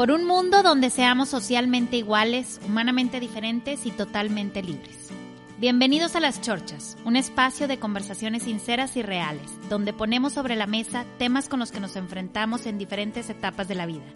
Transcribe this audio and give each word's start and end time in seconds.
por 0.00 0.12
un 0.12 0.24
mundo 0.24 0.62
donde 0.62 0.88
seamos 0.88 1.28
socialmente 1.28 1.98
iguales, 1.98 2.58
humanamente 2.66 3.20
diferentes 3.20 3.84
y 3.84 3.90
totalmente 3.90 4.62
libres. 4.62 5.10
Bienvenidos 5.58 6.16
a 6.16 6.20
Las 6.20 6.40
Chorchas, 6.40 6.96
un 7.04 7.16
espacio 7.16 7.68
de 7.68 7.78
conversaciones 7.78 8.44
sinceras 8.44 8.96
y 8.96 9.02
reales, 9.02 9.50
donde 9.68 9.92
ponemos 9.92 10.32
sobre 10.32 10.56
la 10.56 10.66
mesa 10.66 11.04
temas 11.18 11.50
con 11.50 11.60
los 11.60 11.70
que 11.70 11.80
nos 11.80 11.96
enfrentamos 11.96 12.64
en 12.64 12.78
diferentes 12.78 13.28
etapas 13.28 13.68
de 13.68 13.74
la 13.74 13.84
vida, 13.84 14.06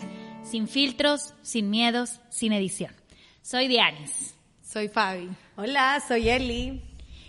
sin 0.42 0.68
filtros, 0.68 1.34
sin 1.42 1.68
miedos, 1.68 2.22
sin 2.30 2.54
edición. 2.54 2.94
Soy 3.42 3.68
Dianis. 3.68 4.36
Soy 4.62 4.88
Fabi. 4.88 5.28
Hola, 5.56 6.02
soy 6.08 6.30
Eli. 6.30 6.80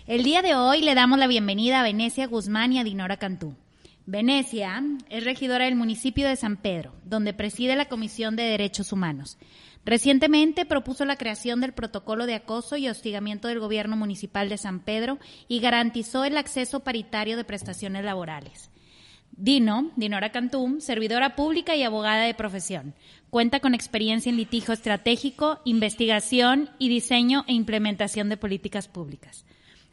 El 0.06 0.22
día 0.22 0.40
de 0.40 0.54
hoy 0.54 0.80
le 0.80 0.94
damos 0.94 1.18
la 1.18 1.26
bienvenida 1.26 1.80
a 1.80 1.82
Venecia 1.82 2.26
Guzmán 2.26 2.72
y 2.72 2.78
a 2.78 2.84
Dinora 2.84 3.18
Cantú. 3.18 3.54
Venecia 4.08 4.84
es 5.10 5.24
regidora 5.24 5.64
del 5.64 5.74
municipio 5.74 6.28
de 6.28 6.36
San 6.36 6.56
Pedro, 6.56 6.94
donde 7.04 7.34
preside 7.34 7.74
la 7.74 7.88
Comisión 7.88 8.36
de 8.36 8.44
Derechos 8.44 8.92
Humanos. 8.92 9.36
Recientemente 9.84 10.64
propuso 10.64 11.04
la 11.04 11.16
creación 11.16 11.60
del 11.60 11.72
protocolo 11.72 12.26
de 12.26 12.36
acoso 12.36 12.76
y 12.76 12.88
hostigamiento 12.88 13.48
del 13.48 13.58
gobierno 13.58 13.96
municipal 13.96 14.48
de 14.48 14.58
San 14.58 14.78
Pedro 14.78 15.18
y 15.48 15.58
garantizó 15.58 16.24
el 16.24 16.38
acceso 16.38 16.80
paritario 16.80 17.36
de 17.36 17.42
prestaciones 17.42 18.04
laborales. 18.04 18.70
Dino, 19.32 19.90
Dinora 19.96 20.30
Cantú, 20.30 20.76
servidora 20.78 21.34
pública 21.34 21.74
y 21.74 21.82
abogada 21.82 22.22
de 22.22 22.34
profesión. 22.34 22.94
Cuenta 23.28 23.58
con 23.58 23.74
experiencia 23.74 24.30
en 24.30 24.36
litigio 24.36 24.72
estratégico, 24.72 25.58
investigación 25.64 26.70
y 26.78 26.88
diseño 26.88 27.44
e 27.48 27.54
implementación 27.54 28.28
de 28.28 28.36
políticas 28.36 28.86
públicas. 28.86 29.44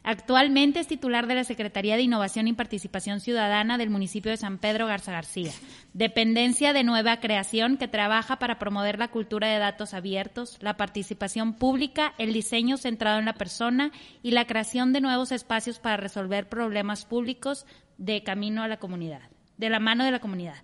Actualmente 0.06 0.80
es 0.80 0.86
titular 0.86 1.26
de 1.26 1.34
la 1.34 1.44
Secretaría 1.44 1.96
de 1.96 2.02
Innovación 2.02 2.46
y 2.46 2.52
Participación 2.52 3.20
Ciudadana 3.20 3.78
del 3.78 3.88
municipio 3.88 4.30
de 4.30 4.36
San 4.36 4.58
Pedro 4.58 4.86
Garza 4.86 5.12
García, 5.12 5.50
dependencia 5.94 6.74
de 6.74 6.84
nueva 6.84 7.20
creación 7.20 7.78
que 7.78 7.88
trabaja 7.88 8.38
para 8.38 8.58
promover 8.58 8.98
la 8.98 9.08
cultura 9.08 9.48
de 9.48 9.58
datos 9.58 9.94
abiertos, 9.94 10.58
la 10.60 10.76
participación 10.76 11.54
pública, 11.54 12.12
el 12.18 12.34
diseño 12.34 12.76
centrado 12.76 13.18
en 13.18 13.24
la 13.24 13.32
persona 13.32 13.92
y 14.22 14.32
la 14.32 14.46
creación 14.46 14.92
de 14.92 15.00
nuevos 15.00 15.32
espacios 15.32 15.78
para 15.78 15.96
resolver 15.96 16.50
problemas 16.50 17.06
públicos 17.06 17.64
de 17.96 18.22
camino 18.22 18.62
a 18.62 18.68
la 18.68 18.76
comunidad, 18.76 19.22
de 19.56 19.70
la 19.70 19.80
mano 19.80 20.04
de 20.04 20.10
la 20.10 20.20
comunidad. 20.20 20.56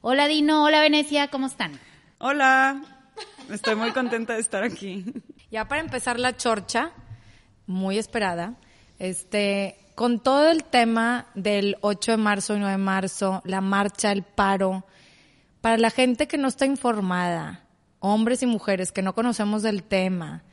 Hola 0.00 0.26
Dino, 0.26 0.64
hola 0.64 0.80
Venecia, 0.80 1.28
¿cómo 1.28 1.46
están? 1.46 1.78
Hola, 2.18 2.82
estoy 3.48 3.76
muy 3.76 3.92
contenta 3.92 4.34
de 4.34 4.40
estar 4.40 4.64
aquí. 4.64 5.04
Ya 5.52 5.68
para 5.68 5.82
empezar 5.82 6.18
la 6.18 6.36
chorcha, 6.36 6.90
muy 7.66 7.96
esperada, 7.96 8.56
este, 9.02 9.74
con 9.96 10.20
todo 10.20 10.48
el 10.48 10.62
tema 10.62 11.26
del 11.34 11.76
8 11.80 12.12
de 12.12 12.16
marzo 12.18 12.54
y 12.54 12.60
9 12.60 12.70
de 12.70 12.78
marzo, 12.78 13.42
la 13.44 13.60
marcha, 13.60 14.12
el 14.12 14.22
paro, 14.22 14.86
para 15.60 15.76
la 15.76 15.90
gente 15.90 16.28
que 16.28 16.38
no 16.38 16.46
está 16.46 16.66
informada, 16.66 17.66
hombres 17.98 18.44
y 18.44 18.46
mujeres 18.46 18.92
que 18.92 19.02
no 19.02 19.12
conocemos 19.12 19.64
del 19.64 19.82
tema, 19.82 20.44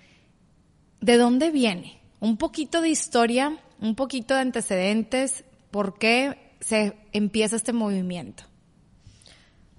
¿de 0.99 1.17
dónde 1.17 1.51
viene? 1.51 2.01
Un 2.19 2.37
poquito 2.37 2.81
de 2.81 2.89
historia, 2.89 3.55
un 3.79 3.93
poquito 3.93 4.33
de 4.33 4.41
antecedentes, 4.41 5.43
¿por 5.69 5.99
qué 5.99 6.55
se 6.59 6.97
empieza 7.11 7.55
este 7.55 7.71
movimiento? 7.71 8.45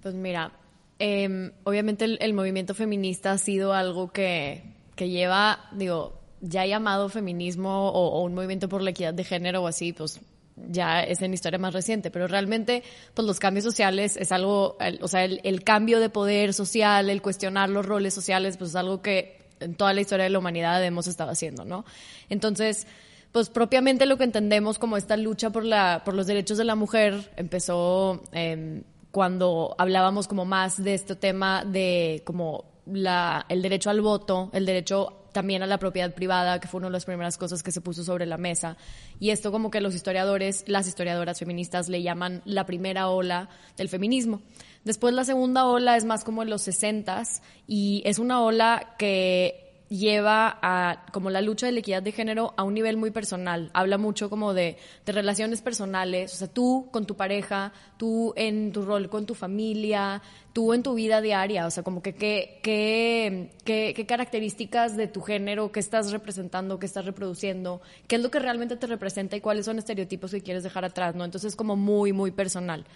Pues 0.01 0.15
mira, 0.15 0.53
eh, 1.01 1.51
obviamente 1.65 2.05
el, 2.05 2.19
el, 2.21 2.35
movimiento 2.35 2.77
feminista 2.77 3.33
ha 3.33 3.39
sido 3.39 3.75
algo 3.75 4.13
que, 4.13 4.63
que 4.95 5.09
lleva, 5.09 5.69
digo, 5.73 6.20
ya 6.41 6.65
llamado 6.67 7.09
feminismo 7.09 7.91
o, 7.91 8.09
o, 8.19 8.23
un 8.23 8.35
movimiento 8.35 8.69
por 8.69 8.83
la 8.83 8.91
equidad 8.91 9.15
de 9.15 9.25
género 9.25 9.63
o 9.63 9.67
así, 9.67 9.93
pues 9.93 10.21
ya 10.69 11.03
es 11.03 11.23
en 11.23 11.33
historia 11.33 11.59
más 11.59 11.73
reciente, 11.73 12.11
pero 12.11 12.27
realmente 12.27 12.83
pues 13.15 13.27
los 13.27 13.39
cambios 13.39 13.65
sociales 13.65 14.17
es 14.17 14.33
algo, 14.33 14.77
el, 14.81 14.99
o 15.03 15.09
sea, 15.09 15.25
el, 15.25 15.41
el, 15.45 15.65
cambio 15.65 16.01
de 16.01 16.11
poder 16.11 16.53
social, 16.53 17.09
el 17.09 17.23
cuestionar 17.23 17.71
los 17.71 17.87
roles 17.87 18.15
sociales, 18.15 18.57
pues 18.57 18.71
es 18.71 18.77
algo 18.77 19.01
que 19.01 19.39
en 19.61 19.75
toda 19.75 19.93
la 19.93 20.01
historia 20.01 20.25
de 20.25 20.31
la 20.31 20.39
humanidad 20.39 20.85
hemos 20.85 21.07
estado 21.07 21.31
haciendo, 21.31 21.65
¿no? 21.65 21.85
Entonces, 22.29 22.87
pues 23.33 23.49
propiamente 23.49 24.07
lo 24.07 24.17
que 24.17 24.25
entendemos 24.25 24.79
como 24.79 24.97
esta 24.97 25.17
lucha 25.17 25.51
por, 25.51 25.65
la, 25.65 26.03
por 26.05 26.15
los 26.15 26.27
derechos 26.27 26.59
de 26.59 26.65
la 26.65 26.75
mujer 26.75 27.31
empezó 27.37 28.23
eh, 28.33 28.83
cuando 29.11 29.75
hablábamos 29.79 30.27
como 30.27 30.45
más 30.45 30.83
de 30.83 30.95
este 30.95 31.17
tema 31.17 31.65
de 31.65 32.23
como 32.25 32.65
la, 32.87 33.47
el 33.49 33.63
derecho 33.63 33.91
al 33.91 34.01
voto, 34.01 34.51
el 34.53 34.67
derecho 34.67 35.20
también 35.33 35.63
a 35.63 35.67
la 35.67 35.79
propiedad 35.79 36.13
privada, 36.15 36.61
que 36.61 36.69
fue 36.69 36.79
una 36.79 36.89
de 36.89 36.93
las 36.93 37.05
primeras 37.05 37.39
cosas 37.39 37.63
que 37.63 37.73
se 37.73 37.81
puso 37.81 38.05
sobre 38.05 38.27
la 38.27 38.37
mesa. 38.37 38.77
Y 39.19 39.31
esto 39.31 39.53
como 39.53 39.71
que 39.71 39.81
los 39.81 39.95
historiadores, 39.95 40.65
las 40.67 40.87
historiadoras 40.87 41.39
feministas 41.39 41.89
le 41.89 42.03
llaman 42.03 42.43
la 42.45 42.67
primera 42.67 43.09
ola 43.09 43.49
del 43.77 43.89
feminismo. 43.89 44.43
Después 44.85 45.15
la 45.15 45.25
segunda 45.25 45.67
ola 45.67 45.97
es 45.97 46.05
más 46.05 46.25
como 46.25 46.43
en 46.43 46.51
los 46.51 46.63
sesentas 46.63 47.43
y 47.67 48.03
es 48.05 48.19
una 48.19 48.43
ola 48.43 48.95
que 48.99 49.70
lleva 49.91 50.57
a 50.63 51.05
como 51.13 51.31
la 51.31 51.43
lucha 51.43 51.67
de 51.67 51.73
la 51.73 51.81
equidad 51.81 52.01
de 52.01 52.13
género 52.13 52.55
a 52.57 52.63
un 52.63 52.75
nivel 52.75 52.97
muy 52.97 53.11
personal. 53.11 53.71
Habla 53.75 53.99
mucho 53.99 54.31
como 54.31 54.55
de, 54.55 54.79
de, 55.05 55.13
relaciones 55.13 55.63
personales, 55.63 56.33
o 56.33 56.37
sea, 56.37 56.47
tú 56.47 56.89
con 56.93 57.07
tu 57.07 57.17
pareja, 57.17 57.73
tú 57.97 58.33
en 58.37 58.71
tu 58.71 58.83
rol 58.83 59.11
con 59.11 59.27
tu 59.27 59.35
familia, 59.35 60.23
tú 60.53 60.73
en 60.75 60.85
tu 60.85 60.95
vida 60.95 61.21
diaria, 61.21 61.67
o 61.67 61.71
sea, 61.71 61.83
como 61.83 62.03
que 62.03 62.15
qué, 62.15 62.61
qué, 62.63 63.51
qué, 63.65 63.93
qué 63.97 64.07
características 64.07 64.97
de 64.97 65.09
tu 65.09 65.23
género, 65.23 65.73
qué 65.73 65.81
estás 65.81 66.13
representando, 66.13 66.79
qué 66.79 66.87
estás 66.87 67.05
reproduciendo, 67.05 67.83
qué 68.07 68.15
es 68.15 68.23
lo 68.23 68.31
que 68.31 68.39
realmente 68.39 68.77
te 68.77 68.87
representa 68.87 69.37
y 69.37 69.41
cuáles 69.41 69.67
son 69.67 69.81
estereotipos 69.81 70.31
que 70.31 70.41
quieres 70.41 70.63
dejar 70.63 70.85
atrás, 70.85 71.17
¿no? 71.17 71.25
Entonces 71.25 71.49
es 71.49 71.57
como 71.57 71.75
muy, 71.75 72.13
muy 72.13 72.31
personal. 72.31 72.87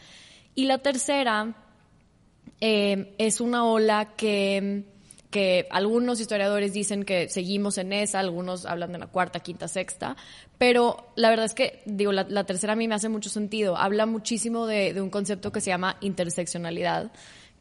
Y 0.55 0.66
la 0.66 0.78
tercera 0.78 1.56
eh, 2.61 3.16
es 3.19 3.41
una 3.41 3.66
ola 3.66 4.15
que 4.16 4.94
que 5.34 5.66
algunos 5.70 6.20
historiadores 6.20 6.72
dicen 6.72 7.02
que 7.02 7.28
seguimos 7.28 7.76
en 7.78 7.92
esa, 7.92 8.20
algunos 8.20 8.66
hablan 8.66 8.92
de 8.92 9.00
la 9.00 9.08
cuarta, 9.08 9.40
quinta, 9.40 9.66
sexta, 9.66 10.16
pero 10.58 11.08
la 11.16 11.28
verdad 11.28 11.46
es 11.46 11.54
que, 11.54 11.82
digo, 11.86 12.12
la, 12.12 12.44
tercera 12.44 12.74
a 12.74 12.76
mí 12.76 12.86
me 12.86 12.94
hace 12.94 13.08
mucho 13.08 13.28
sentido. 13.28 13.76
Habla 13.76 14.06
muchísimo 14.06 14.68
de, 14.68 14.94
de, 14.94 15.00
un 15.00 15.10
concepto 15.10 15.50
que 15.50 15.60
se 15.60 15.70
llama 15.70 15.96
interseccionalidad, 16.02 17.10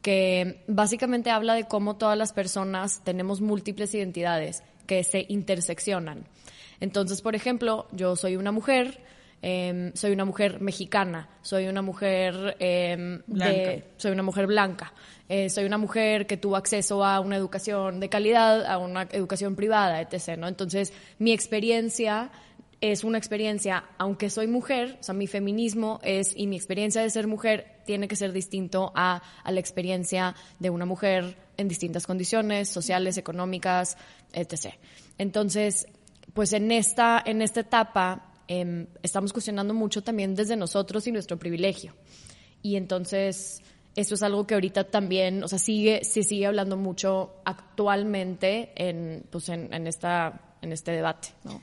que 0.03 0.61
básicamente 0.67 1.31
habla 1.31 1.55
de 1.55 1.67
cómo 1.67 1.95
todas 1.95 2.15
las 2.15 2.31
personas 2.31 3.01
tenemos 3.03 3.41
múltiples 3.41 3.95
identidades 3.95 4.61
que 4.85 5.03
se 5.03 5.25
interseccionan. 5.27 6.25
Entonces, 6.79 7.23
por 7.23 7.33
ejemplo, 7.33 7.87
yo 7.91 8.15
soy 8.15 8.35
una 8.35 8.51
mujer, 8.51 8.99
eh, 9.45 9.91
soy 9.93 10.13
una 10.13 10.23
mujer 10.23 10.61
mexicana, 10.61 11.27
soy 11.41 11.67
una 11.67 11.81
mujer 11.81 12.55
eh, 12.61 13.19
de, 13.27 13.83
soy 13.97 14.11
una 14.11 14.23
mujer 14.23 14.47
blanca, 14.47 14.93
eh, 15.27 15.49
soy 15.49 15.65
una 15.65 15.77
mujer 15.77 16.25
que 16.25 16.37
tuvo 16.37 16.55
acceso 16.55 17.03
a 17.03 17.19
una 17.19 17.35
educación 17.35 17.99
de 17.99 18.07
calidad, 18.07 18.65
a 18.65 18.77
una 18.77 19.01
educación 19.11 19.57
privada, 19.57 19.99
etc. 19.99 20.37
¿no? 20.37 20.47
Entonces, 20.47 20.93
mi 21.19 21.33
experiencia 21.33 22.31
es 22.79 23.03
una 23.03 23.17
experiencia, 23.17 23.83
aunque 23.97 24.29
soy 24.29 24.47
mujer, 24.47 24.97
o 25.01 25.03
sea, 25.03 25.13
mi 25.13 25.27
feminismo 25.27 25.99
es, 26.03 26.31
y 26.37 26.47
mi 26.47 26.55
experiencia 26.55 27.01
de 27.01 27.09
ser 27.09 27.27
mujer 27.27 27.81
tiene 27.85 28.07
que 28.07 28.15
ser 28.15 28.31
distinto 28.31 28.93
a, 28.95 29.21
a 29.43 29.51
la 29.51 29.59
experiencia 29.59 30.35
de 30.59 30.69
una 30.69 30.85
mujer 30.85 31.35
en 31.57 31.67
distintas 31.67 32.07
condiciones 32.07 32.69
sociales, 32.69 33.17
económicas, 33.17 33.97
etc. 34.31 34.75
Entonces, 35.17 35.85
pues 36.33 36.53
en 36.53 36.71
esta, 36.71 37.21
en 37.25 37.41
esta 37.41 37.59
etapa 37.59 38.29
eh, 38.47 38.87
estamos 39.01 39.33
cuestionando 39.33 39.73
mucho 39.73 40.03
también 40.03 40.35
desde 40.35 40.55
nosotros 40.55 41.07
y 41.07 41.11
nuestro 41.11 41.37
privilegio. 41.37 41.93
Y 42.61 42.75
entonces, 42.75 43.61
eso 43.95 44.15
es 44.15 44.23
algo 44.23 44.47
que 44.47 44.53
ahorita 44.53 44.85
también, 44.85 45.43
o 45.43 45.47
sea, 45.47 45.59
sigue, 45.59 46.03
se 46.03 46.23
sigue 46.23 46.45
hablando 46.45 46.77
mucho 46.77 47.35
actualmente 47.45 48.71
en, 48.75 49.25
pues 49.29 49.49
en, 49.49 49.73
en, 49.73 49.87
esta, 49.87 50.55
en 50.61 50.71
este 50.71 50.91
debate, 50.91 51.29
¿no? 51.43 51.61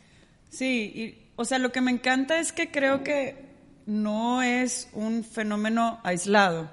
Sí, 0.51 0.93
y, 0.95 1.31
o 1.37 1.45
sea, 1.45 1.59
lo 1.59 1.73
que 1.73 1.81
me 1.81 1.91
encanta 1.91 2.39
es 2.39 2.53
que 2.53 2.71
creo 2.71 3.03
que 3.03 3.51
no 3.87 4.43
es 4.43 4.89
un 4.93 5.25
fenómeno 5.25 6.01
aislado, 6.05 6.71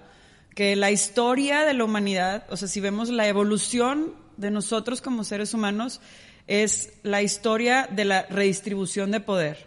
que 0.53 0.75
la 0.75 0.91
historia 0.91 1.61
de 1.61 1.73
la 1.73 1.83
humanidad, 1.83 2.45
o 2.49 2.57
sea, 2.57 2.67
si 2.67 2.79
vemos 2.79 3.09
la 3.09 3.27
evolución 3.27 4.13
de 4.37 4.51
nosotros 4.51 5.01
como 5.01 5.23
seres 5.23 5.53
humanos, 5.53 6.01
es 6.47 6.93
la 7.03 7.21
historia 7.21 7.87
de 7.91 8.05
la 8.05 8.23
redistribución 8.23 9.11
de 9.11 9.19
poder 9.19 9.66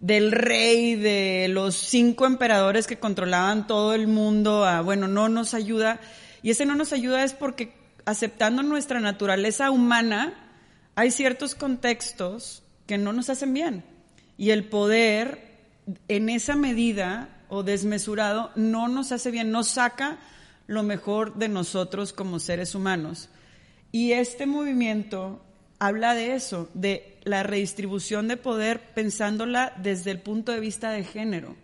del 0.00 0.32
rey, 0.32 0.94
de 0.94 1.48
los 1.48 1.74
cinco 1.74 2.26
emperadores 2.26 2.86
que 2.86 2.98
controlaban 2.98 3.66
todo 3.66 3.94
el 3.94 4.06
mundo, 4.06 4.64
a, 4.64 4.80
bueno, 4.80 5.08
no 5.08 5.28
nos 5.28 5.54
ayuda. 5.54 6.00
Y 6.42 6.50
ese 6.50 6.66
no 6.66 6.74
nos 6.74 6.92
ayuda 6.92 7.24
es 7.24 7.32
porque 7.32 7.74
aceptando 8.04 8.62
nuestra 8.62 9.00
naturaleza 9.00 9.70
humana, 9.70 10.34
hay 10.94 11.10
ciertos 11.10 11.54
contextos 11.54 12.62
que 12.86 12.98
no 12.98 13.12
nos 13.12 13.30
hacen 13.30 13.52
bien. 13.52 13.84
Y 14.36 14.50
el 14.50 14.64
poder, 14.64 15.58
en 16.08 16.28
esa 16.28 16.56
medida 16.56 17.28
o 17.48 17.62
desmesurado, 17.62 18.50
no 18.56 18.88
nos 18.88 19.12
hace 19.12 19.30
bien, 19.30 19.50
no 19.50 19.62
saca 19.64 20.18
lo 20.66 20.82
mejor 20.82 21.34
de 21.36 21.48
nosotros 21.48 22.12
como 22.12 22.38
seres 22.38 22.74
humanos. 22.74 23.28
Y 23.90 24.12
este 24.12 24.46
movimiento 24.46 25.42
habla 25.78 26.14
de 26.14 26.34
eso, 26.34 26.68
de 26.74 27.18
la 27.24 27.42
redistribución 27.42 28.28
de 28.28 28.36
poder 28.36 28.94
pensándola 28.94 29.72
desde 29.82 30.10
el 30.10 30.20
punto 30.20 30.52
de 30.52 30.60
vista 30.60 30.90
de 30.90 31.04
género. 31.04 31.56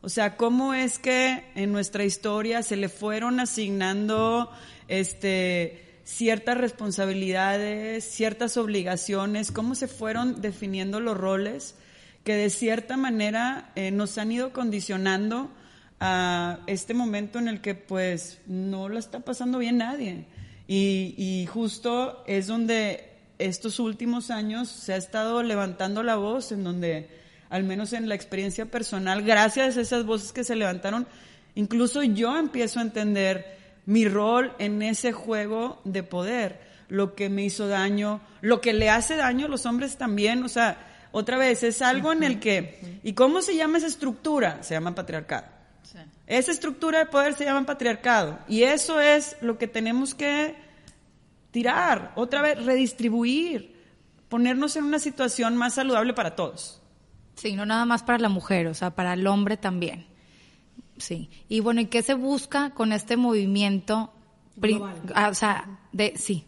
O 0.00 0.08
sea, 0.08 0.36
cómo 0.36 0.74
es 0.74 0.98
que 0.98 1.44
en 1.54 1.72
nuestra 1.72 2.04
historia 2.04 2.62
se 2.62 2.76
le 2.76 2.88
fueron 2.88 3.40
asignando 3.40 4.50
este 4.86 5.84
ciertas 6.04 6.56
responsabilidades, 6.56 8.04
ciertas 8.04 8.56
obligaciones, 8.56 9.52
cómo 9.52 9.74
se 9.74 9.88
fueron 9.88 10.40
definiendo 10.40 11.00
los 11.00 11.18
roles 11.18 11.74
que 12.24 12.34
de 12.34 12.48
cierta 12.48 12.96
manera 12.96 13.72
eh, 13.74 13.90
nos 13.90 14.16
han 14.16 14.32
ido 14.32 14.52
condicionando 14.52 15.50
a 16.00 16.60
este 16.66 16.94
momento 16.94 17.38
en 17.38 17.48
el 17.48 17.60
que 17.60 17.74
pues 17.74 18.40
no 18.46 18.88
lo 18.88 18.98
está 18.98 19.20
pasando 19.20 19.58
bien 19.58 19.78
nadie. 19.78 20.26
Y, 20.66 21.14
y 21.16 21.46
justo 21.46 22.22
es 22.26 22.46
donde 22.46 23.07
estos 23.38 23.78
últimos 23.78 24.30
años 24.30 24.68
se 24.68 24.92
ha 24.92 24.96
estado 24.96 25.42
levantando 25.42 26.02
la 26.02 26.16
voz, 26.16 26.52
en 26.52 26.64
donde, 26.64 27.08
al 27.50 27.64
menos 27.64 27.92
en 27.92 28.08
la 28.08 28.14
experiencia 28.14 28.66
personal, 28.66 29.22
gracias 29.22 29.76
a 29.76 29.80
esas 29.80 30.04
voces 30.04 30.32
que 30.32 30.44
se 30.44 30.56
levantaron, 30.56 31.06
incluso 31.54 32.02
yo 32.02 32.36
empiezo 32.36 32.78
a 32.78 32.82
entender 32.82 33.58
mi 33.86 34.06
rol 34.06 34.52
en 34.58 34.82
ese 34.82 35.12
juego 35.12 35.80
de 35.84 36.02
poder, 36.02 36.60
lo 36.88 37.14
que 37.14 37.28
me 37.28 37.44
hizo 37.44 37.68
daño, 37.68 38.20
lo 38.40 38.60
que 38.60 38.72
le 38.72 38.90
hace 38.90 39.16
daño 39.16 39.46
a 39.46 39.48
los 39.48 39.66
hombres 39.66 39.96
también, 39.96 40.42
o 40.42 40.48
sea, 40.48 40.84
otra 41.10 41.38
vez, 41.38 41.62
es 41.62 41.80
algo 41.80 42.12
en 42.12 42.22
el 42.22 42.38
que, 42.38 43.00
¿y 43.02 43.14
cómo 43.14 43.40
se 43.40 43.56
llama 43.56 43.78
esa 43.78 43.86
estructura? 43.86 44.62
Se 44.62 44.74
llama 44.74 44.94
patriarcado. 44.94 45.46
Esa 46.26 46.52
estructura 46.52 46.98
de 46.98 47.06
poder 47.06 47.34
se 47.34 47.44
llama 47.44 47.64
patriarcado. 47.64 48.38
Y 48.46 48.64
eso 48.64 49.00
es 49.00 49.36
lo 49.40 49.56
que 49.56 49.66
tenemos 49.66 50.14
que 50.14 50.54
tirar, 51.50 52.12
otra 52.16 52.42
vez, 52.42 52.64
redistribuir, 52.64 53.76
ponernos 54.28 54.76
en 54.76 54.84
una 54.84 54.98
situación 54.98 55.56
más 55.56 55.74
saludable 55.74 56.12
para 56.14 56.36
todos. 56.36 56.80
Sí, 57.34 57.54
no 57.54 57.64
nada 57.64 57.84
más 57.84 58.02
para 58.02 58.18
la 58.18 58.28
mujer, 58.28 58.66
o 58.66 58.74
sea, 58.74 58.90
para 58.90 59.12
el 59.12 59.26
hombre 59.26 59.56
también. 59.56 60.06
Sí. 60.96 61.30
Y 61.48 61.60
bueno, 61.60 61.80
¿y 61.80 61.86
qué 61.86 62.02
se 62.02 62.14
busca 62.14 62.70
con 62.70 62.92
este 62.92 63.16
movimiento? 63.16 64.12
Ah, 65.14 65.28
o 65.30 65.34
sea, 65.34 65.78
de, 65.92 66.14
sí. 66.16 66.44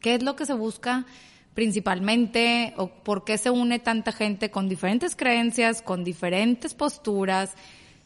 ¿Qué 0.00 0.14
es 0.14 0.22
lo 0.22 0.36
que 0.36 0.46
se 0.46 0.54
busca 0.54 1.06
principalmente 1.54 2.74
o 2.76 2.88
por 2.88 3.24
qué 3.24 3.38
se 3.38 3.50
une 3.50 3.78
tanta 3.78 4.12
gente 4.12 4.50
con 4.50 4.68
diferentes 4.68 5.16
creencias, 5.16 5.80
con 5.80 6.04
diferentes 6.04 6.74
posturas, 6.74 7.54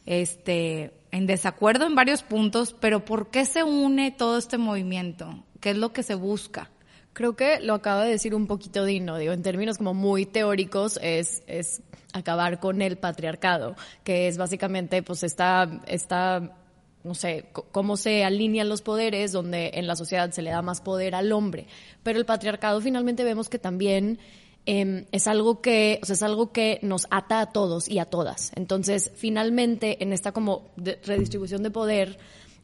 este, 0.05 0.93
en 1.11 1.27
desacuerdo 1.27 1.85
en 1.85 1.95
varios 1.95 2.23
puntos, 2.23 2.73
pero 2.79 3.03
por 3.03 3.29
qué 3.29 3.45
se 3.45 3.63
une 3.63 4.11
todo 4.11 4.37
este 4.37 4.57
movimiento? 4.57 5.43
¿Qué 5.61 5.69
es 5.69 5.77
lo 5.77 5.93
que 5.93 6.03
se 6.03 6.15
busca? 6.15 6.69
Creo 7.13 7.35
que 7.35 7.59
lo 7.59 7.75
acaba 7.75 8.03
de 8.03 8.11
decir 8.11 8.35
un 8.35 8.47
poquito 8.47 8.83
Dino, 8.83 9.17
digo, 9.17 9.31
en 9.31 9.43
términos 9.43 9.77
como 9.77 9.93
muy 9.93 10.25
teóricos, 10.25 10.99
es, 11.01 11.43
es 11.47 11.81
acabar 12.13 12.59
con 12.59 12.81
el 12.81 12.97
patriarcado, 12.97 13.75
que 14.03 14.27
es 14.27 14.37
básicamente 14.37 15.03
pues 15.03 15.23
esta, 15.23 15.81
esta 15.87 16.57
no 17.03 17.15
sé, 17.15 17.45
cómo 17.71 17.97
se 17.97 18.23
alinean 18.23 18.69
los 18.69 18.81
poderes, 18.81 19.31
donde 19.31 19.71
en 19.73 19.87
la 19.87 19.95
sociedad 19.95 20.31
se 20.31 20.41
le 20.41 20.51
da 20.51 20.61
más 20.61 20.81
poder 20.81 21.15
al 21.15 21.31
hombre. 21.31 21.67
Pero 22.03 22.19
el 22.19 22.25
patriarcado 22.25 22.79
finalmente 22.79 23.23
vemos 23.23 23.49
que 23.49 23.59
también 23.59 24.19
em, 24.65 25.05
es 25.11 25.27
algo 25.27 25.61
que, 25.61 25.99
o 26.01 26.05
sea, 26.05 26.13
es 26.13 26.23
algo 26.23 26.51
que 26.51 26.79
nos 26.83 27.07
ata 27.09 27.41
a 27.41 27.51
todos 27.51 27.89
y 27.89 27.99
a 27.99 28.05
todas. 28.05 28.51
Entonces, 28.55 29.11
finalmente, 29.15 30.03
en 30.03 30.13
esta 30.13 30.31
como 30.31 30.69
redistribución 30.77 31.63
de 31.63 31.71
poder, 31.71 32.19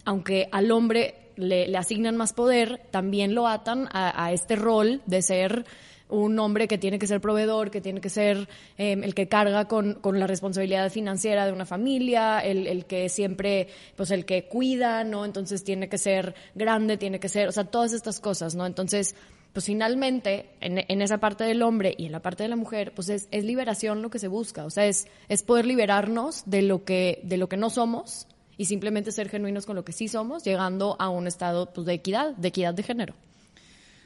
aunque 0.05 0.49
al 0.51 0.71
hombre 0.71 1.26
le, 1.37 1.75
asignan 1.77 2.17
más 2.17 2.33
poder, 2.33 2.81
también 2.91 3.33
lo 3.33 3.47
atan 3.47 3.87
a 3.91 4.31
este 4.33 4.55
rol 4.55 5.01
de 5.05 5.21
ser 5.21 5.65
un 6.09 6.39
hombre 6.39 6.67
que 6.67 6.77
tiene 6.77 6.99
que 6.99 7.07
ser 7.07 7.21
proveedor, 7.21 7.71
que 7.71 7.81
tiene 7.81 8.01
que 8.01 8.09
ser 8.09 8.47
em, 8.77 9.03
el 9.03 9.13
que 9.13 9.27
carga 9.27 9.65
con, 9.65 9.95
con, 9.95 10.19
la 10.19 10.27
responsabilidad 10.27 10.91
financiera 10.91 11.45
de 11.45 11.51
una 11.51 11.65
familia, 11.65 12.39
el, 12.39 12.67
el, 12.67 12.85
que 12.85 13.09
siempre, 13.09 13.67
pues 13.95 14.11
el 14.11 14.25
que 14.25 14.45
cuida, 14.45 15.03
¿no? 15.03 15.25
Entonces 15.25 15.63
tiene 15.63 15.89
que 15.89 15.97
ser 15.97 16.35
grande, 16.55 16.97
tiene 16.97 17.19
que 17.19 17.29
ser, 17.29 17.47
o 17.49 17.51
sea, 17.51 17.65
todas 17.65 17.93
estas 17.93 18.19
cosas, 18.19 18.55
¿no? 18.55 18.65
Entonces, 18.65 19.15
pues 19.53 19.65
finalmente, 19.65 20.49
en, 20.61 20.83
en 20.87 21.01
esa 21.01 21.17
parte 21.17 21.43
del 21.43 21.61
hombre 21.61 21.93
y 21.97 22.05
en 22.05 22.11
la 22.11 22.21
parte 22.21 22.43
de 22.43 22.49
la 22.49 22.55
mujer, 22.55 22.93
pues 22.95 23.09
es, 23.09 23.27
es 23.31 23.43
liberación 23.43 24.01
lo 24.01 24.09
que 24.09 24.19
se 24.19 24.27
busca, 24.27 24.65
o 24.65 24.69
sea, 24.69 24.85
es, 24.85 25.07
es 25.29 25.43
poder 25.43 25.65
liberarnos 25.65 26.43
de 26.45 26.61
lo 26.61 26.83
que, 26.85 27.19
de 27.23 27.37
lo 27.37 27.49
que 27.49 27.57
no 27.57 27.69
somos 27.69 28.27
y 28.57 28.65
simplemente 28.65 29.12
ser 29.12 29.30
genuinos 29.30 29.65
con 29.65 29.75
lo 29.75 29.86
que 29.86 29.94
sí 29.94 30.07
somos, 30.07 30.44
llegando 30.44 30.95
a 31.00 31.09
un 31.09 31.27
estado 31.27 31.71
pues, 31.74 31.86
de 31.86 31.94
equidad, 31.94 32.36
de 32.36 32.48
equidad 32.48 32.74
de 32.74 32.83
género. 32.83 33.13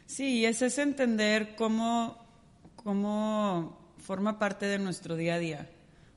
Sí, 0.05 0.45
es 0.45 0.61
ese 0.61 0.81
entender 0.81 1.55
cómo, 1.55 2.17
cómo 2.75 3.95
forma 3.97 4.37
parte 4.37 4.65
de 4.65 4.77
nuestro 4.77 5.15
día 5.15 5.35
a 5.35 5.39
día. 5.39 5.69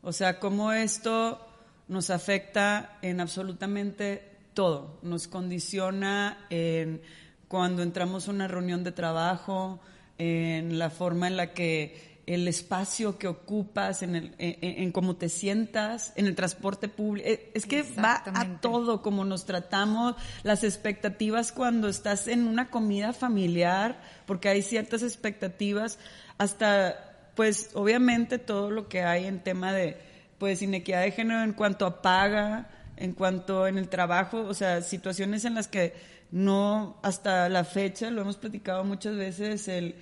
O 0.02 0.12
sea, 0.12 0.40
cómo 0.40 0.72
esto 0.72 1.46
nos 1.88 2.10
afecta 2.10 2.98
en 3.02 3.20
absolutamente 3.20 4.34
todo. 4.52 4.98
Nos 5.02 5.28
condiciona 5.28 6.46
en 6.50 7.02
cuando 7.48 7.82
entramos 7.82 8.26
a 8.26 8.32
una 8.32 8.48
reunión 8.48 8.82
de 8.82 8.92
trabajo, 8.92 9.80
en 10.18 10.78
la 10.78 10.90
forma 10.90 11.28
en 11.28 11.36
la 11.36 11.52
que 11.52 12.13
el 12.26 12.48
espacio 12.48 13.18
que 13.18 13.28
ocupas, 13.28 14.02
en, 14.02 14.16
el, 14.16 14.34
en, 14.38 14.92
cómo 14.92 15.16
te 15.16 15.28
sientas, 15.28 16.12
en 16.16 16.26
el 16.26 16.34
transporte 16.34 16.88
público. 16.88 17.28
Eh, 17.28 17.50
es 17.54 17.66
que 17.66 17.82
va 17.82 18.22
a 18.26 18.60
todo, 18.60 19.02
como 19.02 19.24
nos 19.24 19.44
tratamos, 19.44 20.14
las 20.42 20.64
expectativas 20.64 21.52
cuando 21.52 21.88
estás 21.88 22.28
en 22.28 22.46
una 22.46 22.70
comida 22.70 23.12
familiar, 23.12 24.00
porque 24.26 24.48
hay 24.48 24.62
ciertas 24.62 25.02
expectativas, 25.02 25.98
hasta, 26.38 27.30
pues, 27.34 27.70
obviamente 27.74 28.38
todo 28.38 28.70
lo 28.70 28.88
que 28.88 29.02
hay 29.02 29.26
en 29.26 29.40
tema 29.40 29.72
de, 29.72 29.98
pues, 30.38 30.62
inequidad 30.62 31.02
de 31.02 31.10
género 31.10 31.42
en 31.42 31.52
cuanto 31.52 31.86
a 31.86 32.00
paga, 32.00 32.70
en 32.96 33.12
cuanto 33.12 33.66
en 33.66 33.76
el 33.76 33.88
trabajo, 33.88 34.40
o 34.40 34.54
sea, 34.54 34.80
situaciones 34.80 35.44
en 35.44 35.54
las 35.54 35.68
que 35.68 35.92
no, 36.30 36.98
hasta 37.02 37.48
la 37.48 37.64
fecha, 37.64 38.10
lo 38.10 38.22
hemos 38.22 38.36
platicado 38.36 38.82
muchas 38.82 39.16
veces, 39.16 39.68
el 39.68 39.94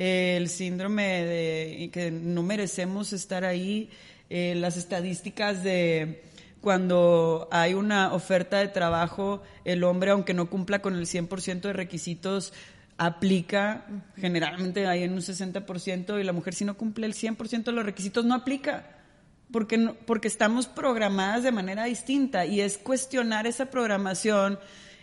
el 0.00 0.48
síndrome 0.48 1.24
de 1.26 1.90
que 1.92 2.10
no 2.10 2.42
merecemos 2.42 3.12
estar 3.12 3.44
ahí, 3.44 3.90
eh, 4.30 4.54
las 4.56 4.78
estadísticas 4.78 5.62
de 5.62 6.22
cuando 6.62 7.48
hay 7.52 7.74
una 7.74 8.14
oferta 8.14 8.60
de 8.60 8.68
trabajo, 8.68 9.42
el 9.66 9.84
hombre, 9.84 10.12
aunque 10.12 10.32
no 10.32 10.48
cumpla 10.48 10.80
con 10.80 10.94
el 10.94 11.06
100% 11.06 11.60
de 11.68 11.74
requisitos, 11.74 12.54
aplica, 12.96 13.84
generalmente 14.16 14.86
hay 14.86 15.02
en 15.02 15.12
un 15.12 15.20
60%, 15.20 16.18
y 16.18 16.24
la 16.24 16.32
mujer 16.32 16.54
si 16.54 16.64
no 16.64 16.78
cumple 16.78 17.04
el 17.04 17.12
100% 17.12 17.64
de 17.64 17.72
los 17.72 17.84
requisitos 17.84 18.24
no 18.24 18.34
aplica, 18.34 18.96
porque, 19.52 19.78
porque 20.06 20.28
estamos 20.28 20.66
programadas 20.66 21.42
de 21.42 21.52
manera 21.52 21.84
distinta 21.84 22.46
y 22.46 22.62
es 22.62 22.78
cuestionar 22.78 23.46
esa 23.46 23.66
programación 23.66 24.58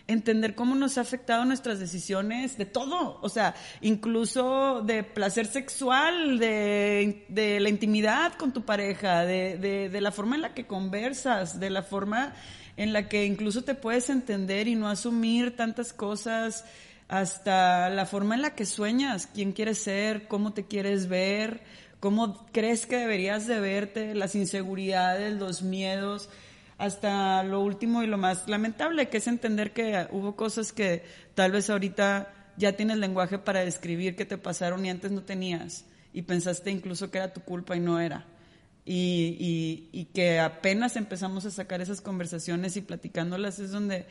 entender 0.08 0.54
cómo 0.54 0.74
nos 0.74 0.96
ha 0.96 1.02
afectado 1.02 1.44
nuestras 1.44 1.78
decisiones 1.78 2.56
de 2.56 2.64
todo, 2.64 3.20
o 3.20 3.28
sea, 3.28 3.54
incluso 3.82 4.82
de 4.82 5.04
placer 5.04 5.46
sexual, 5.46 6.38
de, 6.38 7.26
de 7.28 7.60
la 7.60 7.68
intimidad 7.68 8.32
con 8.32 8.52
tu 8.52 8.64
pareja, 8.64 9.24
de, 9.24 9.58
de, 9.58 9.90
de, 9.90 10.00
la 10.00 10.10
forma 10.10 10.36
en 10.36 10.42
la 10.42 10.54
que 10.54 10.66
conversas, 10.66 11.60
de 11.60 11.68
la 11.68 11.82
forma 11.82 12.34
en 12.78 12.94
la 12.94 13.08
que 13.08 13.26
incluso 13.26 13.64
te 13.64 13.74
puedes 13.74 14.08
entender 14.08 14.66
y 14.66 14.76
no 14.76 14.88
asumir 14.88 15.54
tantas 15.54 15.92
cosas, 15.92 16.64
hasta 17.08 17.90
la 17.90 18.06
forma 18.06 18.34
en 18.34 18.42
la 18.42 18.54
que 18.54 18.64
sueñas, 18.64 19.28
quién 19.32 19.52
quieres 19.52 19.78
ser, 19.78 20.26
cómo 20.26 20.54
te 20.54 20.64
quieres 20.64 21.08
ver, 21.08 21.62
cómo 22.00 22.46
crees 22.52 22.86
que 22.86 22.96
deberías 22.96 23.46
de 23.46 23.60
verte, 23.60 24.14
las 24.14 24.34
inseguridades, 24.34 25.34
los 25.34 25.62
miedos 25.62 26.30
hasta 26.78 27.42
lo 27.42 27.60
último 27.60 28.02
y 28.02 28.06
lo 28.06 28.16
más 28.16 28.48
lamentable, 28.48 29.08
que 29.08 29.18
es 29.18 29.26
entender 29.26 29.72
que 29.72 30.06
hubo 30.12 30.36
cosas 30.36 30.72
que 30.72 31.04
tal 31.34 31.52
vez 31.52 31.68
ahorita 31.68 32.32
ya 32.56 32.72
tienes 32.72 32.98
lenguaje 32.98 33.38
para 33.38 33.60
describir 33.60 34.16
que 34.16 34.24
te 34.24 34.38
pasaron 34.38 34.86
y 34.86 34.90
antes 34.90 35.10
no 35.10 35.22
tenías 35.22 35.84
y 36.12 36.22
pensaste 36.22 36.70
incluso 36.70 37.10
que 37.10 37.18
era 37.18 37.32
tu 37.32 37.40
culpa 37.42 37.76
y 37.76 37.80
no 37.80 38.00
era. 38.00 38.24
Y, 38.84 39.90
y, 39.92 40.04
que 40.14 40.40
apenas 40.40 40.96
empezamos 40.96 41.44
a 41.44 41.50
sacar 41.50 41.82
esas 41.82 42.00
conversaciones 42.00 42.74
y 42.78 42.80
platicándolas 42.80 43.58
es 43.58 43.70
donde 43.70 44.06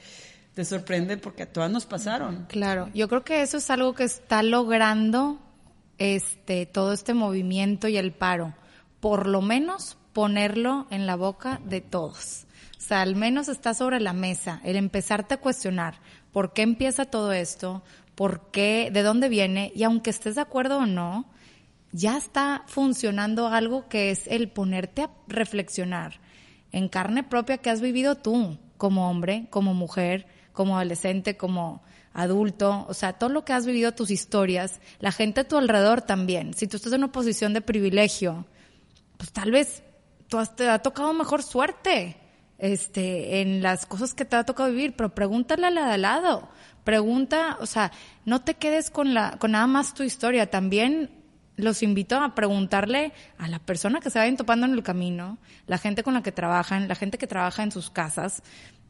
te 0.53 0.65
sorprende 0.65 1.17
porque 1.17 1.43
a 1.43 1.51
todas 1.51 1.71
nos 1.71 1.87
pasaron. 1.87 2.45
Claro, 2.47 2.87
yo 2.93 3.07
creo 3.07 3.23
que 3.23 3.41
eso 3.41 3.57
es 3.57 3.71
algo 3.71 3.95
que 3.95 4.03
está 4.03 4.43
logrando 4.43 5.39
este 5.97 6.67
todo 6.67 6.93
este 6.93 7.15
movimiento 7.15 7.87
y 7.87 7.97
el 7.97 8.11
paro, 8.11 8.53
por 8.99 9.25
lo 9.25 9.41
menos 9.41 9.97
ponerlo 10.13 10.85
en 10.91 11.07
la 11.07 11.15
boca 11.15 11.59
de 11.65 11.81
todos. 11.81 12.46
O 12.77 12.81
sea, 12.81 13.01
al 13.01 13.15
menos 13.15 13.47
está 13.47 13.73
sobre 13.73 13.99
la 13.99 14.13
mesa 14.13 14.61
el 14.63 14.75
empezarte 14.75 15.33
a 15.33 15.41
cuestionar 15.41 15.99
por 16.31 16.53
qué 16.53 16.61
empieza 16.61 17.05
todo 17.05 17.33
esto, 17.33 17.83
por 18.15 18.51
qué, 18.51 18.89
de 18.93 19.01
dónde 19.01 19.29
viene, 19.29 19.71
y 19.75 19.83
aunque 19.83 20.11
estés 20.11 20.35
de 20.35 20.41
acuerdo 20.41 20.79
o 20.79 20.85
no, 20.85 21.25
ya 21.91 22.17
está 22.17 22.63
funcionando 22.67 23.47
algo 23.47 23.87
que 23.89 24.11
es 24.11 24.27
el 24.27 24.49
ponerte 24.49 25.03
a 25.03 25.11
reflexionar 25.27 26.19
en 26.71 26.89
carne 26.89 27.23
propia 27.23 27.57
que 27.57 27.69
has 27.69 27.81
vivido 27.81 28.15
tú 28.15 28.59
como 28.77 29.09
hombre, 29.09 29.47
como 29.49 29.73
mujer, 29.73 30.27
como 30.53 30.77
adolescente, 30.77 31.37
como 31.37 31.81
adulto, 32.13 32.85
o 32.87 32.93
sea, 32.93 33.13
todo 33.13 33.29
lo 33.29 33.45
que 33.45 33.53
has 33.53 33.65
vivido, 33.65 33.93
tus 33.93 34.11
historias, 34.11 34.79
la 34.99 35.11
gente 35.11 35.41
a 35.41 35.47
tu 35.47 35.57
alrededor 35.57 36.01
también. 36.01 36.53
Si 36.53 36.67
tú 36.67 36.77
estás 36.77 36.93
en 36.93 37.03
una 37.03 37.11
posición 37.11 37.53
de 37.53 37.61
privilegio, 37.61 38.45
pues 39.17 39.31
tal 39.31 39.51
vez 39.51 39.83
tú 40.27 40.37
te 40.55 40.69
ha 40.69 40.79
tocado 40.79 41.13
mejor 41.13 41.41
suerte 41.43 42.17
este, 42.57 43.41
en 43.41 43.61
las 43.61 43.85
cosas 43.85 44.13
que 44.13 44.25
te 44.25 44.35
ha 44.35 44.43
tocado 44.43 44.69
vivir, 44.69 44.95
pero 44.95 45.13
pregúntale 45.13 45.67
a 45.67 45.71
la 45.71 45.87
de 45.87 45.93
al 45.93 46.01
lado. 46.01 46.49
Pregunta, 46.83 47.57
o 47.59 47.65
sea, 47.65 47.91
no 48.25 48.41
te 48.41 48.55
quedes 48.55 48.89
con 48.89 49.13
la, 49.13 49.37
con 49.39 49.51
nada 49.51 49.67
más 49.67 49.93
tu 49.93 50.03
historia. 50.03 50.49
También 50.49 51.11
los 51.57 51.83
invito 51.83 52.15
a 52.17 52.35
preguntarle 52.35 53.11
a 53.37 53.47
la 53.47 53.59
persona 53.59 53.99
que 53.99 54.09
se 54.09 54.19
vayan 54.19 54.37
topando 54.37 54.65
en 54.65 54.73
el 54.73 54.83
camino, 54.83 55.37
la 55.65 55.77
gente 55.77 56.03
con 56.03 56.13
la 56.13 56.23
que 56.23 56.31
trabajan, 56.31 56.87
la 56.87 56.95
gente 56.95 57.17
que 57.17 57.27
trabaja 57.27 57.63
en 57.63 57.71
sus 57.71 57.89
casas, 57.89 58.43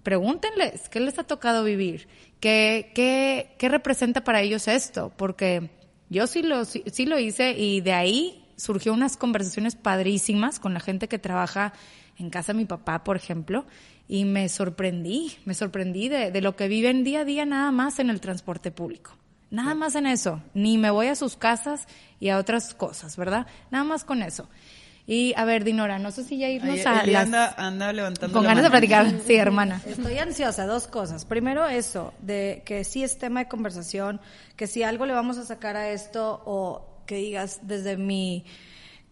pregúntenles 0.03 0.89
qué 0.89 0.99
les 0.99 1.17
ha 1.17 1.23
tocado 1.23 1.63
vivir, 1.63 2.07
qué, 2.39 2.91
qué, 2.93 3.55
qué 3.57 3.69
representa 3.69 4.23
para 4.23 4.41
ellos 4.41 4.67
esto, 4.67 5.11
porque 5.17 5.71
yo 6.09 6.27
sí 6.27 6.43
lo, 6.43 6.65
sí, 6.65 6.83
sí 6.91 7.05
lo 7.05 7.17
hice 7.17 7.51
y 7.51 7.81
de 7.81 7.93
ahí 7.93 8.45
surgió 8.57 8.93
unas 8.93 9.17
conversaciones 9.17 9.75
padrísimas 9.75 10.59
con 10.59 10.73
la 10.73 10.79
gente 10.79 11.07
que 11.07 11.19
trabaja 11.19 11.73
en 12.17 12.29
casa 12.29 12.53
de 12.53 12.57
mi 12.59 12.65
papá, 12.65 13.03
por 13.03 13.15
ejemplo, 13.15 13.65
y 14.07 14.25
me 14.25 14.49
sorprendí, 14.49 15.35
me 15.45 15.53
sorprendí 15.53 16.09
de, 16.09 16.31
de 16.31 16.41
lo 16.41 16.55
que 16.55 16.67
viven 16.67 17.03
día 17.03 17.21
a 17.21 17.25
día 17.25 17.45
nada 17.45 17.71
más 17.71 17.99
en 17.99 18.09
el 18.09 18.21
transporte 18.21 18.71
público. 18.71 19.11
Nada 19.49 19.75
más 19.75 19.95
en 19.95 20.07
eso, 20.07 20.41
ni 20.53 20.77
me 20.77 20.89
voy 20.91 21.07
a 21.07 21.15
sus 21.15 21.37
casas 21.37 21.87
y 22.19 22.29
a 22.29 22.37
otras 22.37 22.73
cosas, 22.73 23.15
¿verdad? 23.15 23.47
Nada 23.71 23.83
más 23.85 24.03
con 24.03 24.21
eso. 24.21 24.49
Y 25.09 25.33
a 25.37 25.45
ver, 25.45 25.63
Dinora, 25.63 25.99
no 25.99 26.11
sé 26.11 26.25
si 26.25 26.37
ya 26.37 26.49
irnos 26.49 26.79
Ahí- 26.85 26.85
a 26.85 27.05
las... 27.05 27.23
anda, 27.27 27.55
anda 27.57 27.93
levantando 27.93 28.33
con 28.33 28.43
la 28.43 28.49
ganas 28.49 28.63
de 28.63 28.69
mano. 28.69 28.79
platicar, 28.79 29.21
sí, 29.25 29.35
hermana. 29.35 29.81
Estoy 29.85 30.17
ansiosa, 30.17 30.65
dos 30.65 30.87
cosas. 30.87 31.23
Primero 31.23 31.65
eso, 31.65 32.13
de 32.21 32.61
que 32.65 32.83
sí 32.83 33.03
es 33.03 33.17
tema 33.17 33.39
de 33.41 33.47
conversación, 33.47 34.19
que 34.57 34.67
si 34.67 34.83
algo 34.83 35.05
le 35.05 35.13
vamos 35.13 35.37
a 35.37 35.45
sacar 35.45 35.77
a 35.77 35.91
esto 35.91 36.41
o 36.45 36.85
que 37.05 37.15
digas 37.15 37.59
desde 37.61 37.95
mi 37.95 38.43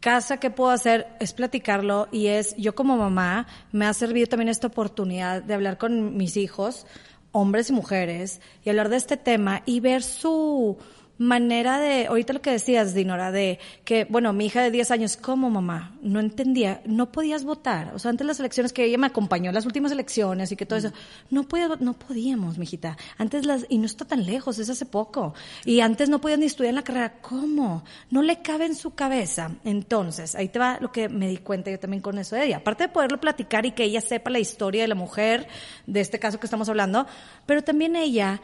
casa 0.05 0.38
qué 0.38 0.51
puedo 0.51 0.69
hacer 0.69 1.07
es 1.19 1.33
platicarlo 1.33 2.07
y 2.12 2.27
es 2.27 2.55
yo 2.57 2.75
como 2.75 2.95
mamá 2.95 3.47
me 3.71 3.88
ha 3.88 3.93
servido 3.95 4.27
también 4.27 4.50
esta 4.50 4.67
oportunidad 4.67 5.41
de 5.41 5.55
hablar 5.55 5.79
con 5.79 6.15
mis 6.15 6.38
hijos, 6.38 6.85
hombres 7.31 7.71
y 7.71 7.74
mujeres, 7.74 8.39
y 8.63 8.69
hablar 8.69 8.89
de 8.89 8.97
este 8.97 9.17
tema 9.17 9.63
y 9.65 9.79
ver 9.79 10.03
su 10.03 10.77
manera 11.17 11.79
de, 11.79 12.07
ahorita 12.07 12.34
lo 12.34 12.41
que 12.41 12.51
decías, 12.51 12.93
Dinora, 12.93 13.31
de 13.31 13.60
que, 13.84 14.05
bueno, 14.05 14.34
mi 14.34 14.45
hija 14.48 14.62
de 14.62 14.72
10 14.72 14.91
años, 14.91 15.17
¿cómo 15.17 15.50
mamá? 15.50 15.98
No 16.01 16.19
entendía, 16.19 16.81
no 16.86 17.12
podías 17.12 17.43
votar. 17.43 17.93
O 17.93 18.00
sea, 18.00 18.12
antes 18.12 18.27
las 18.27 18.39
elecciones 18.39 18.74
que 18.74 18.84
ella 18.84 18.98
me 18.98 19.07
acompañó, 19.07 19.51
las 19.51 19.65
últimas 19.65 19.91
elecciones 19.91 20.51
y 20.51 20.55
que 20.55 20.65
todo 20.65 20.79
eso, 20.79 20.91
no 21.29 21.43
podías, 21.43 21.79
no 21.79 21.93
podíamos, 21.93 22.57
mijita. 22.57 22.98
Antes 23.17 23.45
las, 23.45 23.65
y 23.69 23.77
no 23.77 23.86
está 23.86 24.05
tan 24.05 24.25
lejos, 24.25 24.60
es 24.60 24.69
hace 24.69 24.86
poco. 24.86 25.34
Y 25.63 25.79
antes 25.79 26.10
no 26.10 26.19
podías 26.19 26.39
ni 26.39 26.45
estudiar 26.45 26.69
en 26.69 26.75
la 26.75 26.84
carrera. 26.84 27.13
¿Cómo? 27.22 27.84
No 28.10 28.22
le 28.22 28.41
cabe 28.41 28.65
en 28.65 28.75
su 28.75 28.93
cabeza. 28.93 29.51
Entonces, 29.63 30.36
ahí 30.36 30.50
te 30.50 30.60
va 30.60 30.77
lo 30.81 30.91
que 30.91 31.10
me 31.10 31.27
di 31.27 31.38
cuenta 31.38 31.72
yo 31.72 31.79
también 31.79 32.01
con 32.01 32.17
eso 32.17 32.36
de 32.36 32.45
ella. 32.45 32.57
Aparte 32.57 32.84
de 32.84 32.89
poderlo 32.89 33.19
platicar 33.19 33.65
y 33.65 33.72
que 33.72 33.84
ella 33.84 34.01
sepa 34.01 34.29
la 34.29 34.39
historia 34.39 34.81
de 34.81 34.88
la 34.88 34.95
mujer, 34.95 35.48
de 35.88 36.01
este 36.01 36.19
caso 36.19 36.39
que 36.39 36.45
estamos 36.45 36.69
hablando, 36.69 37.07
pero 37.45 37.63
también 37.63 37.95
ella 37.95 38.41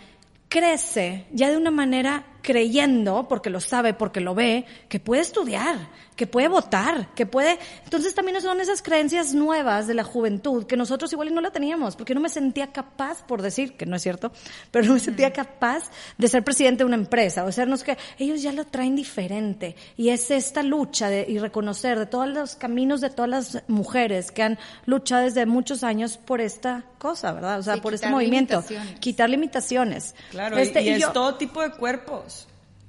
crece 0.52 1.26
ya 1.32 1.50
de 1.50 1.56
una 1.56 1.72
manera 1.72 2.26
creyendo, 2.42 3.28
porque 3.28 3.50
lo 3.50 3.60
sabe, 3.62 3.94
porque 3.94 4.20
lo 4.20 4.36
ve, 4.36 4.66
que 4.90 5.00
puede 5.00 5.22
estudiar, 5.22 5.90
que 6.16 6.28
puede 6.28 6.48
votar, 6.48 7.08
que 7.16 7.26
puede... 7.26 7.58
Entonces 7.84 8.14
también 8.14 8.40
son 8.42 8.60
esas 8.62 8.82
creencias 8.82 9.34
nuevas 9.34 9.88
de 9.88 9.94
la 9.94 10.04
juventud 10.04 10.66
que 10.66 10.78
nosotros 10.78 11.12
igual 11.14 11.34
no 11.34 11.42
la 11.42 11.52
teníamos, 11.52 11.96
porque 11.96 12.14
no 12.14 12.20
me 12.22 12.30
sentía 12.30 12.72
capaz, 12.72 13.24
por 13.24 13.42
decir, 13.42 13.78
que 13.78 13.86
no 13.86 13.96
es 13.96 14.02
cierto, 14.02 14.32
pero 14.72 14.86
no 14.86 14.94
me 14.94 15.00
sentía 15.00 15.32
capaz 15.34 15.90
de 16.18 16.28
ser 16.28 16.44
presidente 16.44 16.80
de 16.80 16.86
una 16.86 16.96
empresa, 16.96 17.44
o 17.46 17.52
sea, 17.52 17.66
no 17.66 17.76
es 17.76 17.84
que 17.84 17.98
ellos 18.20 18.42
ya 18.42 18.52
lo 18.52 18.66
traen 18.66 18.96
diferente, 18.96 19.76
y 19.98 20.10
es 20.10 20.30
esta 20.32 20.64
lucha 20.64 21.10
de, 21.10 21.26
y 21.28 21.40
reconocer 21.40 21.98
de 21.98 22.06
todos 22.06 22.28
los 22.28 22.56
caminos 22.56 23.02
de 23.02 23.10
todas 23.10 23.30
las 23.30 23.64
mujeres 23.68 24.32
que 24.32 24.44
han 24.44 24.60
luchado 24.86 25.24
desde 25.24 25.46
muchos 25.46 25.84
años 25.84 26.18
por 26.18 26.42
esta 26.42 26.86
cosa, 26.98 27.32
¿verdad? 27.34 27.60
O 27.60 27.64
sea, 27.64 27.76
Sí, 27.76 27.82
por 27.82 27.94
este 27.96 28.10
movimiento, 28.10 28.64
quitar 29.00 29.30
limitaciones. 29.30 30.14
Claro, 30.30 30.58
Este, 30.58 30.82
y, 30.84 30.88
y 30.88 30.90
es 30.92 31.02
yo- 31.02 31.12
todo 31.12 31.36
tipo 31.36 31.62
de 31.62 31.72
cuerpos. 31.72 32.31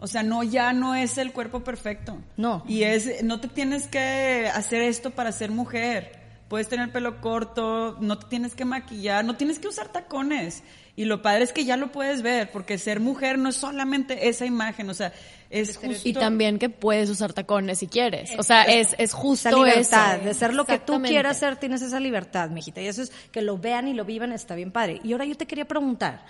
O 0.03 0.09
sea, 0.09 0.25
no, 0.25 0.43
ya 0.43 0.73
no 0.73 0.97
es 0.97 1.17
el 1.17 1.33
cuerpo 1.33 1.61
perfecto. 1.61 2.19
No. 2.37 2.65
Y 2.67 2.83
es, 2.83 3.23
no 3.23 3.39
te 3.39 3.47
tienes 3.47 3.87
que 3.87 4.51
hacer 4.53 4.83
esto 4.83 5.13
para 5.13 5.31
ser 5.31 5.53
mujer. 5.53 6.19
Puedes 6.49 6.69
tener 6.69 6.91
pelo 6.91 7.21
corto, 7.21 7.97
no 8.01 8.19
te 8.19 8.27
tienes 8.27 8.57
que 8.57 8.65
maquillar, 8.65 9.25
no 9.25 9.37
tienes 9.37 9.61
que 9.61 9.69
usar 9.69 9.93
tacones. 9.93 10.65
Y 10.97 11.05
lo 11.05 11.23
padre 11.23 11.45
es 11.45 11.53
que 11.53 11.65
ya 11.65 11.77
lo 11.77 11.93
puedes 11.93 12.21
ver, 12.23 12.51
porque 12.51 12.79
ser 12.79 12.99
mujer 12.99 13.39
no 13.39 13.49
es 13.51 13.55
solamente 13.55 14.29
esa 14.29 14.45
imagen, 14.45 14.91
o 14.91 14.95
sea, 14.95 15.13
es 15.51 15.77
justo... 15.77 16.09
Y 16.09 16.15
también 16.15 16.59
que 16.59 16.69
puedes 16.69 17.09
usar 17.09 17.33
tacones 17.33 17.79
si 17.79 17.87
quieres. 17.87 18.33
O 18.39 18.43
sea, 18.43 18.65
es, 18.65 18.97
es 18.99 19.13
justo 19.13 19.51
esa 19.51 19.57
libertad, 19.57 20.17
eso. 20.17 20.25
de 20.25 20.35
ser 20.35 20.53
lo 20.53 20.67
que 20.67 20.81
tú 20.81 21.01
quieras 21.01 21.39
ser, 21.39 21.57
tienes 21.57 21.81
esa 21.81 22.01
libertad, 22.01 22.51
mijita. 22.51 22.83
Y 22.83 22.89
eso 22.89 23.03
es 23.03 23.13
que 23.31 23.41
lo 23.41 23.57
vean 23.57 23.87
y 23.87 23.95
lo 23.95 24.05
vivan, 24.05 24.33
está 24.33 24.57
bien 24.57 24.73
padre. 24.73 25.01
Y 25.05 25.13
ahora 25.13 25.27
yo 25.27 25.37
te 25.37 25.47
quería 25.47 25.69
preguntar, 25.69 26.27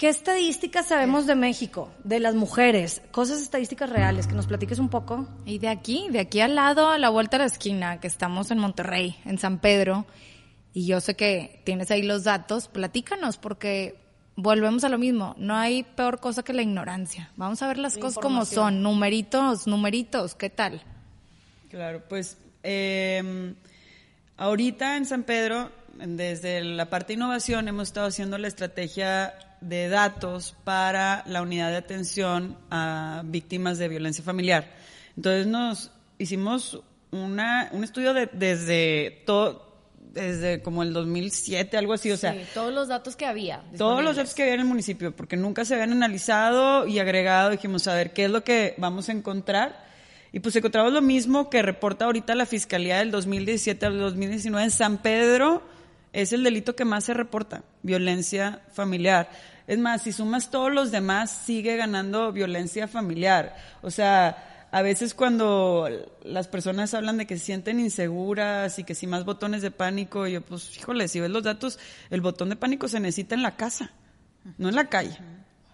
¿qué 0.00 0.08
estadísticas 0.08 0.86
sabemos 0.86 1.26
de 1.26 1.34
México, 1.34 1.92
de 2.04 2.20
las 2.20 2.34
mujeres? 2.34 3.02
Cosas 3.10 3.42
estadísticas 3.42 3.90
reales, 3.90 4.26
que 4.26 4.32
nos 4.32 4.46
platiques 4.46 4.78
un 4.78 4.88
poco. 4.88 5.28
Y 5.44 5.58
de 5.58 5.68
aquí, 5.68 6.08
de 6.10 6.20
aquí 6.20 6.40
al 6.40 6.54
lado, 6.54 6.88
a 6.88 6.96
la 6.96 7.10
vuelta 7.10 7.36
de 7.36 7.42
la 7.42 7.48
esquina, 7.48 8.00
que 8.00 8.06
estamos 8.06 8.50
en 8.50 8.56
Monterrey, 8.56 9.14
en 9.26 9.36
San 9.36 9.58
Pedro, 9.58 10.06
y 10.72 10.86
yo 10.86 11.02
sé 11.02 11.16
que 11.16 11.60
tienes 11.66 11.90
ahí 11.90 12.00
los 12.00 12.24
datos, 12.24 12.68
platícanos, 12.68 13.36
porque 13.36 13.98
volvemos 14.36 14.84
a 14.84 14.88
lo 14.88 14.96
mismo, 14.96 15.34
no 15.36 15.54
hay 15.54 15.82
peor 15.82 16.18
cosa 16.18 16.42
que 16.42 16.54
la 16.54 16.62
ignorancia. 16.62 17.30
Vamos 17.36 17.60
a 17.60 17.68
ver 17.68 17.76
las 17.76 17.98
cosas 17.98 18.22
como 18.22 18.46
son, 18.46 18.82
numeritos, 18.82 19.66
numeritos, 19.66 20.34
¿qué 20.34 20.48
tal? 20.48 20.80
Claro, 21.68 22.02
pues 22.08 22.38
eh, 22.62 23.54
ahorita 24.38 24.96
en 24.96 25.04
San 25.04 25.24
Pedro, 25.24 25.70
desde 25.92 26.64
la 26.64 26.88
parte 26.88 27.08
de 27.08 27.14
innovación, 27.18 27.68
hemos 27.68 27.88
estado 27.88 28.06
haciendo 28.06 28.38
la 28.38 28.48
estrategia 28.48 29.34
de 29.60 29.88
datos 29.88 30.54
para 30.64 31.22
la 31.26 31.42
unidad 31.42 31.70
de 31.70 31.76
atención 31.76 32.56
a 32.70 33.22
víctimas 33.24 33.78
de 33.78 33.88
violencia 33.88 34.24
familiar. 34.24 34.70
Entonces 35.16 35.46
nos 35.46 35.90
hicimos 36.18 36.80
una, 37.10 37.68
un 37.72 37.84
estudio 37.84 38.14
de- 38.14 38.30
desde 38.32 39.22
todo, 39.26 39.68
desde 40.12 40.62
como 40.62 40.82
el 40.82 40.92
2007, 40.92 41.76
algo 41.76 41.92
así, 41.92 42.10
o 42.10 42.16
sea, 42.16 42.32
Sí, 42.32 42.40
todos 42.54 42.72
los 42.72 42.88
datos 42.88 43.16
que 43.16 43.26
había. 43.26 43.62
todos 43.76 44.02
los 44.02 44.16
datos 44.16 44.34
que 44.34 44.42
había 44.42 44.54
en 44.54 44.60
el 44.60 44.66
municipio, 44.66 45.14
porque 45.14 45.36
nunca 45.36 45.64
se 45.64 45.74
habían 45.74 45.92
analizado 45.92 46.86
y 46.86 46.98
agregado, 46.98 47.50
dijimos, 47.50 47.86
a 47.86 47.94
ver, 47.94 48.12
¿qué 48.12 48.24
es 48.24 48.30
lo 48.30 48.42
que 48.44 48.74
vamos 48.78 49.08
a 49.08 49.12
encontrar? 49.12 49.84
Y 50.32 50.40
pues 50.40 50.54
encontramos 50.56 50.92
lo 50.92 51.02
mismo 51.02 51.50
que 51.50 51.60
reporta 51.62 52.04
ahorita 52.06 52.34
la 52.36 52.46
Fiscalía 52.46 52.98
del 52.98 53.10
2017 53.10 53.84
al 53.86 53.98
2019 53.98 54.64
en 54.64 54.70
San 54.70 54.98
Pedro, 54.98 55.62
es 56.12 56.32
el 56.32 56.42
delito 56.42 56.74
que 56.74 56.84
más 56.84 57.04
se 57.04 57.14
reporta, 57.14 57.62
violencia 57.82 58.62
familiar. 58.72 59.30
Es 59.66 59.78
más, 59.78 60.02
si 60.02 60.12
sumas 60.12 60.50
todos 60.50 60.72
los 60.72 60.90
demás, 60.90 61.30
sigue 61.30 61.76
ganando 61.76 62.32
violencia 62.32 62.88
familiar. 62.88 63.56
O 63.82 63.90
sea, 63.90 64.66
a 64.72 64.82
veces 64.82 65.14
cuando 65.14 65.88
las 66.22 66.48
personas 66.48 66.94
hablan 66.94 67.18
de 67.18 67.26
que 67.26 67.38
se 67.38 67.44
sienten 67.46 67.80
inseguras 67.80 68.78
y 68.78 68.84
que 68.84 68.94
si 68.94 69.06
más 69.06 69.24
botones 69.24 69.62
de 69.62 69.70
pánico, 69.70 70.26
yo 70.26 70.40
pues, 70.42 70.76
híjole, 70.76 71.08
si 71.08 71.20
ves 71.20 71.30
los 71.30 71.44
datos, 71.44 71.78
el 72.10 72.20
botón 72.20 72.48
de 72.48 72.56
pánico 72.56 72.88
se 72.88 73.00
necesita 73.00 73.34
en 73.34 73.42
la 73.42 73.56
casa, 73.56 73.92
no 74.58 74.68
en 74.68 74.74
la 74.74 74.88
calle. 74.88 75.16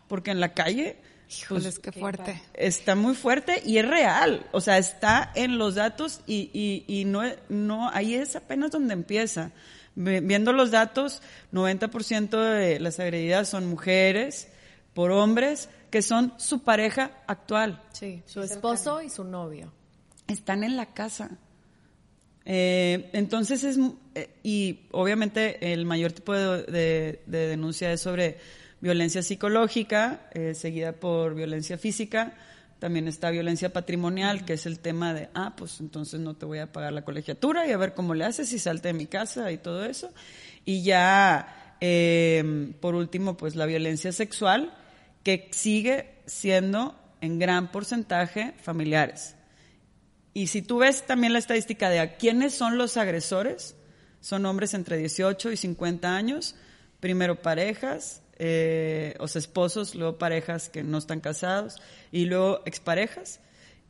Porque 0.08 0.30
en 0.30 0.40
la 0.40 0.54
calle, 0.54 0.98
Híjoles, 1.28 1.78
qué 1.80 1.90
fuerte. 1.90 2.40
está 2.54 2.94
muy 2.94 3.14
fuerte 3.14 3.60
y 3.64 3.78
es 3.78 3.88
real. 3.88 4.46
O 4.52 4.60
sea, 4.60 4.78
está 4.78 5.32
en 5.34 5.58
los 5.58 5.74
datos 5.74 6.20
y, 6.26 6.50
y, 6.52 6.84
y 6.86 7.04
no, 7.04 7.22
no, 7.48 7.90
ahí 7.90 8.14
es 8.14 8.36
apenas 8.36 8.70
donde 8.70 8.94
empieza. 8.94 9.50
Viendo 9.96 10.52
los 10.52 10.70
datos, 10.70 11.22
90% 11.52 12.38
de 12.38 12.78
las 12.80 13.00
agredidas 13.00 13.48
son 13.48 13.66
mujeres 13.66 14.48
por 14.94 15.10
hombres 15.10 15.68
que 15.90 16.02
son 16.02 16.34
su 16.36 16.62
pareja 16.62 17.12
actual. 17.26 17.82
Sí, 17.92 18.22
su 18.26 18.42
esposo 18.42 19.00
y 19.02 19.08
su 19.08 19.24
novio. 19.24 19.72
Están 20.28 20.64
en 20.64 20.76
la 20.76 20.86
casa. 20.92 21.38
Eh, 22.44 23.10
entonces 23.12 23.64
es, 23.64 23.78
eh, 24.14 24.30
y 24.42 24.80
obviamente 24.92 25.72
el 25.72 25.84
mayor 25.84 26.12
tipo 26.12 26.32
de, 26.34 26.62
de- 26.64 27.22
de 27.26 27.46
denuncia 27.48 27.90
es 27.92 28.00
sobre 28.00 28.38
violencia 28.80 29.22
psicológica, 29.22 30.28
eh, 30.32 30.54
seguida 30.54 30.92
por 30.92 31.34
violencia 31.34 31.76
física. 31.78 32.34
También 32.78 33.08
está 33.08 33.30
violencia 33.30 33.72
patrimonial, 33.72 34.44
que 34.44 34.52
es 34.52 34.66
el 34.66 34.80
tema 34.80 35.14
de, 35.14 35.30
ah, 35.34 35.54
pues 35.56 35.80
entonces 35.80 36.20
no 36.20 36.34
te 36.34 36.44
voy 36.44 36.58
a 36.58 36.72
pagar 36.72 36.92
la 36.92 37.04
colegiatura 37.04 37.66
y 37.66 37.72
a 37.72 37.76
ver 37.78 37.94
cómo 37.94 38.14
le 38.14 38.24
haces 38.24 38.52
y 38.52 38.58
salte 38.58 38.88
de 38.88 38.94
mi 38.94 39.06
casa 39.06 39.50
y 39.50 39.58
todo 39.58 39.84
eso. 39.84 40.12
Y 40.64 40.82
ya, 40.82 41.76
eh, 41.80 42.74
por 42.80 42.94
último, 42.94 43.36
pues 43.36 43.56
la 43.56 43.64
violencia 43.64 44.12
sexual, 44.12 44.74
que 45.22 45.48
sigue 45.52 46.22
siendo 46.26 46.98
en 47.20 47.38
gran 47.38 47.72
porcentaje 47.72 48.54
familiares. 48.60 49.36
Y 50.34 50.48
si 50.48 50.60
tú 50.60 50.78
ves 50.78 51.06
también 51.06 51.32
la 51.32 51.38
estadística 51.38 51.88
de 51.88 52.16
quiénes 52.16 52.54
son 52.54 52.76
los 52.76 52.98
agresores, 52.98 53.74
son 54.20 54.44
hombres 54.44 54.74
entre 54.74 54.98
18 54.98 55.50
y 55.52 55.56
50 55.56 56.14
años, 56.14 56.56
primero 57.00 57.40
parejas, 57.40 58.22
eh, 58.38 59.14
o 59.18 59.28
sea, 59.28 59.40
esposos, 59.40 59.94
luego 59.94 60.18
parejas 60.18 60.68
que 60.68 60.82
no 60.82 60.98
están 60.98 61.20
casados, 61.20 61.80
y 62.12 62.26
luego 62.26 62.62
exparejas. 62.66 63.40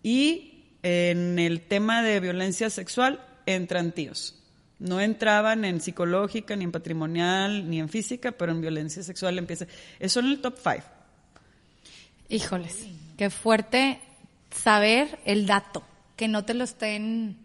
Y 0.03 0.65
en 0.83 1.39
el 1.39 1.63
tema 1.63 2.03
de 2.03 2.21
violencia 2.21 2.71
sexual 2.71 3.25
entran 3.47 3.93
tíos. 3.93 4.43
No 4.79 5.01
entraban 5.01 5.65
en 5.65 5.81
psicológica, 5.81 6.55
ni 6.55 6.65
en 6.65 6.73
patrimonial, 6.73 7.69
ni 7.71 7.81
en 7.81 7.89
física, 7.89 8.33
pero 8.33 8.53
en 8.53 8.61
violencia 8.61 9.03
sexual 9.03 9.39
empieza. 9.39 9.67
Eso 9.99 10.21
en 10.21 10.27
el 10.27 10.41
top 10.41 10.59
five. 10.59 10.85
Híjoles, 12.29 12.87
qué 13.17 13.31
fuerte 13.31 14.01
saber 14.51 15.19
el 15.25 15.47
dato, 15.47 15.83
que 16.17 16.29
no 16.29 16.45
te 16.45 16.55
lo 16.55 16.65
estén 16.65 17.39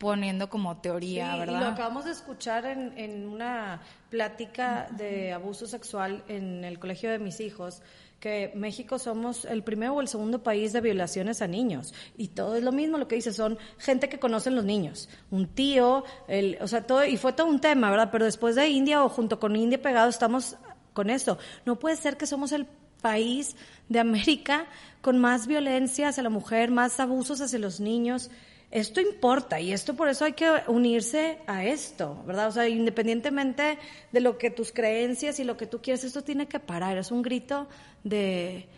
poniendo 0.00 0.48
como 0.48 0.78
teoría, 0.78 1.34
Sí, 1.34 1.40
¿verdad? 1.40 1.60
Y 1.60 1.62
lo 1.62 1.66
acabamos 1.66 2.06
de 2.06 2.12
escuchar 2.12 2.64
en, 2.64 2.96
en 2.96 3.28
una 3.28 3.82
plática 4.08 4.88
de 4.96 5.34
abuso 5.34 5.66
sexual 5.66 6.24
en 6.26 6.64
el 6.64 6.78
colegio 6.78 7.10
de 7.10 7.18
mis 7.18 7.38
hijos, 7.38 7.82
que 8.18 8.50
México 8.54 8.98
somos 8.98 9.44
el 9.44 9.62
primero 9.62 9.92
o 9.92 10.00
el 10.00 10.08
segundo 10.08 10.42
país 10.42 10.72
de 10.72 10.80
violaciones 10.80 11.42
a 11.42 11.48
niños. 11.48 11.92
Y 12.16 12.28
todo 12.28 12.56
es 12.56 12.62
lo 12.62 12.72
mismo, 12.72 12.96
lo 12.96 13.08
que 13.08 13.16
dice, 13.16 13.34
son 13.34 13.58
gente 13.76 14.08
que 14.08 14.18
conocen 14.18 14.56
los 14.56 14.64
niños. 14.64 15.10
Un 15.30 15.48
tío, 15.48 16.04
el, 16.28 16.56
o 16.62 16.66
sea, 16.66 16.86
todo, 16.86 17.04
y 17.04 17.18
fue 17.18 17.34
todo 17.34 17.46
un 17.46 17.60
tema, 17.60 17.90
¿verdad? 17.90 18.08
Pero 18.10 18.24
después 18.24 18.56
de 18.56 18.68
India 18.68 19.04
o 19.04 19.10
junto 19.10 19.38
con 19.38 19.54
India 19.54 19.82
pegado 19.82 20.08
estamos 20.08 20.56
con 20.94 21.10
eso. 21.10 21.36
No 21.66 21.78
puede 21.78 21.96
ser 21.96 22.16
que 22.16 22.26
somos 22.26 22.52
el 22.52 22.66
país 23.02 23.54
de 23.90 24.00
América 24.00 24.64
con 25.02 25.18
más 25.18 25.46
violencia 25.46 26.08
hacia 26.08 26.22
la 26.22 26.30
mujer, 26.30 26.70
más 26.70 26.98
abusos 27.00 27.42
hacia 27.42 27.58
los 27.58 27.80
niños. 27.80 28.30
Esto 28.70 29.00
importa 29.00 29.58
y 29.58 29.72
esto 29.72 29.94
por 29.94 30.08
eso 30.08 30.24
hay 30.24 30.34
que 30.34 30.48
unirse 30.68 31.38
a 31.48 31.64
esto, 31.64 32.22
¿verdad? 32.24 32.48
O 32.48 32.52
sea, 32.52 32.68
independientemente 32.68 33.78
de 34.12 34.20
lo 34.20 34.38
que 34.38 34.50
tus 34.50 34.70
creencias 34.70 35.40
y 35.40 35.44
lo 35.44 35.56
que 35.56 35.66
tú 35.66 35.82
quieres, 35.82 36.04
esto 36.04 36.22
tiene 36.22 36.46
que 36.46 36.60
parar. 36.60 36.96
Es 36.96 37.10
un 37.10 37.20
grito 37.20 37.66
de, 38.04 38.68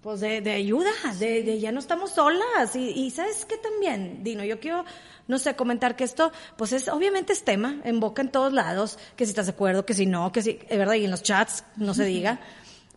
pues 0.00 0.20
de, 0.20 0.40
de 0.40 0.52
ayuda, 0.52 0.92
de, 1.18 1.42
de 1.42 1.58
ya 1.58 1.72
no 1.72 1.80
estamos 1.80 2.12
solas. 2.12 2.76
Y, 2.76 2.90
y 2.90 3.10
sabes 3.10 3.44
qué 3.46 3.56
también, 3.56 4.22
Dino, 4.22 4.44
yo 4.44 4.60
quiero, 4.60 4.84
no 5.26 5.38
sé, 5.38 5.56
comentar 5.56 5.96
que 5.96 6.04
esto, 6.04 6.30
pues 6.56 6.72
es, 6.72 6.86
obviamente 6.86 7.32
es 7.32 7.42
tema, 7.42 7.80
en 7.82 7.98
boca 7.98 8.22
en 8.22 8.30
todos 8.30 8.52
lados, 8.52 8.96
que 9.16 9.24
si 9.24 9.30
estás 9.30 9.46
de 9.46 9.52
acuerdo, 9.52 9.84
que 9.84 9.94
si 9.94 10.06
no, 10.06 10.30
que 10.30 10.40
si, 10.40 10.60
es 10.68 10.78
verdad, 10.78 10.94
y 10.94 11.04
en 11.04 11.10
los 11.10 11.24
chats, 11.24 11.64
no 11.76 11.94
se 11.94 12.04
diga. 12.04 12.38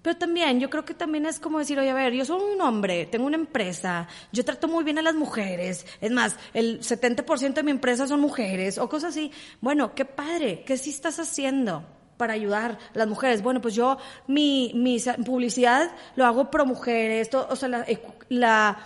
Pero 0.05 0.17
también, 0.17 0.59
yo 0.59 0.69
creo 0.69 0.85
que 0.85 0.93
también 0.93 1.25
es 1.25 1.39
como 1.39 1.57
decir, 1.57 1.79
oye, 1.79 1.89
a 1.89 1.93
ver, 1.95 2.13
yo 2.13 2.24
soy 2.25 2.39
un 2.39 2.62
hombre, 2.62 3.07
tengo 3.07 3.25
una 3.25 3.38
empresa, 3.38 4.07
yo 4.31 4.45
trato 4.45 4.67
muy 4.67 4.83
bien 4.83 5.00
a 5.00 5.01
las 5.01 5.15
mujeres, 5.15 5.83
es 6.00 6.12
más, 6.12 6.35
el 6.53 6.79
70% 6.81 7.55
de 7.55 7.63
mi 7.63 7.71
empresa 7.71 8.05
son 8.05 8.19
mujeres, 8.19 8.77
o 8.77 8.88
cosas 8.88 9.09
así. 9.09 9.31
Bueno, 9.62 9.95
qué 9.95 10.05
padre, 10.05 10.63
¿qué 10.63 10.77
sí 10.77 10.91
estás 10.91 11.19
haciendo? 11.19 11.83
para 12.17 12.33
ayudar 12.33 12.77
a 12.93 12.97
las 12.97 13.07
mujeres. 13.07 13.41
Bueno, 13.41 13.59
pues 13.62 13.74
yo 13.74 13.97
mi, 14.27 14.71
mi 14.75 14.97
publicidad 15.25 15.91
lo 16.15 16.25
hago 16.25 16.51
pro 16.51 16.65
mujeres, 16.65 17.29
o 17.33 17.55
sea, 17.55 17.67
la, 17.67 17.85
la 18.29 18.77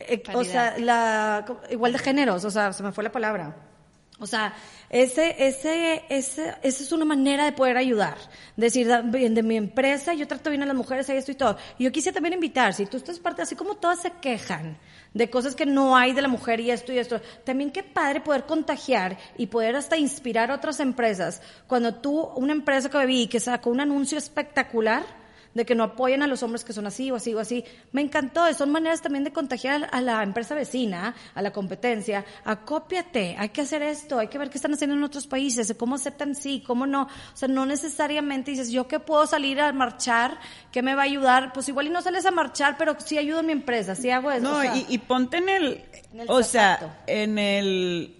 eh, 0.00 0.22
o 0.34 0.44
sea, 0.44 0.76
la 0.78 1.46
igual 1.70 1.92
de 1.92 1.98
géneros, 2.00 2.44
o 2.44 2.50
sea, 2.50 2.72
se 2.72 2.82
me 2.82 2.90
fue 2.90 3.04
la 3.04 3.12
palabra. 3.12 3.67
O 4.20 4.26
sea, 4.26 4.52
ese, 4.90 5.36
ese, 5.38 6.02
ese, 6.08 6.54
esa 6.62 6.82
es 6.82 6.92
una 6.92 7.04
manera 7.04 7.44
de 7.44 7.52
poder 7.52 7.76
ayudar. 7.76 8.16
Decir, 8.56 8.88
de 8.88 9.42
mi 9.42 9.56
empresa, 9.56 10.12
yo 10.14 10.26
trato 10.26 10.50
bien 10.50 10.62
a 10.62 10.66
las 10.66 10.74
mujeres, 10.74 11.08
esto 11.08 11.30
y 11.30 11.36
todo. 11.36 11.56
Y 11.78 11.84
yo 11.84 11.92
quise 11.92 12.12
también 12.12 12.34
invitar, 12.34 12.74
si 12.74 12.86
tú 12.86 12.96
estás 12.96 13.20
parte, 13.20 13.42
así 13.42 13.54
como 13.54 13.76
todas 13.76 14.02
se 14.02 14.10
quejan 14.20 14.76
de 15.14 15.30
cosas 15.30 15.54
que 15.54 15.66
no 15.66 15.96
hay 15.96 16.12
de 16.12 16.22
la 16.22 16.28
mujer 16.28 16.60
y 16.60 16.70
esto 16.70 16.92
y 16.92 16.98
esto, 16.98 17.20
también 17.44 17.70
qué 17.70 17.82
padre 17.82 18.20
poder 18.20 18.44
contagiar 18.44 19.16
y 19.36 19.46
poder 19.46 19.76
hasta 19.76 19.96
inspirar 19.96 20.50
a 20.50 20.56
otras 20.56 20.80
empresas. 20.80 21.40
Cuando 21.66 21.94
tú, 21.94 22.20
una 22.36 22.52
empresa 22.52 22.90
que 22.90 23.06
vi 23.06 23.28
que 23.28 23.40
sacó 23.40 23.70
un 23.70 23.80
anuncio 23.80 24.18
espectacular, 24.18 25.04
de 25.54 25.64
que 25.64 25.74
no 25.74 25.84
apoyan 25.84 26.22
a 26.22 26.26
los 26.26 26.42
hombres 26.42 26.64
que 26.64 26.72
son 26.72 26.86
así 26.86 27.10
o 27.10 27.16
así 27.16 27.34
o 27.34 27.40
así. 27.40 27.64
Me 27.92 28.00
encantó. 28.00 28.52
Son 28.54 28.70
maneras 28.70 29.02
también 29.02 29.24
de 29.24 29.32
contagiar 29.32 29.88
a 29.92 30.00
la 30.00 30.22
empresa 30.22 30.54
vecina, 30.54 31.14
a 31.34 31.42
la 31.42 31.52
competencia. 31.52 32.24
Acópiate, 32.44 33.36
hay 33.38 33.48
que 33.50 33.62
hacer 33.62 33.82
esto, 33.82 34.18
hay 34.18 34.28
que 34.28 34.38
ver 34.38 34.50
qué 34.50 34.58
están 34.58 34.74
haciendo 34.74 34.96
en 34.96 35.02
otros 35.02 35.26
países, 35.26 35.74
cómo 35.78 35.96
aceptan 35.96 36.34
sí, 36.34 36.62
cómo 36.66 36.86
no. 36.86 37.02
O 37.02 37.36
sea, 37.36 37.48
no 37.48 37.66
necesariamente 37.66 38.50
dices, 38.50 38.70
yo 38.70 38.88
que 38.88 39.00
puedo 39.00 39.26
salir 39.26 39.60
a 39.60 39.72
marchar, 39.72 40.38
¿qué 40.72 40.82
me 40.82 40.94
va 40.94 41.02
a 41.02 41.06
ayudar? 41.06 41.52
Pues 41.52 41.68
igual 41.68 41.86
y 41.86 41.90
no 41.90 42.02
sales 42.02 42.26
a 42.26 42.30
marchar, 42.30 42.76
pero 42.78 42.96
sí 42.98 43.18
ayudo 43.18 43.40
en 43.40 43.46
mi 43.46 43.52
empresa, 43.52 43.94
sí 43.94 44.10
hago 44.10 44.30
eso. 44.30 44.42
No, 44.42 44.58
o 44.58 44.62
sea, 44.62 44.76
y, 44.76 44.86
y 44.88 44.98
ponte 44.98 45.38
en 45.38 45.48
el, 45.48 45.84
En 46.12 46.20
el 46.20 46.26
o 46.30 46.42
sea, 46.42 46.98
en 47.06 47.38
el 47.38 48.16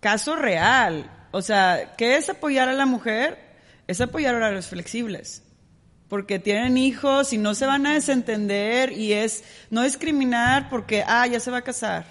caso 0.00 0.36
real. 0.36 1.10
O 1.30 1.40
sea, 1.40 1.94
¿qué 1.96 2.16
es 2.16 2.28
apoyar 2.28 2.68
a 2.68 2.74
la 2.74 2.86
mujer? 2.86 3.38
Es 3.86 4.00
apoyar 4.00 4.34
a 4.34 4.38
horarios 4.38 4.66
flexibles. 4.66 5.42
Porque 6.12 6.38
tienen 6.38 6.76
hijos 6.76 7.32
y 7.32 7.38
no 7.38 7.54
se 7.54 7.64
van 7.64 7.86
a 7.86 7.94
desentender 7.94 8.92
y 8.92 9.14
es 9.14 9.44
no 9.70 9.80
discriminar 9.80 10.68
porque, 10.68 11.02
ah, 11.06 11.26
ya 11.26 11.40
se 11.40 11.50
va 11.50 11.56
a 11.56 11.62
casar. 11.62 12.04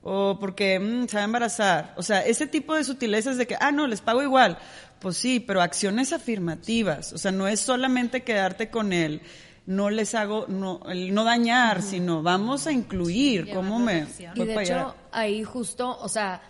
O 0.00 0.38
porque 0.38 0.78
mm, 0.78 1.08
se 1.08 1.16
va 1.16 1.22
a 1.22 1.24
embarazar. 1.24 1.92
O 1.96 2.04
sea, 2.04 2.24
ese 2.24 2.46
tipo 2.46 2.72
de 2.76 2.84
sutilezas 2.84 3.38
de 3.38 3.48
que, 3.48 3.56
ah, 3.58 3.72
no, 3.72 3.88
les 3.88 4.00
pago 4.00 4.22
igual. 4.22 4.58
Pues 5.00 5.16
sí, 5.16 5.40
pero 5.40 5.60
acciones 5.60 6.12
afirmativas. 6.12 7.12
O 7.14 7.18
sea, 7.18 7.32
no 7.32 7.48
es 7.48 7.58
solamente 7.58 8.22
quedarte 8.22 8.70
con 8.70 8.92
él. 8.92 9.22
No 9.66 9.90
les 9.90 10.14
hago, 10.14 10.46
no, 10.46 10.80
el 10.88 11.12
no 11.12 11.24
dañar, 11.24 11.82
sino 11.82 12.22
vamos 12.22 12.68
a 12.68 12.72
incluir. 12.72 13.52
¿Cómo 13.52 13.80
me 13.80 14.06
Y 14.36 14.38
voy 14.38 14.46
de 14.46 14.52
allá? 14.56 14.62
hecho, 14.62 14.96
ahí 15.10 15.42
justo, 15.42 15.98
o 15.98 16.08
sea, 16.08 16.40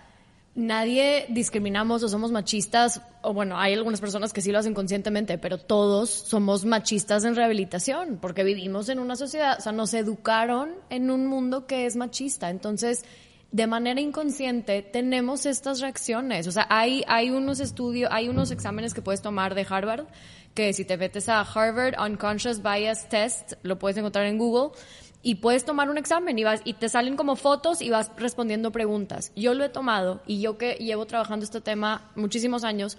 nadie 0.54 1.26
discriminamos 1.30 2.02
o 2.02 2.08
somos 2.08 2.30
machistas, 2.30 3.00
o 3.22 3.32
bueno, 3.32 3.58
hay 3.58 3.72
algunas 3.72 4.00
personas 4.00 4.32
que 4.32 4.40
sí 4.40 4.52
lo 4.52 4.58
hacen 4.58 4.74
conscientemente, 4.74 5.38
pero 5.38 5.58
todos 5.58 6.10
somos 6.10 6.64
machistas 6.64 7.24
en 7.24 7.36
rehabilitación, 7.36 8.18
porque 8.20 8.44
vivimos 8.44 8.88
en 8.88 8.98
una 8.98 9.16
sociedad, 9.16 9.56
o 9.58 9.62
sea, 9.62 9.72
nos 9.72 9.94
educaron 9.94 10.70
en 10.90 11.10
un 11.10 11.26
mundo 11.26 11.66
que 11.66 11.86
es 11.86 11.96
machista. 11.96 12.50
Entonces, 12.50 13.04
de 13.50 13.66
manera 13.66 14.00
inconsciente 14.00 14.82
tenemos 14.82 15.46
estas 15.46 15.80
reacciones. 15.80 16.46
O 16.46 16.52
sea, 16.52 16.66
hay, 16.70 17.04
hay 17.06 17.30
unos 17.30 17.60
estudios, 17.60 18.10
hay 18.12 18.28
unos 18.28 18.50
exámenes 18.50 18.94
que 18.94 19.02
puedes 19.02 19.22
tomar 19.22 19.54
de 19.54 19.66
Harvard, 19.68 20.06
que 20.54 20.72
si 20.72 20.84
te 20.84 20.96
metes 20.96 21.28
a 21.28 21.40
Harvard 21.40 21.94
Unconscious 21.98 22.62
Bias 22.62 23.08
Test, 23.08 23.54
lo 23.62 23.78
puedes 23.78 23.96
encontrar 23.96 24.26
en 24.26 24.38
Google, 24.38 24.76
y 25.22 25.37
puedes 25.37 25.64
tomar 25.64 25.88
un 25.88 25.98
examen 25.98 26.38
y, 26.38 26.44
vas, 26.44 26.61
y 26.64 26.74
te 26.74 26.88
salen 26.88 27.16
como 27.16 27.37
fotos 27.37 27.80
y 27.80 27.90
vas 27.90 28.11
respondiendo 28.16 28.72
preguntas. 28.72 29.32
Yo 29.37 29.54
lo 29.54 29.64
he 29.64 29.68
tomado 29.68 30.20
y 30.26 30.40
yo 30.40 30.58
que 30.58 30.74
llevo 30.74 31.06
trabajando 31.06 31.44
este 31.44 31.61
tema 31.61 32.11
muchísimos 32.16 32.64
años, 32.64 32.98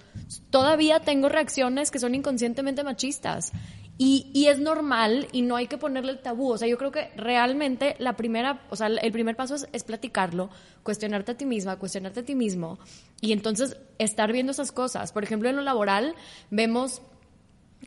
todavía 0.50 1.02
tengo 1.02 1.30
reacciones 1.30 1.92
que 1.92 2.00
son 2.00 2.16
inconscientemente 2.16 2.84
machistas. 2.84 3.52
Y, 3.96 4.32
y 4.34 4.48
es 4.48 4.58
normal 4.58 5.28
y 5.32 5.44
no 5.44 5.56
hay 5.56 5.68
que 5.68 5.78
ponerle 5.78 6.14
el 6.14 6.20
tabú. 6.20 6.52
O 6.52 6.58
sea, 6.58 6.68
yo 6.68 6.80
creo 6.80 6.92
que 6.92 7.12
realmente 7.16 7.96
la 8.00 8.16
primera, 8.16 8.66
o 8.72 8.76
sea, 8.76 8.88
el 8.88 9.12
primer 9.12 9.36
paso 9.36 9.54
es, 9.54 9.68
es 9.72 9.84
platicarlo, 9.84 10.50
cuestionarte 10.82 11.34
a 11.34 11.38
ti 11.38 11.46
misma, 11.46 11.78
cuestionarte 11.78 12.22
a 12.22 12.26
ti 12.26 12.34
mismo 12.34 12.80
y 13.22 13.34
entonces 13.34 13.78
estar 14.00 14.32
viendo 14.32 14.52
esas 14.52 14.72
cosas. 14.72 15.12
Por 15.12 15.24
ejemplo, 15.24 15.48
en 15.48 15.58
lo 15.58 15.62
laboral 15.62 16.16
vemos 16.50 17.04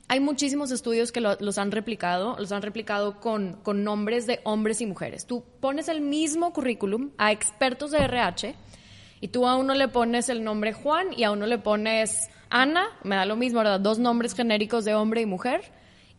hay 0.09 0.21
muchísimos 0.21 0.71
estudios 0.71 1.13
que 1.13 1.21
lo- 1.21 1.37
los 1.41 1.59
han 1.59 1.73
replicado, 1.73 2.37
los 2.39 2.53
han 2.53 2.63
replicado 2.63 3.21
con, 3.21 3.55
con 3.63 3.85
nombres 3.85 4.27
de 4.27 4.41
hombres 4.45 4.81
y 4.81 4.87
mujeres. 4.87 5.27
Tú 5.27 5.45
pones 5.61 5.89
el 5.89 6.01
mismo 6.01 6.53
currículum 6.53 7.11
a 7.19 7.33
expertos 7.33 7.91
de 7.91 7.99
RH 7.99 8.55
y 9.21 9.29
tú 9.29 9.47
a 9.47 9.57
uno 9.57 9.75
le 9.75 9.89
pones 9.89 10.29
el 10.29 10.45
nombre 10.45 10.73
Juan 10.73 11.09
y 11.17 11.25
a 11.25 11.31
uno 11.33 11.47
le 11.47 11.59
pones 11.59 12.29
Ana, 12.51 12.87
me 13.03 13.17
da 13.17 13.27
lo 13.27 13.35
mismo, 13.37 13.59
¿verdad? 13.59 13.81
Dos 13.81 13.99
nombres 13.99 14.35
genéricos 14.35 14.85
de 14.85 14.95
hombre 14.95 15.21
y 15.23 15.27
mujer. 15.27 15.63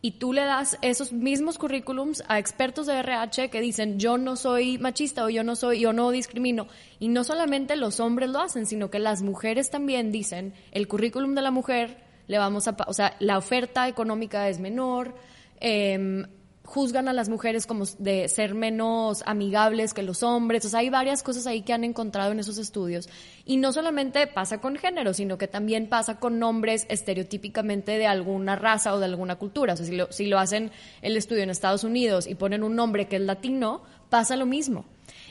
Y 0.00 0.12
tú 0.12 0.32
le 0.32 0.42
das 0.44 0.78
esos 0.82 1.12
mismos 1.12 1.58
currículums 1.58 2.22
a 2.28 2.38
expertos 2.38 2.86
de 2.86 2.94
RH 2.98 3.48
que 3.50 3.60
dicen 3.60 3.98
yo 3.98 4.16
no 4.18 4.36
soy 4.36 4.78
machista 4.78 5.24
o 5.24 5.28
yo 5.28 5.42
no 5.42 5.56
soy, 5.56 5.80
yo 5.80 5.92
no 5.92 6.10
discrimino. 6.10 6.68
Y 7.00 7.08
no 7.08 7.24
solamente 7.24 7.74
los 7.76 7.98
hombres 7.98 8.30
lo 8.30 8.40
hacen, 8.40 8.66
sino 8.66 8.90
que 8.90 8.98
las 9.00 9.22
mujeres 9.22 9.70
también 9.70 10.12
dicen 10.12 10.54
el 10.70 10.86
currículum 10.86 11.34
de 11.34 11.42
la 11.42 11.50
mujer 11.50 12.07
le 12.28 12.38
vamos 12.38 12.68
a, 12.68 12.76
o 12.86 12.92
sea, 12.92 13.16
la 13.18 13.38
oferta 13.38 13.88
económica 13.88 14.48
es 14.48 14.60
menor, 14.60 15.14
em, 15.58 16.26
juzgan 16.68 17.08
a 17.08 17.14
las 17.14 17.30
mujeres 17.30 17.66
como 17.66 17.86
de 17.98 18.28
ser 18.28 18.54
menos 18.54 19.22
amigables 19.24 19.94
que 19.94 20.02
los 20.02 20.22
hombres, 20.22 20.66
o 20.66 20.68
sea, 20.68 20.80
hay 20.80 20.90
varias 20.90 21.22
cosas 21.22 21.46
ahí 21.46 21.62
que 21.62 21.72
han 21.72 21.82
encontrado 21.82 22.30
en 22.30 22.40
esos 22.40 22.58
estudios. 22.58 23.08
Y 23.46 23.56
no 23.56 23.72
solamente 23.72 24.26
pasa 24.26 24.60
con 24.60 24.76
género, 24.76 25.14
sino 25.14 25.38
que 25.38 25.48
también 25.48 25.88
pasa 25.88 26.20
con 26.20 26.38
nombres 26.38 26.84
estereotípicamente 26.90 27.92
de 27.92 28.06
alguna 28.06 28.54
raza 28.54 28.92
o 28.92 28.98
de 28.98 29.06
alguna 29.06 29.36
cultura. 29.36 29.72
O 29.72 29.76
sea, 29.78 29.86
si 29.86 29.96
lo, 29.96 30.12
si 30.12 30.26
lo 30.26 30.38
hacen 30.38 30.70
el 31.00 31.16
estudio 31.16 31.42
en 31.42 31.48
Estados 31.48 31.84
Unidos 31.84 32.26
y 32.26 32.34
ponen 32.34 32.62
un 32.62 32.76
nombre 32.76 33.08
que 33.08 33.16
es 33.16 33.22
latino, 33.22 33.82
pasa 34.10 34.36
lo 34.36 34.44
mismo. 34.44 34.84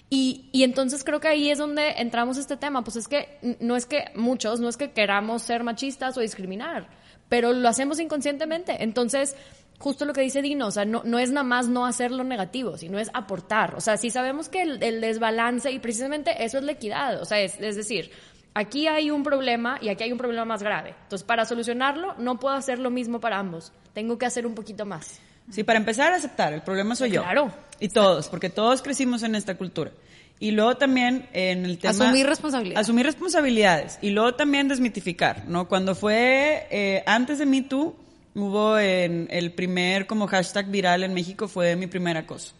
Y, 0.09 0.49
y 0.53 0.63
entonces 0.63 1.03
creo 1.03 1.19
que 1.19 1.27
ahí 1.27 1.49
es 1.49 1.57
donde 1.57 1.95
entramos 1.97 2.37
este 2.37 2.57
tema. 2.57 2.83
Pues 2.83 2.95
es 2.95 3.07
que 3.07 3.39
no 3.59 3.75
es 3.75 3.85
que 3.85 4.05
muchos, 4.15 4.59
no 4.59 4.69
es 4.69 4.77
que 4.77 4.91
queramos 4.91 5.41
ser 5.41 5.63
machistas 5.63 6.17
o 6.17 6.21
discriminar, 6.21 6.89
pero 7.29 7.53
lo 7.53 7.67
hacemos 7.67 7.99
inconscientemente. 7.99 8.83
Entonces, 8.83 9.35
justo 9.79 10.05
lo 10.05 10.13
que 10.13 10.21
dice 10.21 10.41
Dino, 10.41 10.67
o 10.67 10.71
sea, 10.71 10.85
no, 10.85 11.03
no 11.03 11.19
es 11.19 11.31
nada 11.31 11.43
más 11.43 11.67
no 11.67 11.85
hacer 11.85 12.11
lo 12.11 12.23
negativo, 12.23 12.77
sino 12.77 12.99
es 12.99 13.09
aportar. 13.13 13.75
O 13.75 13.81
sea, 13.81 13.97
si 13.97 14.09
sabemos 14.09 14.49
que 14.49 14.61
el, 14.61 14.81
el 14.81 15.01
desbalance, 15.01 15.71
y 15.71 15.79
precisamente 15.79 16.43
eso 16.43 16.57
es 16.57 16.63
la 16.63 16.71
equidad, 16.71 17.21
o 17.21 17.25
sea, 17.25 17.39
es, 17.41 17.59
es 17.59 17.75
decir, 17.75 18.11
aquí 18.53 18.87
hay 18.87 19.11
un 19.11 19.23
problema 19.23 19.77
y 19.81 19.89
aquí 19.89 20.03
hay 20.03 20.11
un 20.11 20.17
problema 20.17 20.45
más 20.45 20.63
grave. 20.63 20.95
Entonces, 21.03 21.25
para 21.25 21.45
solucionarlo, 21.45 22.15
no 22.17 22.39
puedo 22.39 22.55
hacer 22.55 22.79
lo 22.79 22.89
mismo 22.89 23.19
para 23.19 23.37
ambos. 23.37 23.71
Tengo 23.93 24.17
que 24.17 24.25
hacer 24.25 24.47
un 24.47 24.55
poquito 24.55 24.85
más. 24.85 25.19
Sí, 25.49 25.63
para 25.63 25.79
empezar 25.79 26.11
a 26.13 26.17
aceptar, 26.17 26.53
el 26.53 26.61
problema 26.61 26.95
soy 26.95 27.11
yo. 27.11 27.23
Claro. 27.23 27.51
Y 27.79 27.89
todos, 27.89 28.27
porque 28.29 28.49
todos 28.49 28.81
crecimos 28.81 29.23
en 29.23 29.35
esta 29.35 29.55
cultura. 29.55 29.91
Y 30.39 30.51
luego 30.51 30.75
también 30.75 31.27
en 31.33 31.65
el 31.65 31.79
tema... 31.79 32.05
Asumir 32.05 32.27
responsabilidades. 32.27 32.79
Asumir 32.79 33.05
responsabilidades. 33.05 33.99
Y 34.01 34.11
luego 34.11 34.35
también 34.35 34.67
desmitificar, 34.67 35.47
¿no? 35.47 35.67
Cuando 35.67 35.95
fue 35.95 36.67
eh, 36.69 37.03
antes 37.07 37.39
de 37.39 37.45
Me 37.45 37.63
Too, 37.63 37.95
hubo 38.35 38.77
en 38.77 39.27
el 39.31 39.51
primer 39.53 40.05
como 40.05 40.27
hashtag 40.27 40.67
viral 40.67 41.03
en 41.03 41.13
México 41.13 41.47
fue 41.47 41.75
mi 41.75 41.87
primer 41.87 42.17
acoso. 42.17 42.53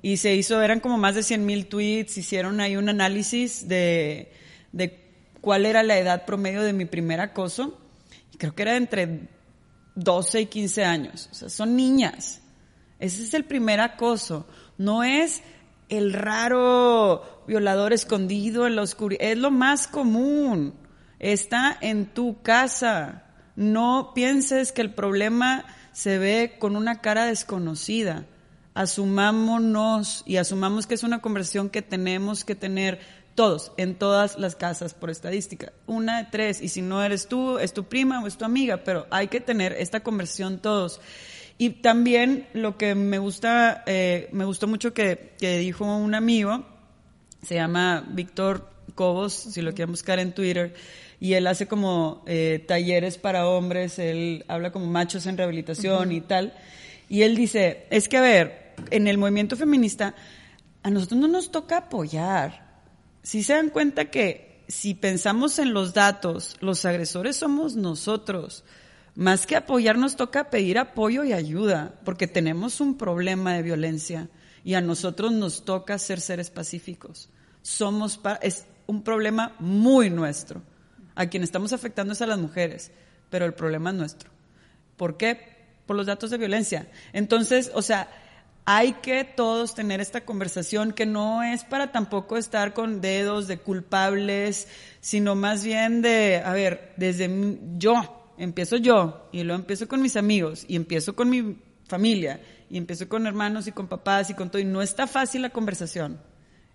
Y 0.00 0.16
se 0.16 0.34
hizo, 0.34 0.62
eran 0.62 0.80
como 0.80 0.96
más 0.96 1.14
de 1.14 1.22
100 1.22 1.44
mil 1.44 1.66
tweets, 1.66 2.16
hicieron 2.16 2.60
ahí 2.60 2.76
un 2.76 2.88
análisis 2.88 3.68
de, 3.68 4.32
de 4.72 4.98
cuál 5.42 5.66
era 5.66 5.82
la 5.82 5.98
edad 5.98 6.24
promedio 6.24 6.62
de 6.62 6.72
mi 6.72 6.86
primer 6.86 7.20
acoso. 7.20 7.78
Y 8.32 8.38
creo 8.38 8.54
que 8.54 8.62
era 8.62 8.76
entre 8.76 9.20
12 9.94 10.42
y 10.42 10.46
15 10.46 10.84
años. 10.84 11.28
O 11.32 11.34
sea, 11.34 11.48
son 11.48 11.76
niñas. 11.76 12.40
Ese 12.98 13.22
es 13.22 13.34
el 13.34 13.44
primer 13.44 13.80
acoso. 13.80 14.46
No 14.78 15.02
es 15.02 15.42
el 15.88 16.12
raro 16.12 17.44
violador 17.46 17.92
escondido 17.92 18.66
en 18.66 18.76
la 18.76 18.82
oscuridad. 18.82 19.22
Es 19.22 19.38
lo 19.38 19.50
más 19.50 19.88
común. 19.88 20.74
Está 21.18 21.76
en 21.80 22.06
tu 22.06 22.42
casa. 22.42 23.24
No 23.56 24.12
pienses 24.14 24.72
que 24.72 24.82
el 24.82 24.94
problema 24.94 25.64
se 25.92 26.18
ve 26.18 26.56
con 26.58 26.76
una 26.76 27.00
cara 27.00 27.26
desconocida. 27.26 28.26
Asumámonos 28.74 30.22
y 30.26 30.36
asumamos 30.36 30.86
que 30.86 30.94
es 30.94 31.02
una 31.02 31.20
conversación 31.20 31.68
que 31.68 31.82
tenemos 31.82 32.44
que 32.44 32.54
tener 32.54 33.00
todos, 33.40 33.72
en 33.78 33.94
todas 33.94 34.38
las 34.38 34.54
casas 34.54 34.92
por 34.92 35.08
estadística. 35.08 35.72
Una 35.86 36.18
de 36.18 36.28
tres, 36.30 36.60
y 36.60 36.68
si 36.68 36.82
no 36.82 37.02
eres 37.02 37.26
tú, 37.26 37.56
es 37.56 37.72
tu 37.72 37.84
prima 37.84 38.22
o 38.22 38.26
es 38.26 38.36
tu 38.36 38.44
amiga, 38.44 38.84
pero 38.84 39.06
hay 39.10 39.28
que 39.28 39.40
tener 39.40 39.72
esta 39.72 40.00
conversación 40.00 40.58
todos. 40.58 41.00
Y 41.56 41.70
también 41.70 42.46
lo 42.52 42.76
que 42.76 42.94
me 42.94 43.18
gusta, 43.18 43.82
eh, 43.86 44.28
me 44.32 44.44
gustó 44.44 44.66
mucho 44.66 44.92
que, 44.92 45.32
que 45.38 45.56
dijo 45.56 45.86
un 45.86 46.14
amigo, 46.14 46.66
se 47.42 47.54
llama 47.54 48.06
Víctor 48.10 48.68
Cobos, 48.94 49.32
si 49.32 49.62
lo 49.62 49.72
quieren 49.72 49.92
buscar 49.92 50.18
en 50.18 50.34
Twitter, 50.34 50.74
y 51.18 51.32
él 51.32 51.46
hace 51.46 51.66
como 51.66 52.22
eh, 52.26 52.62
talleres 52.68 53.16
para 53.16 53.48
hombres, 53.48 53.98
él 53.98 54.44
habla 54.48 54.70
como 54.70 54.84
machos 54.84 55.24
en 55.24 55.38
rehabilitación 55.38 56.12
y 56.12 56.20
tal, 56.20 56.52
y 57.08 57.22
él 57.22 57.36
dice, 57.36 57.86
es 57.88 58.06
que 58.06 58.18
a 58.18 58.20
ver, 58.20 58.74
en 58.90 59.08
el 59.08 59.16
movimiento 59.16 59.56
feminista, 59.56 60.14
a 60.82 60.90
nosotros 60.90 61.18
no 61.18 61.26
nos 61.26 61.50
toca 61.50 61.78
apoyar, 61.78 62.68
si 63.22 63.42
se 63.42 63.54
dan 63.54 63.70
cuenta 63.70 64.10
que 64.10 64.64
si 64.68 64.94
pensamos 64.94 65.58
en 65.58 65.74
los 65.74 65.94
datos, 65.94 66.56
los 66.60 66.84
agresores 66.84 67.36
somos 67.36 67.76
nosotros. 67.76 68.64
Más 69.14 69.46
que 69.46 69.56
apoyar, 69.56 69.98
nos 69.98 70.16
toca 70.16 70.50
pedir 70.50 70.78
apoyo 70.78 71.24
y 71.24 71.32
ayuda, 71.32 72.00
porque 72.04 72.28
tenemos 72.28 72.80
un 72.80 72.96
problema 72.96 73.54
de 73.54 73.62
violencia 73.62 74.28
y 74.64 74.74
a 74.74 74.80
nosotros 74.80 75.32
nos 75.32 75.64
toca 75.64 75.98
ser 75.98 76.20
seres 76.20 76.50
pacíficos. 76.50 77.28
Somos 77.62 78.20
es 78.42 78.66
un 78.86 79.02
problema 79.02 79.56
muy 79.58 80.10
nuestro. 80.10 80.62
A 81.14 81.26
quien 81.26 81.42
estamos 81.42 81.72
afectando 81.72 82.12
es 82.12 82.22
a 82.22 82.26
las 82.26 82.38
mujeres, 82.38 82.92
pero 83.28 83.44
el 83.44 83.54
problema 83.54 83.90
es 83.90 83.96
nuestro. 83.96 84.30
¿Por 84.96 85.16
qué? 85.16 85.58
Por 85.86 85.96
los 85.96 86.06
datos 86.06 86.30
de 86.30 86.38
violencia. 86.38 86.88
Entonces, 87.12 87.70
o 87.74 87.82
sea, 87.82 88.08
hay 88.72 88.92
que 88.92 89.24
todos 89.24 89.74
tener 89.74 90.00
esta 90.00 90.24
conversación 90.24 90.92
que 90.92 91.04
no 91.04 91.42
es 91.42 91.64
para 91.64 91.90
tampoco 91.90 92.36
estar 92.36 92.72
con 92.72 93.00
dedos 93.00 93.48
de 93.48 93.58
culpables, 93.58 94.68
sino 95.00 95.34
más 95.34 95.64
bien 95.64 96.02
de, 96.02 96.40
a 96.44 96.52
ver, 96.52 96.92
desde 96.96 97.58
yo, 97.78 98.30
empiezo 98.38 98.76
yo, 98.76 99.28
y 99.32 99.42
luego 99.42 99.58
empiezo 99.58 99.88
con 99.88 100.00
mis 100.00 100.16
amigos, 100.16 100.66
y 100.68 100.76
empiezo 100.76 101.16
con 101.16 101.28
mi 101.28 101.58
familia, 101.88 102.40
y 102.70 102.78
empiezo 102.78 103.08
con 103.08 103.26
hermanos 103.26 103.66
y 103.66 103.72
con 103.72 103.88
papás 103.88 104.30
y 104.30 104.34
con 104.34 104.50
todo, 104.50 104.62
y 104.62 104.66
no 104.66 104.82
está 104.82 105.08
fácil 105.08 105.42
la 105.42 105.50
conversación, 105.50 106.20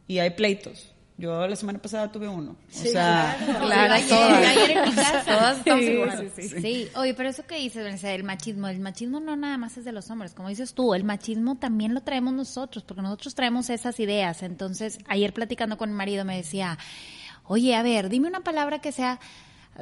y 0.05 0.19
hay 0.19 0.31
pleitos, 0.31 0.93
yo 1.17 1.47
la 1.47 1.55
semana 1.55 1.79
pasada 1.79 2.11
tuve 2.11 2.27
uno. 2.27 2.51
O 2.51 2.73
sea, 2.73 3.37
claro, 3.61 3.93
ayer, 3.93 4.13
ayer 4.13 4.77
en 4.77 4.89
mi 4.89 4.95
casa. 4.95 5.23
Todas 5.25 5.57
estamos 5.59 5.83
igual. 5.83 6.31
Sí, 6.35 6.49
sí, 6.49 6.61
sí. 6.61 6.87
oye, 6.95 7.13
pero 7.13 7.29
eso 7.29 7.45
que 7.45 7.55
dices, 7.55 8.03
el 8.03 8.23
machismo, 8.23 8.67
el 8.67 8.79
machismo 8.79 9.21
no 9.21 9.35
nada 9.35 9.57
más 9.57 9.77
es 9.77 9.85
de 9.85 9.93
los 9.93 10.09
hombres, 10.09 10.33
como 10.33 10.49
dices 10.49 10.73
tú, 10.73 10.93
el 10.93 11.05
machismo 11.05 11.55
también 11.55 11.93
lo 11.93 12.01
traemos 12.01 12.33
nosotros, 12.33 12.83
porque 12.83 13.01
nosotros 13.01 13.33
traemos 13.33 13.69
esas 13.69 13.99
ideas. 13.99 14.43
Entonces, 14.43 14.99
ayer 15.07 15.33
platicando 15.33 15.77
con 15.77 15.89
mi 15.89 15.95
marido 15.95 16.25
me 16.25 16.35
decía, 16.35 16.77
oye, 17.45 17.75
a 17.75 17.83
ver, 17.83 18.09
dime 18.09 18.27
una 18.27 18.41
palabra 18.41 18.79
que 18.79 18.91
sea, 18.91 19.19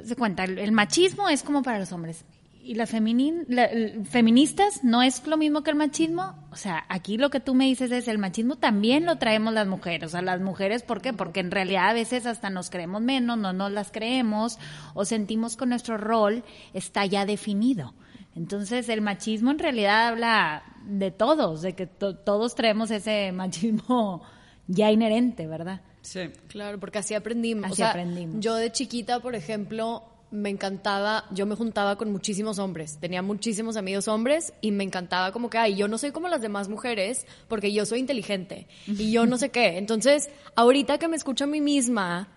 se 0.03 0.15
cuenta, 0.15 0.43
el 0.43 0.71
machismo 0.71 1.29
es 1.29 1.41
como 1.41 1.63
para 1.63 1.79
los 1.79 1.91
hombres 1.91 2.25
y 2.63 2.75
las 2.75 2.91
feministas 2.91 4.83
no 4.83 5.01
es 5.01 5.27
lo 5.27 5.35
mismo 5.35 5.63
que 5.63 5.71
el 5.71 5.75
machismo. 5.75 6.35
O 6.51 6.55
sea, 6.55 6.85
aquí 6.87 7.17
lo 7.17 7.29
que 7.29 7.41
tú 7.41 7.53
me 7.55 7.65
dices 7.65 7.91
es 7.91 8.07
el 8.07 8.17
machismo 8.17 8.55
también 8.55 9.05
lo 9.05 9.17
traemos 9.17 9.53
las 9.53 9.67
mujeres. 9.67 10.07
O 10.07 10.09
sea, 10.09 10.21
las 10.21 10.39
mujeres, 10.39 10.81
¿por 10.81 11.01
qué? 11.01 11.11
Porque 11.11 11.41
en 11.41 11.51
realidad 11.51 11.89
a 11.89 11.93
veces 11.93 12.25
hasta 12.25 12.49
nos 12.49 12.69
creemos 12.69 13.01
menos, 13.01 13.37
no 13.37 13.51
nos 13.51 13.71
las 13.71 13.91
creemos 13.91 14.59
o 14.93 15.03
sentimos 15.03 15.57
que 15.57 15.65
nuestro 15.65 15.97
rol 15.97 16.43
está 16.73 17.05
ya 17.05 17.25
definido. 17.25 17.93
Entonces, 18.35 18.87
el 18.87 19.01
machismo 19.01 19.51
en 19.51 19.59
realidad 19.59 20.07
habla 20.07 20.63
de 20.85 21.11
todos, 21.11 21.61
de 21.61 21.73
que 21.73 21.85
todos 21.85 22.55
traemos 22.55 22.91
ese 22.91 23.31
machismo 23.33 24.23
ya 24.67 24.89
inherente, 24.89 25.47
¿verdad? 25.47 25.81
Sí. 26.01 26.29
Claro, 26.47 26.79
porque 26.79 26.99
así 26.99 27.13
aprendimos. 27.13 27.71
Así 27.71 27.81
aprendimos. 27.81 28.39
Yo 28.39 28.55
de 28.55 28.71
chiquita, 28.71 29.19
por 29.19 29.35
ejemplo, 29.35 30.03
me 30.33 30.49
encantaba, 30.49 31.25
yo 31.29 31.45
me 31.45 31.55
juntaba 31.55 31.95
con 31.95 32.11
muchísimos 32.11 32.57
hombres, 32.57 32.97
tenía 32.99 33.21
muchísimos 33.21 33.77
amigos 33.77 34.07
hombres 34.07 34.51
y 34.61 34.71
me 34.71 34.83
encantaba 34.83 35.31
como 35.31 35.47
que, 35.47 35.59
ay, 35.59 35.75
yo 35.75 35.87
no 35.87 35.99
soy 35.99 36.11
como 36.11 36.27
las 36.27 36.41
demás 36.41 36.69
mujeres 36.69 37.27
porque 37.47 37.71
yo 37.71 37.85
soy 37.85 37.99
inteligente 37.99 38.67
y 38.87 39.11
yo 39.11 39.27
no 39.27 39.37
sé 39.37 39.49
qué. 39.49 39.77
Entonces, 39.77 40.31
ahorita 40.55 40.97
que 40.97 41.07
me 41.07 41.17
escucho 41.17 41.43
a 41.43 41.47
mí 41.47 41.61
misma, 41.61 42.29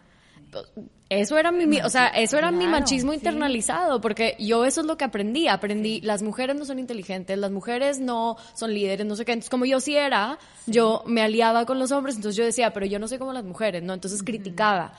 eso 1.09 1.39
era 1.39 1.51
mi, 1.53 1.81
o 1.81 1.89
sea, 1.89 2.09
eso 2.09 2.37
era 2.37 2.51
mi 2.51 2.67
machismo 2.67 3.15
internalizado, 3.15 4.03
porque 4.03 4.37
yo 4.39 4.67
eso 4.67 4.83
es 4.83 4.87
lo 4.87 4.99
que 4.99 5.05
aprendí, 5.05 5.49
aprendí, 5.49 6.03
las 6.03 6.23
mujeres 6.23 6.55
no 6.55 6.67
son 6.67 6.79
inteligentes, 6.79 7.39
las 7.39 7.51
mujeres 7.51 7.99
no 7.99 8.37
son 8.55 8.75
líderes, 8.75 9.07
no 9.07 9.17
sé 9.17 9.25
qué, 9.25 9.33
entonces 9.33 9.51
como 9.51 9.65
yo 9.65 9.81
sí 9.81 9.97
era, 9.97 10.39
yo 10.67 11.03
me 11.07 11.23
aliaba 11.23 11.65
con 11.65 11.79
los 11.79 11.93
hombres, 11.93 12.17
entonces 12.17 12.37
yo 12.37 12.45
decía, 12.45 12.75
pero 12.75 12.85
yo 12.85 12.99
no 12.99 13.09
soy 13.09 13.17
como 13.17 13.33
las 13.33 13.45
mujeres, 13.45 13.83
¿no? 13.83 13.95
Entonces 13.95 14.23
criticaba. 14.23 14.93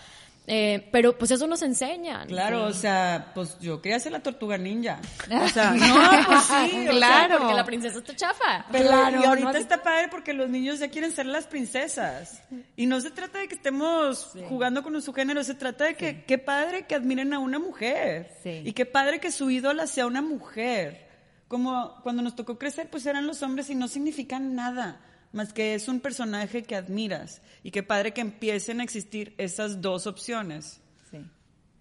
Eh, 0.50 0.88
pero 0.94 1.18
pues 1.18 1.30
eso 1.32 1.46
nos 1.46 1.62
enseña. 1.62 2.26
Claro, 2.26 2.64
o 2.68 2.74
sea, 2.74 3.32
pues 3.36 3.60
yo 3.60 3.82
quería 3.82 4.00
ser 4.00 4.14
la 4.14 4.22
tortuga 4.22 4.58
ninja. 4.58 5.00
O 5.30 5.50
sea, 5.50 5.72
no, 5.72 6.26
pues 6.26 6.44
sí, 6.44 6.86
claro. 6.90 7.40
porque 7.40 7.54
la 7.54 7.66
princesa 7.66 8.00
está 8.00 8.16
chafa. 8.16 8.66
claro, 8.72 9.22
y 9.22 9.26
ahorita 9.26 9.58
está 9.58 9.84
padre 9.84 10.08
porque 10.10 10.34
los 10.34 10.50
niños 10.50 10.80
ya 10.80 10.90
quieren 10.90 11.12
ser 11.12 11.26
las 11.26 11.48
princesas. 11.48 12.42
Y 12.78 12.86
no 12.86 13.02
se 13.02 13.12
trata 13.12 13.40
de 13.40 13.48
que 13.48 13.56
estemos 13.56 14.32
jugando 14.48 14.84
con 14.84 15.00
su 15.02 15.14
género, 15.14 15.44
se 15.44 15.54
trata 15.54 15.86
de 15.86 15.96
que 15.96 16.24
qué 16.24 16.38
padre 16.38 16.86
que 16.86 16.96
admiren 16.96 17.34
a 17.34 17.40
una 17.40 17.60
mujer. 17.60 18.32
Y 18.46 18.72
qué 18.72 18.86
padre 18.86 19.20
que 19.20 19.32
su 19.32 19.50
ídola 19.50 19.86
sea 19.86 20.08
una 20.08 20.22
mujer. 20.22 21.08
Como 21.50 21.96
cuando 22.04 22.22
nos 22.22 22.36
tocó 22.36 22.58
crecer, 22.58 22.90
pues 22.90 23.06
eran 23.06 23.28
los 23.28 23.44
hombres 23.44 23.70
y 23.70 23.76
no 23.76 23.88
significan 23.88 24.56
nada 24.56 25.02
más 25.32 25.54
que 25.54 25.76
es 25.76 25.88
un 25.88 26.00
personaje 26.00 26.64
que 26.64 26.76
admiras. 26.76 27.42
Y 27.64 27.72
qué 27.72 27.84
padre 27.84 28.14
que 28.14 28.22
empiecen 28.22 28.80
a 28.80 28.84
existir 28.84 29.34
esas 29.38 29.82
dos 29.82 30.08
opciones. 30.08 30.80
Sí. 31.12 31.18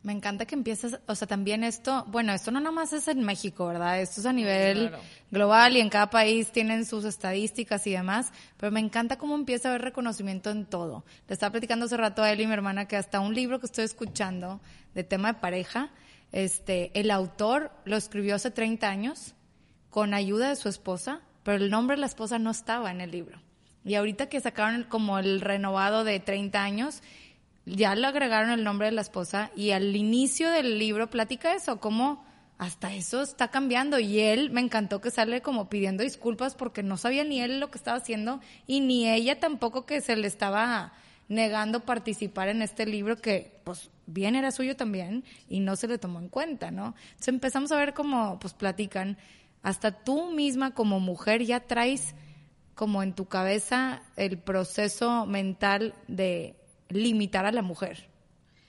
Me 0.02 0.12
encanta 0.12 0.46
que 0.46 0.54
empieces, 0.54 0.98
o 1.06 1.14
sea, 1.14 1.26
también 1.26 1.64
esto, 1.64 2.04
bueno, 2.09 2.32
esto 2.32 2.50
no 2.50 2.61
nomás 2.61 2.92
es 2.92 3.09
en 3.09 3.24
México, 3.24 3.66
¿verdad? 3.66 4.00
Esto 4.00 4.20
es 4.20 4.26
a 4.26 4.32
nivel 4.32 4.92
global 5.30 5.76
y 5.76 5.80
en 5.80 5.88
cada 5.88 6.11
país 6.11 6.52
tienen 6.52 6.85
sus 6.85 7.04
estadísticas 7.04 7.87
y 7.87 7.92
demás, 7.92 8.30
pero 8.56 8.70
me 8.70 8.80
encanta 8.80 9.18
cómo 9.18 9.35
empieza 9.35 9.68
a 9.68 9.72
haber 9.72 9.82
reconocimiento 9.82 10.50
en 10.50 10.64
todo. 10.66 11.04
Le 11.26 11.35
estaba 11.35 11.52
platicando 11.52 11.87
hace 11.87 11.96
rato 11.96 12.22
a 12.22 12.30
él 12.30 12.40
y 12.40 12.46
mi 12.46 12.52
hermana 12.52 12.87
que 12.87 12.96
hasta 12.96 13.20
un 13.20 13.35
libro 13.35 13.59
que 13.59 13.66
estoy 13.66 13.85
escuchando 13.85 14.61
de 14.94 15.02
tema 15.02 15.32
de 15.32 15.40
pareja, 15.40 15.90
este, 16.30 16.92
el 16.98 17.11
autor 17.11 17.72
lo 17.85 17.96
escribió 17.96 18.37
hace 18.37 18.50
30 18.50 18.88
años 18.88 19.35
con 19.90 20.14
ayuda 20.14 20.50
de 20.50 20.56
su 20.56 20.68
esposa 20.68 21.22
pero 21.46 21.62
el 21.62 21.70
nombre 21.70 21.94
de 21.94 22.00
la 22.00 22.06
esposa 22.06 22.40
no 22.40 22.50
estaba 22.50 22.90
en 22.90 23.00
el 23.00 23.12
libro. 23.12 23.38
Y 23.85 23.94
ahorita 23.94 24.28
que 24.28 24.40
sacaron 24.40 24.82
como 24.82 25.20
el 25.20 25.40
renovado 25.40 26.02
de 26.02 26.18
30 26.18 26.61
años, 26.61 27.04
ya 27.64 27.94
le 27.94 28.04
agregaron 28.04 28.50
el 28.50 28.64
nombre 28.64 28.88
de 28.88 28.92
la 28.92 29.02
esposa 29.02 29.52
y 29.54 29.70
al 29.70 29.94
inicio 29.94 30.50
del 30.50 30.80
libro 30.80 31.09
platica 31.09 31.54
eso, 31.54 31.78
como 31.78 32.26
hasta 32.59 32.92
eso 32.94 33.22
está 33.22 33.46
cambiando 33.46 34.00
y 34.00 34.18
él 34.18 34.50
me 34.50 34.61
encantó 34.61 35.00
que 35.00 35.12
sale 35.12 35.40
como 35.40 35.68
pidiendo 35.68 36.02
disculpas 36.02 36.56
porque 36.56 36.82
no 36.82 36.96
sabía 36.96 37.22
ni 37.22 37.40
él 37.40 37.61
lo 37.61 37.70
que 37.70 37.78
estaba 37.78 37.98
haciendo 37.98 38.40
y 38.66 38.80
ni 38.80 39.09
ella 39.09 39.38
tampoco 39.38 39.87
que 39.87 40.00
se 40.00 40.16
le 40.16 40.26
estaba 40.26 40.94
negando 41.28 41.85
participar 41.85 42.48
en 42.48 42.61
este 42.61 42.87
libro 42.87 43.18
que 43.18 43.61
pues 43.62 43.90
bien 44.06 44.35
era 44.35 44.50
suyo 44.50 44.74
también 44.74 45.22
y 45.48 45.61
no 45.61 45.76
se 45.76 45.87
le 45.87 45.98
tomó 45.98 46.18
en 46.18 46.28
cuenta, 46.28 46.72
¿no? 46.72 46.96
Entonces 47.11 47.28
empezamos 47.28 47.70
a 47.70 47.76
ver 47.76 47.94
cómo 47.94 48.40
pues 48.40 48.52
platican 48.52 49.16
hasta 49.66 49.90
tú 49.90 50.31
misma 50.31 50.74
como 50.74 51.00
mujer 51.00 51.42
ya 51.42 51.59
traes 51.59 52.14
como 52.76 53.02
en 53.02 53.14
tu 53.14 53.24
cabeza 53.26 54.00
el 54.14 54.38
proceso 54.38 55.26
mental 55.26 55.92
de 56.07 56.55
limitar 56.88 57.46
a 57.46 57.50
la 57.50 57.62
mujer. 57.62 58.09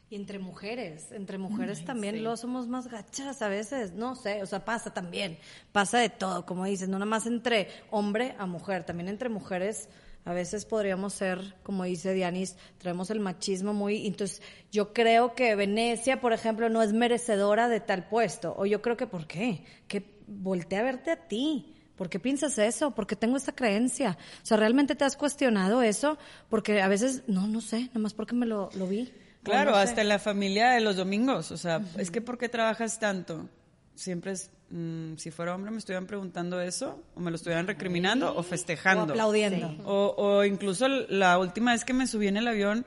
Y 0.09 0.15
entre 0.15 0.39
mujeres, 0.39 1.11
entre 1.11 1.37
mujeres 1.37 1.85
también 1.85 2.23
lo 2.23 2.35
somos 2.35 2.67
más 2.67 2.87
gachas 2.87 3.43
a 3.43 3.47
veces, 3.47 3.93
no 3.93 4.15
sé, 4.15 4.41
o 4.41 4.47
sea, 4.47 4.65
pasa 4.65 4.91
también, 4.91 5.37
pasa 5.71 5.99
de 5.99 6.09
todo, 6.09 6.47
como 6.47 6.65
dices, 6.65 6.89
no 6.89 6.97
nada 6.97 7.05
más 7.05 7.27
entre 7.27 7.67
hombre 7.91 8.33
a 8.39 8.47
mujer, 8.47 8.83
también 8.83 9.07
entre 9.07 9.29
mujeres 9.29 9.89
A 10.27 10.33
veces 10.33 10.65
podríamos 10.65 11.13
ser, 11.13 11.55
como 11.63 11.85
dice 11.85 12.13
Dianis, 12.13 12.57
traemos 12.79 13.09
el 13.11 13.21
machismo 13.21 13.73
muy... 13.73 14.05
Entonces, 14.07 14.41
yo 14.73 14.91
creo 14.91 15.35
que 15.35 15.55
Venecia, 15.55 16.19
por 16.19 16.33
ejemplo, 16.33 16.67
no 16.67 16.81
es 16.81 16.91
merecedora 16.91 17.69
de 17.69 17.79
tal 17.79 18.09
puesto. 18.09 18.53
O 18.57 18.65
yo 18.65 18.81
creo 18.81 18.97
que, 18.97 19.07
¿por 19.07 19.25
qué? 19.25 19.63
Que 19.87 20.16
voltea 20.27 20.81
a 20.81 20.83
verte 20.83 21.11
a 21.11 21.15
ti. 21.27 21.73
¿Por 21.95 22.09
qué 22.09 22.19
piensas 22.19 22.57
eso? 22.59 22.91
¿Por 22.91 23.07
qué 23.07 23.15
tengo 23.15 23.37
esta 23.37 23.53
creencia? 23.55 24.17
O 24.43 24.45
sea, 24.45 24.57
¿realmente 24.57 24.93
te 24.95 25.03
has 25.03 25.15
cuestionado 25.15 25.81
eso? 25.81 26.17
Porque 26.49 26.81
a 26.81 26.87
veces, 26.87 27.23
no, 27.27 27.47
no 27.47 27.59
sé, 27.59 27.85
nada 27.87 27.99
más 28.01 28.13
porque 28.13 28.35
me 28.35 28.45
lo, 28.45 28.69
lo 28.75 28.85
vi. 28.87 29.11
Claro, 29.41 29.71
O 29.71 29.73
no 29.75 29.81
sé. 29.81 29.89
hasta 29.89 30.01
en 30.01 30.09
la 30.09 30.19
familia 30.19 30.71
de 30.71 30.81
los 30.81 30.95
domingos. 30.95 31.51
O 31.51 31.57
sea, 31.57 31.81
es 31.97 32.11
que 32.11 32.21
¿por 32.21 32.37
qué 32.37 32.49
trabajas 32.49 32.99
tanto? 32.99 33.49
Siempre 33.95 34.33
es, 34.33 34.51
mm, 34.69 35.15
si 35.15 35.31
fuera 35.31 35.55
hombre 35.55 35.71
me 35.71 35.79
estuvieran 35.79 36.05
preguntando 36.05 36.61
eso, 36.61 37.03
o 37.15 37.19
me 37.19 37.31
lo 37.31 37.35
estuvieran 37.35 37.65
recriminando, 37.65 38.31
o 38.31 38.41
O 38.41 38.43
festejando. 38.43 39.13
aplaudiendo. 39.13 39.75
O, 39.85 40.13
o 40.17 40.43
incluso 40.45 40.87
la 40.87 41.39
última 41.39 41.71
vez 41.71 41.83
que 41.83 41.93
me 41.93 42.05
subí 42.05 42.27
en 42.27 42.37
el 42.37 42.47
avión, 42.47 42.85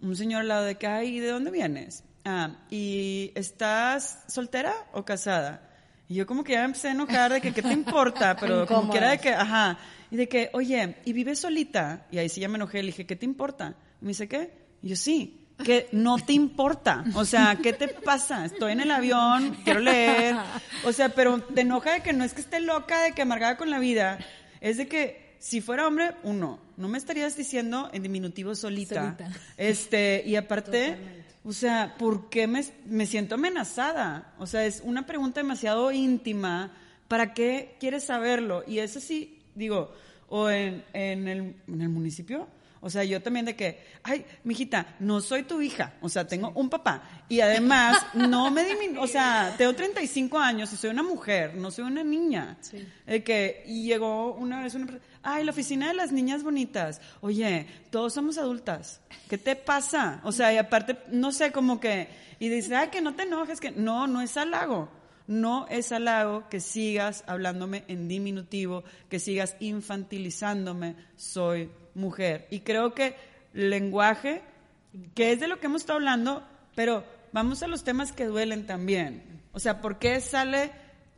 un 0.00 0.16
señor 0.16 0.40
al 0.40 0.48
lado 0.48 0.64
de 0.64 0.74
que, 0.74 0.88
ay, 0.88 1.20
¿de 1.20 1.28
dónde 1.28 1.52
vienes? 1.52 2.02
Ah, 2.24 2.56
¿y 2.70 3.30
estás 3.36 4.24
soltera 4.26 4.74
o 4.92 5.04
casada? 5.04 5.62
Y 6.08 6.14
yo 6.14 6.26
como 6.26 6.42
que 6.42 6.52
ya 6.52 6.60
me 6.60 6.66
empecé 6.66 6.88
a 6.88 6.92
enojar 6.92 7.32
de 7.32 7.40
que, 7.40 7.52
¿qué 7.52 7.62
te 7.62 7.72
importa? 7.72 8.36
Pero 8.40 8.66
como 8.66 8.90
que 8.90 8.98
era 8.98 9.10
de 9.10 9.18
que, 9.18 9.30
ajá, 9.30 9.78
y 10.10 10.16
de 10.16 10.28
que, 10.28 10.50
oye, 10.54 10.96
¿y 11.04 11.12
vives 11.12 11.40
solita? 11.40 12.06
Y 12.10 12.18
ahí 12.18 12.28
sí 12.28 12.40
ya 12.40 12.48
me 12.48 12.56
enojé, 12.56 12.82
le 12.82 12.88
dije, 12.88 13.06
¿qué 13.06 13.16
te 13.16 13.26
importa? 13.26 13.76
Y 14.00 14.04
me 14.04 14.08
dice, 14.08 14.26
¿qué? 14.26 14.50
Y 14.82 14.88
yo, 14.88 14.96
sí, 14.96 15.48
que 15.62 15.88
no 15.92 16.18
te 16.18 16.32
importa. 16.32 17.04
O 17.14 17.24
sea, 17.24 17.58
¿qué 17.62 17.72
te 17.72 17.88
pasa? 17.88 18.44
Estoy 18.44 18.72
en 18.72 18.80
el 18.80 18.90
avión, 18.90 19.56
quiero 19.64 19.80
leer. 19.80 20.36
O 20.84 20.92
sea, 20.92 21.10
pero 21.10 21.40
te 21.42 21.62
enoja 21.62 21.92
de 21.92 22.00
que 22.00 22.12
no 22.12 22.24
es 22.24 22.32
que 22.32 22.40
esté 22.40 22.60
loca, 22.60 23.02
de 23.02 23.12
que 23.12 23.22
amargada 23.22 23.56
con 23.56 23.70
la 23.70 23.78
vida. 23.78 24.18
Es 24.60 24.76
de 24.76 24.88
que 24.88 25.36
si 25.38 25.60
fuera 25.60 25.86
hombre, 25.86 26.14
uno, 26.22 26.60
no 26.76 26.88
me 26.88 26.98
estarías 26.98 27.36
diciendo 27.36 27.90
en 27.92 28.02
diminutivo 28.02 28.54
solita. 28.54 29.16
Solita. 29.16 29.40
Este, 29.56 30.22
y 30.24 30.36
aparte, 30.36 31.17
o 31.48 31.52
sea, 31.54 31.94
¿por 31.98 32.28
qué 32.28 32.46
me, 32.46 32.62
me 32.84 33.06
siento 33.06 33.36
amenazada? 33.36 34.34
O 34.38 34.46
sea, 34.46 34.66
es 34.66 34.82
una 34.84 35.06
pregunta 35.06 35.40
demasiado 35.40 35.90
íntima. 35.92 36.72
¿Para 37.08 37.32
qué 37.32 37.74
quieres 37.80 38.04
saberlo? 38.04 38.64
Y 38.66 38.80
eso 38.80 39.00
sí, 39.00 39.40
digo, 39.54 39.90
o 40.28 40.50
en, 40.50 40.84
en, 40.92 41.26
el, 41.26 41.56
en 41.66 41.80
el 41.80 41.88
municipio. 41.88 42.48
O 42.80 42.90
sea, 42.90 43.04
yo 43.04 43.20
también 43.20 43.46
de 43.46 43.56
que, 43.56 43.82
ay, 44.02 44.24
mijita, 44.44 44.96
no 45.00 45.20
soy 45.20 45.42
tu 45.42 45.60
hija, 45.60 45.94
o 46.00 46.08
sea, 46.08 46.26
tengo 46.26 46.52
un 46.54 46.68
papá. 46.68 47.02
Y 47.28 47.40
además, 47.40 48.04
no 48.14 48.50
me 48.50 48.64
diminu 48.64 48.98
o 49.00 49.06
sea, 49.06 49.54
tengo 49.56 49.74
35 49.74 50.38
años 50.38 50.72
y 50.72 50.76
soy 50.76 50.90
una 50.90 51.02
mujer, 51.02 51.54
no 51.54 51.70
soy 51.70 51.84
una 51.84 52.04
niña. 52.04 52.58
De 53.06 53.22
que, 53.22 53.64
y 53.66 53.84
llegó 53.84 54.34
una 54.34 54.62
vez 54.62 54.74
una 54.74 54.86
persona, 54.86 55.04
ay, 55.22 55.44
la 55.44 55.52
oficina 55.52 55.88
de 55.88 55.94
las 55.94 56.12
niñas 56.12 56.42
bonitas. 56.42 57.00
Oye, 57.20 57.66
todos 57.90 58.12
somos 58.12 58.38
adultas. 58.38 59.00
¿Qué 59.28 59.38
te 59.38 59.56
pasa? 59.56 60.20
O 60.24 60.32
sea, 60.32 60.52
y 60.52 60.56
aparte, 60.56 60.98
no 61.10 61.32
sé, 61.32 61.52
como 61.52 61.80
que, 61.80 62.08
y 62.38 62.48
dice, 62.48 62.76
ay, 62.76 62.88
que 62.88 63.00
no 63.00 63.14
te 63.14 63.24
enojes, 63.24 63.60
que 63.60 63.70
no, 63.70 64.06
no 64.06 64.20
es 64.20 64.36
halago. 64.36 64.88
No 65.26 65.66
es 65.68 65.92
halago 65.92 66.48
que 66.48 66.58
sigas 66.58 67.22
hablándome 67.26 67.84
en 67.88 68.08
diminutivo, 68.08 68.82
que 69.10 69.18
sigas 69.18 69.56
infantilizándome, 69.60 70.96
soy 71.16 71.70
mujer. 71.98 72.46
Y 72.50 72.60
creo 72.60 72.94
que 72.94 73.16
lenguaje, 73.52 74.42
que 75.14 75.32
es 75.32 75.40
de 75.40 75.48
lo 75.48 75.60
que 75.60 75.66
hemos 75.66 75.82
estado 75.82 75.98
hablando, 75.98 76.46
pero 76.74 77.04
vamos 77.32 77.62
a 77.62 77.68
los 77.68 77.84
temas 77.84 78.12
que 78.12 78.24
duelen 78.24 78.66
también. 78.66 79.42
O 79.52 79.60
sea, 79.60 79.80
¿por 79.80 79.98
qué 79.98 80.20
sale 80.20 80.70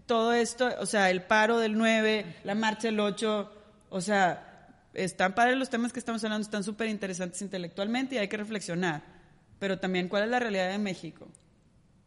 todo 0.07 0.33
esto? 0.33 0.69
O 0.81 0.87
sea, 0.87 1.11
el 1.11 1.23
paro 1.23 1.59
del 1.59 1.77
9, 1.77 2.37
la 2.45 2.55
marcha 2.55 2.89
del 2.89 3.01
8, 3.01 3.53
o 3.91 4.01
sea, 4.01 4.69
están 4.95 5.35
padres 5.35 5.57
los 5.57 5.71
temas 5.71 5.93
que 5.93 5.99
estamos 5.99 6.25
hablando, 6.25 6.45
están 6.45 6.65
súper 6.65 6.89
interesantes 6.89 7.43
intelectualmente 7.43 8.17
y 8.17 8.19
hay 8.19 8.29
que 8.29 8.37
reflexionar. 8.37 9.03
Pero 9.59 9.79
también, 9.79 10.09
¿cuál 10.09 10.25
es 10.25 10.31
la 10.31 10.41
realidad 10.41 10.71
de 10.71 10.79
México? 10.79 11.29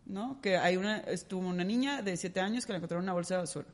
¿No? 0.06 0.42
Que 0.42 0.58
hay 0.58 0.76
una, 0.76 0.98
estuvo 1.00 1.48
una 1.48 1.64
niña 1.64 2.02
de 2.02 2.18
7 2.18 2.40
años 2.40 2.66
que 2.66 2.74
la 2.74 2.78
encontraron 2.78 3.04
en 3.04 3.10
una 3.10 3.14
bolsa 3.14 3.36
de 3.36 3.42
basura. 3.42 3.68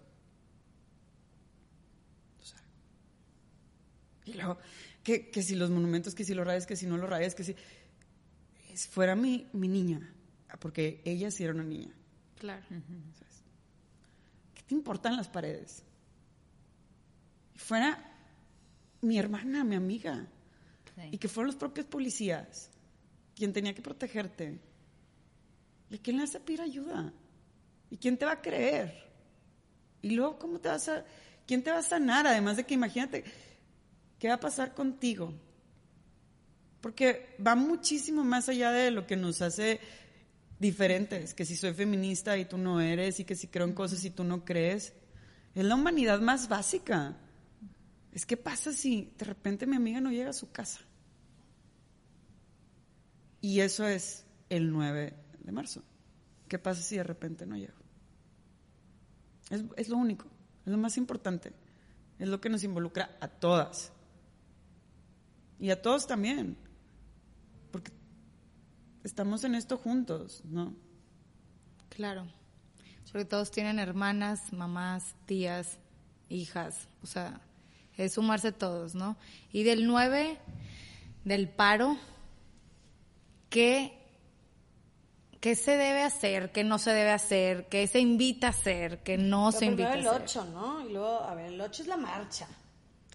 O 2.42 2.46
sea, 2.46 2.60
y 4.26 4.34
luego, 4.34 4.58
que, 5.10 5.30
que 5.32 5.41
si 5.41 5.56
los 5.56 5.72
monumentos, 5.72 6.13
que 6.13 6.24
si 6.24 6.34
los 6.36 6.45
rayas, 6.45 6.67
que 6.67 6.76
si 6.76 6.86
no 6.86 6.95
los 6.98 7.10
rayas, 7.10 7.34
que 7.34 7.43
si... 7.43 7.56
es- 8.72 8.88
fuera 8.88 9.15
mi, 9.15 9.48
mi 9.54 9.67
niña, 9.67 10.13
porque 10.60 11.02
ella 11.04 11.32
sí 11.32 11.43
era 11.43 11.54
una 11.54 11.63
niña. 11.63 11.91
Claro. 12.38 12.63
¿Qué 14.54 14.62
te 14.67 14.76
importan 14.76 15.17
las 15.17 15.28
paredes? 15.28 15.84
Fuera 17.56 18.06
mi 19.02 19.17
hermana, 19.17 19.63
mi 19.63 19.76
amiga, 19.76 20.28
Sí. 20.95 21.10
y 21.13 21.17
que 21.17 21.28
fueron 21.30 21.48
los 21.48 21.56
propios 21.56 21.86
policías 21.88 22.69
quien 23.36 23.54
tenía 23.54 23.74
que 23.74 23.82
protegerte. 23.82 24.60
¿Y 25.89 25.95
a 25.95 25.98
quién 26.02 26.17
le 26.17 26.24
vas 26.24 26.36
a 26.36 26.39
pedir 26.39 26.62
ayuda? 26.62 27.13
¿Y 27.89 27.98
quién 27.98 28.17
te 28.17 28.26
va 28.26 28.34
a 28.34 28.41
creer? 28.41 28.93
Y 30.02 30.12
luego, 30.12 30.38
¿cómo 30.38 30.60
te 30.60 30.67
vas 30.69 30.88
a... 30.89 31.06
¿Quién 31.48 31.63
te 31.63 31.72
va 31.72 31.80
a 31.80 31.84
sanar? 31.84 32.28
Además 32.28 32.58
de 32.58 32.65
que 32.65 32.74
imagínate, 32.76 33.24
¿qué 34.20 34.28
va 34.28 34.36
a 34.36 34.40
pasar 34.40 34.74
contigo? 34.74 35.34
Porque 36.82 37.36
va 37.46 37.56
muchísimo 37.56 38.24
más 38.24 38.50
allá 38.50 38.72
de 38.72 38.92
lo 38.92 39.08
que 39.08 39.16
nos 39.16 39.42
hace 39.42 39.80
diferentes, 40.60 41.34
que 41.34 41.46
si 41.46 41.56
soy 41.56 41.74
feminista 41.74 42.38
y 42.38 42.46
tú 42.46 42.58
no 42.58 42.82
eres, 42.82 43.20
y 43.20 43.26
que 43.26 43.36
si 43.36 43.48
creo 43.48 43.66
en 43.66 43.74
cosas 43.74 44.04
y 44.06 44.12
tú 44.12 44.24
no 44.24 44.46
crees. 44.46 44.94
Es 45.56 45.66
la 45.66 45.76
humanidad 45.76 46.20
más 46.20 46.48
básica. 46.48 47.18
Es 48.12 48.26
que 48.26 48.38
pasa 48.38 48.72
si 48.74 49.14
de 49.18 49.26
repente 49.26 49.66
mi 49.66 49.76
amiga 49.76 50.02
no 50.02 50.12
llega 50.12 50.30
a 50.30 50.34
su 50.34 50.52
casa. 50.52 50.80
Y 53.42 53.62
eso 53.62 53.88
es 53.88 54.26
el 54.50 54.72
9 54.72 55.14
de 55.40 55.52
marzo. 55.52 55.84
¿Qué 56.48 56.60
pasa 56.60 56.82
si 56.82 56.98
de 56.98 57.04
repente 57.04 57.46
no 57.46 57.56
llego? 57.56 57.78
Es, 59.50 59.64
es 59.78 59.90
lo 59.90 59.98
único, 59.98 60.26
es 60.66 60.72
lo 60.72 60.78
más 60.78 60.98
importante. 60.98 61.54
Es 62.18 62.28
lo 62.28 62.42
que 62.42 62.50
nos 62.50 62.64
involucra 62.64 63.18
a 63.22 63.28
todas. 63.28 63.94
Y 65.60 65.72
a 65.72 65.82
todos 65.82 66.08
también. 66.08 66.58
Porque 67.72 67.91
estamos 69.04 69.43
en 69.43 69.56
esto 69.56 69.78
juntos, 69.78 70.41
¿no? 70.45 70.74
Claro. 71.89 72.28
Porque 73.12 73.26
todos 73.26 73.52
tienen 73.52 73.80
hermanas, 73.80 74.54
mamás, 74.54 75.15
tías, 75.26 75.80
hijas. 76.30 76.88
O 77.04 77.08
sea, 77.08 77.41
es 77.98 78.13
sumarse 78.13 78.52
todos, 78.52 78.95
¿no? 78.95 79.17
Y 79.52 79.63
del 79.63 79.88
9, 79.88 80.38
del 81.26 81.50
paro, 81.50 81.98
¿qué, 83.50 83.93
¿qué 85.41 85.56
se 85.56 85.72
debe 85.72 86.04
hacer? 86.04 86.52
¿Qué 86.52 86.63
no 86.63 86.78
se 86.78 86.91
debe 86.91 87.12
hacer? 87.12 87.67
¿Qué 87.67 87.88
se 87.88 88.00
invita 88.00 88.48
a 88.48 88.50
hacer? 88.52 89.00
¿Qué 89.04 89.17
no 89.17 89.52
se 89.52 89.65
invita 89.65 89.93
a 89.93 89.93
el 89.95 90.08
hacer? 90.08 90.22
8, 90.22 90.45
¿no? 90.54 90.88
Y 90.88 90.93
luego, 90.93 91.24
a 91.24 91.34
ver, 91.34 91.54
el 91.54 91.60
8 91.60 91.82
es 91.82 91.88
la 91.88 91.98
marcha. 91.98 92.48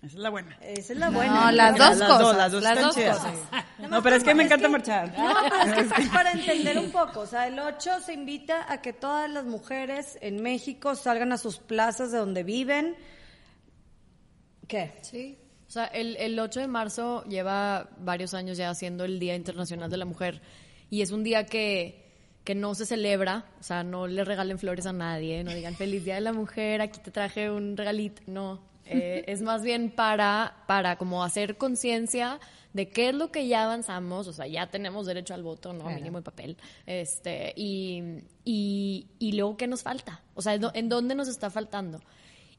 Esa 0.05 0.17
es 0.17 0.23
la 0.23 0.31
buena. 0.31 0.59
Esa 0.61 0.93
es 0.93 0.99
la 0.99 1.07
No, 1.11 1.17
buena. 1.19 1.53
las 1.53 1.71
dos 1.77 1.79
las 1.79 1.99
cosas. 2.09 2.19
dos, 2.21 2.37
las 2.37 2.53
dos 2.53 2.62
las 2.62 2.73
están 2.73 2.87
dos 2.88 2.95
chidas. 2.97 3.19
cosas. 3.19 3.90
No, 3.90 4.03
pero 4.03 4.17
es 4.17 4.25
que 4.25 4.35
me 4.35 4.43
Es 4.43 4.47
encanta 4.49 4.67
que- 4.67 4.73
marchar. 4.73 5.19
No, 5.19 5.35
pero 5.64 5.81
es 5.81 5.93
que 5.93 6.03
es 6.03 6.09
para 6.11 6.33
entender 6.33 6.79
un 6.79 6.90
poco. 6.90 7.21
O 7.21 7.27
sea, 7.27 7.47
el 7.47 7.59
8 7.59 8.01
se 8.01 8.12
invita 8.12 8.71
a 8.73 8.83
que 8.83 8.93
todas 8.93 9.31
las 9.31 9.45
mujeres 9.45 10.19
en 10.21 10.43
México 10.43 10.95
salgan 10.95 11.33
a 11.33 11.38
sus 11.38 11.59
plazas 11.59 12.12
de 12.12 12.19
donde 12.19 12.43
viven. 12.43 12.97
¿Qué? 14.69 14.93
Sí. 15.03 15.38
O 15.67 15.71
sea, 15.71 15.87
el, 15.87 16.17
el 16.17 16.38
8 16.38 16.61
de 16.61 16.69
marzo 16.69 17.25
lleva 17.25 17.88
varios 17.99 18.35
años 18.35 18.57
ya 18.57 18.73
siendo 18.75 19.05
el 19.05 19.19
Día 19.19 19.35
Internacional 19.35 19.90
de 19.90 19.97
la 19.97 20.05
Mujer 20.05 20.40
y 20.90 21.03
es 21.03 21.11
un 21.11 21.25
día 21.25 21.47
que, 21.47 22.05
que 22.45 22.55
no 22.55 22.75
se 22.75 22.87
celebra, 22.87 23.47
o 23.59 23.62
sea, 23.62 23.83
no 23.83 24.07
le 24.07 24.25
regalen 24.25 24.59
flores 24.59 24.87
a 24.87 24.93
nadie, 24.93 25.43
no 25.43 25.53
digan 25.53 25.75
feliz 25.75 26.05
Día 26.05 26.14
de 26.17 26.21
la 26.21 26.33
Mujer, 26.33 26.81
aquí 26.81 27.01
te 27.01 27.11
traje 27.11 27.51
un 27.51 27.77
regalito, 27.77 28.23
no. 28.27 28.61
Eh, 28.87 29.25
es 29.29 29.40
más 29.42 29.62
bien 29.62 29.90
para, 29.90 30.64
para 30.66 30.97
como 30.97 31.25
hacer 31.25 31.57
conciencia 31.57 32.38
de 32.73 32.88
qué 32.90 33.11
es 33.11 33.14
lo 33.14 33.31
que 33.31 33.47
ya 33.47 33.64
avanzamos, 33.64 34.27
o 34.27 34.33
sea, 34.33 34.47
ya 34.47 34.66
tenemos 34.68 35.07
derecho 35.07 35.33
al 35.33 35.42
voto, 35.42 35.73
¿no? 35.73 35.85
Mínimo 35.94 36.18
el 36.18 36.25
papel. 36.25 36.57
Este, 36.87 37.53
y, 37.57 38.03
y, 38.44 39.07
y 39.18 39.33
luego, 39.33 39.57
¿qué 39.57 39.66
nos 39.68 39.83
falta? 39.83 40.23
O 40.35 40.42
sea, 40.42 40.55
¿en 40.55 40.88
dónde 40.88 41.14
nos 41.14 41.29
está 41.29 41.51
faltando? 41.51 42.01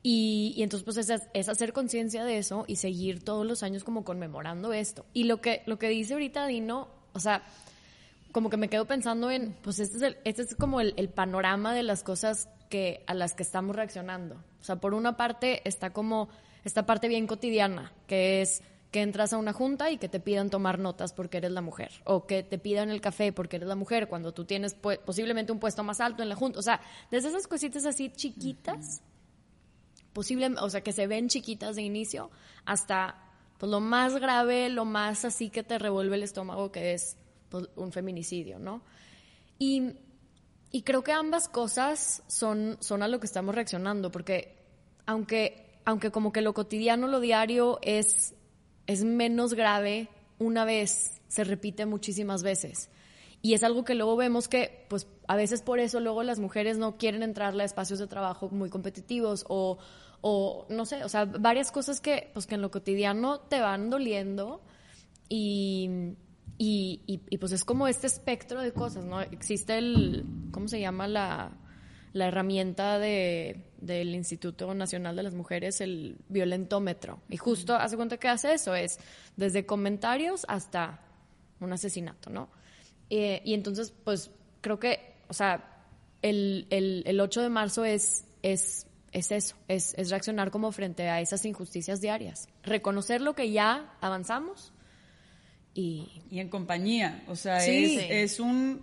Y, 0.01 0.53
y 0.55 0.63
entonces, 0.63 0.85
pues, 0.85 0.97
es, 1.09 1.21
es 1.33 1.49
hacer 1.49 1.73
conciencia 1.73 2.23
de 2.23 2.37
eso 2.37 2.63
y 2.67 2.77
seguir 2.77 3.23
todos 3.23 3.45
los 3.45 3.61
años 3.63 3.83
como 3.83 4.03
conmemorando 4.05 4.71
esto. 4.71 5.05
Y 5.13 5.23
lo 5.25 5.41
que, 5.41 5.63
lo 5.65 5.77
que 5.79 5.89
dice 5.89 6.13
ahorita 6.13 6.47
Dino, 6.47 6.87
o 7.13 7.19
sea, 7.19 7.43
como 8.31 8.49
que 8.49 8.57
me 8.57 8.69
quedo 8.69 8.85
pensando 8.85 9.31
en, 9.31 9.53
pues, 9.63 9.79
este 9.79 9.97
es, 9.97 10.03
el- 10.03 10.17
este 10.23 10.43
es 10.43 10.55
como 10.55 10.79
el, 10.79 10.93
el 10.97 11.09
panorama 11.09 11.73
de 11.73 11.83
las 11.83 12.03
cosas 12.03 12.47
que, 12.69 13.03
a 13.07 13.13
las 13.13 13.33
que 13.33 13.43
estamos 13.43 13.75
reaccionando. 13.75 14.35
O 14.59 14.63
sea, 14.63 14.77
por 14.77 14.93
una 14.93 15.17
parte 15.17 15.67
está 15.67 15.91
como 15.91 16.29
esta 16.63 16.85
parte 16.85 17.07
bien 17.07 17.27
cotidiana, 17.27 17.93
que 18.07 18.41
es 18.41 18.63
que 18.91 19.01
entras 19.01 19.33
a 19.33 19.37
una 19.37 19.51
junta 19.51 19.91
y 19.91 19.97
que 19.97 20.07
te 20.07 20.19
pidan 20.19 20.49
tomar 20.49 20.79
notas 20.79 21.11
porque 21.11 21.37
eres 21.37 21.51
la 21.51 21.61
mujer, 21.61 21.91
o 22.05 22.25
que 22.25 22.43
te 22.43 22.57
pidan 22.57 22.89
el 22.89 23.01
café 23.01 23.33
porque 23.33 23.57
eres 23.57 23.67
la 23.67 23.75
mujer, 23.75 24.07
cuando 24.07 24.33
tú 24.33 24.45
tienes 24.45 24.73
posiblemente 24.73 25.51
un 25.51 25.59
puesto 25.59 25.83
más 25.83 25.99
alto 25.99 26.23
en 26.23 26.29
la 26.29 26.35
junta. 26.35 26.59
O 26.59 26.61
sea, 26.61 26.79
desde 27.11 27.27
esas 27.29 27.45
cositas 27.45 27.85
así 27.85 28.09
chiquitas 28.09 29.01
posible, 30.13 30.47
o 30.61 30.69
sea, 30.69 30.81
que 30.81 30.93
se 30.93 31.07
ven 31.07 31.27
chiquitas 31.27 31.75
de 31.75 31.81
inicio, 31.81 32.31
hasta 32.63 33.21
pues, 33.57 33.69
lo 33.69 33.81
más 33.81 34.15
grave, 34.15 34.69
lo 34.69 34.85
más 34.85 35.25
así 35.25 35.49
que 35.49 35.61
te 35.61 35.77
revuelve 35.77 36.15
el 36.15 36.23
estómago, 36.23 36.71
que 36.71 36.93
es 36.93 37.17
pues, 37.49 37.67
un 37.75 37.91
feminicidio, 37.91 38.59
¿no? 38.59 38.81
Y, 39.59 39.91
y 40.71 40.81
creo 40.81 41.03
que 41.03 41.11
ambas 41.11 41.47
cosas 41.47 42.23
son, 42.27 42.77
son 42.79 43.03
a 43.03 43.07
lo 43.07 43.19
que 43.19 43.27
estamos 43.27 43.55
reaccionando, 43.55 44.11
porque 44.11 44.57
aunque, 45.05 45.79
aunque 45.85 46.11
como 46.11 46.31
que 46.31 46.41
lo 46.41 46.53
cotidiano, 46.53 47.07
lo 47.07 47.19
diario 47.19 47.79
es, 47.81 48.35
es 48.87 49.03
menos 49.03 49.53
grave 49.53 50.09
una 50.37 50.65
vez, 50.65 51.21
se 51.27 51.43
repite 51.43 51.85
muchísimas 51.85 52.43
veces. 52.43 52.89
Y 53.41 53.53
es 53.53 53.63
algo 53.63 53.85
que 53.85 53.93
luego 53.93 54.15
vemos 54.15 54.47
que, 54.47 54.85
pues, 54.89 55.07
a 55.27 55.35
veces 55.35 55.61
por 55.61 55.79
eso 55.79 55.99
luego 55.99 56.23
las 56.23 56.39
mujeres 56.39 56.77
no 56.77 56.97
quieren 56.97 57.21
entrarle 57.21 57.63
a 57.63 57.65
espacios 57.65 57.99
de 57.99 58.07
trabajo 58.07 58.49
muy 58.49 58.69
competitivos 58.69 59.45
o, 59.47 59.77
o 60.21 60.65
no 60.69 60.85
sé, 60.85 61.03
o 61.03 61.09
sea, 61.09 61.25
varias 61.25 61.71
cosas 61.71 62.01
que, 62.01 62.31
pues, 62.33 62.47
que 62.47 62.55
en 62.55 62.61
lo 62.61 62.71
cotidiano 62.71 63.39
te 63.41 63.59
van 63.59 63.91
doliendo 63.91 64.61
y, 65.29 66.15
y, 66.57 67.01
y, 67.05 67.37
pues 67.37 67.51
es 67.51 67.65
como 67.65 67.87
este 67.87 68.07
espectro 68.07 68.61
de 68.61 68.71
cosas, 68.71 69.03
¿no? 69.03 69.19
Existe 69.19 69.77
el, 69.77 70.25
¿cómo 70.51 70.69
se 70.69 70.79
llama 70.79 71.05
la, 71.07 71.51
la 72.13 72.27
herramienta 72.27 72.97
de, 72.97 73.65
del 73.81 74.15
Instituto 74.15 74.73
Nacional 74.73 75.17
de 75.17 75.23
las 75.23 75.33
Mujeres, 75.33 75.81
el 75.81 76.17
violentómetro? 76.29 77.19
Y 77.29 77.35
justo 77.35 77.75
hace 77.75 77.97
cuenta 77.97 78.17
que 78.17 78.29
hace 78.29 78.53
eso, 78.53 78.73
es 78.73 78.99
desde 79.35 79.65
comentarios 79.65 80.45
hasta 80.47 81.01
un 81.59 81.73
asesinato, 81.73 82.29
¿no? 82.29 82.49
Eh, 83.09 83.41
y 83.43 83.53
entonces, 83.53 83.93
pues 84.03 84.31
creo 84.61 84.79
que, 84.79 85.15
o 85.27 85.33
sea, 85.33 85.83
el, 86.21 86.67
el, 86.69 87.03
el 87.05 87.19
8 87.19 87.41
de 87.41 87.49
marzo 87.49 87.83
es, 87.83 88.23
es, 88.43 88.87
es 89.11 89.31
eso, 89.31 89.57
es, 89.67 89.93
es 89.97 90.09
reaccionar 90.09 90.51
como 90.51 90.71
frente 90.71 91.09
a 91.09 91.19
esas 91.19 91.43
injusticias 91.45 91.99
diarias. 91.99 92.47
Reconocer 92.63 93.19
lo 93.19 93.35
que 93.35 93.51
ya 93.51 93.93
avanzamos 93.99 94.71
y... 95.75 96.09
Y 96.31 96.39
en 96.39 96.49
compañía, 96.49 97.23
o 97.27 97.35
sea, 97.35 97.59
Sí. 97.59 97.97
es, 98.09 98.33
es 98.33 98.39
un... 98.39 98.81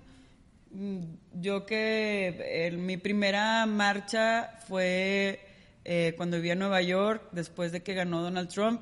mm, 0.71 0.99
Yo 1.41 1.67
que 1.67 2.67
el- 2.69 2.79
mi 2.79 2.97
primera 2.99 3.67
marcha 3.67 4.59
fue 4.69 5.41
eh, 5.85 6.15
cuando 6.17 6.37
vivía 6.37 6.53
en 6.53 6.61
Nueva 6.61 6.81
York, 6.83 7.29
después 7.33 7.73
de 7.73 7.83
que 7.83 7.95
ganó 7.95 8.23
Donald 8.23 8.49
Trump. 8.49 8.81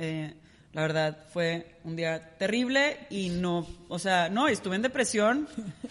Eh, 0.00 0.34
la 0.72 0.82
verdad 0.82 1.16
fue 1.32 1.76
un 1.84 1.94
día 1.94 2.36
terrible 2.36 2.96
y 3.08 3.28
no, 3.28 3.64
o 3.88 3.98
sea, 4.00 4.28
no, 4.28 4.48
estuve 4.48 4.74
en 4.74 4.82
depresión 4.82 5.46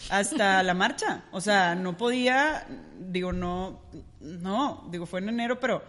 hasta 0.10 0.62
la 0.63 0.74
marcha. 0.74 1.24
O 1.32 1.39
sea, 1.39 1.74
no 1.74 1.96
podía, 1.96 2.68
digo, 3.00 3.32
no, 3.32 3.80
no, 4.20 4.86
digo, 4.92 5.06
fue 5.06 5.22
en 5.22 5.30
enero, 5.30 5.58
pero 5.62 5.82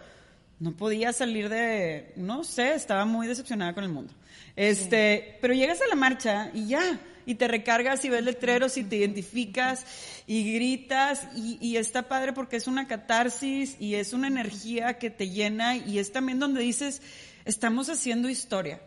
no 0.61 0.71
podía 0.71 1.11
salir 1.11 1.49
de, 1.49 2.13
no 2.15 2.45
sé, 2.45 2.73
estaba 2.75 3.03
muy 3.03 3.27
decepcionada 3.27 3.73
con 3.73 3.83
el 3.83 3.89
mundo. 3.89 4.13
Este, 4.55 5.37
pero 5.41 5.53
llegas 5.53 5.81
a 5.81 5.87
la 5.87 5.95
marcha 5.95 6.49
y 6.53 6.67
ya, 6.67 6.99
y 7.25 7.35
te 7.35 7.47
recargas 7.47 8.05
y 8.05 8.09
ves 8.09 8.23
letreros 8.23 8.77
y 8.77 8.83
te 8.83 8.97
identificas 8.97 9.85
y 10.27 10.53
gritas 10.53 11.27
y, 11.35 11.57
y 11.59 11.77
está 11.77 12.07
padre 12.07 12.33
porque 12.33 12.55
es 12.55 12.67
una 12.67 12.87
catarsis 12.87 13.75
y 13.79 13.95
es 13.95 14.13
una 14.13 14.27
energía 14.27 14.97
que 14.97 15.09
te 15.09 15.29
llena 15.29 15.75
y 15.75 15.99
es 15.99 16.11
también 16.11 16.39
donde 16.39 16.61
dices, 16.61 17.01
estamos 17.45 17.89
haciendo 17.89 18.29
historia 18.29 18.79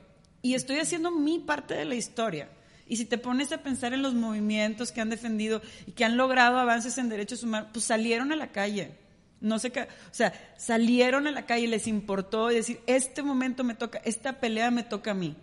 y 0.43 0.55
estoy 0.55 0.79
haciendo 0.79 1.11
mi 1.11 1.39
parte 1.39 1.75
de 1.75 1.85
la 1.85 1.95
historia. 1.95 2.49
Y 2.87 2.97
si 2.97 3.05
te 3.05 3.19
pones 3.19 3.53
a 3.53 3.63
pensar 3.63 3.93
en 3.93 4.03
los 4.03 4.15
movimientos 4.15 4.93
que 4.93 5.03
han 5.03 5.11
defendido 5.11 5.61
y 5.87 5.93
que 5.93 6.07
han 6.07 6.17
logrado 6.17 6.59
avances 6.59 6.97
en 6.97 7.11
derechos 7.11 7.43
humanos, 7.43 7.69
pues 7.73 7.85
salieron 7.85 8.33
a 8.33 8.37
la 8.37 8.51
calle. 8.51 8.93
No 9.41 9.59
sé 9.59 9.71
qué, 9.71 9.83
o 9.83 9.87
sea, 10.11 10.33
salieron 10.57 11.27
a 11.27 11.31
la 11.31 11.47
calle, 11.47 11.69
les 11.69 11.87
importó 11.87 12.51
y 12.51 12.57
decir, 12.57 12.81
este 12.87 13.23
momento 13.23 13.63
me 13.63 13.75
toca, 13.75 14.01
esta 14.05 14.41
pelea 14.41 14.71
me 14.71 14.83
toca 14.83 15.13
a 15.13 15.15
mí. 15.15 15.37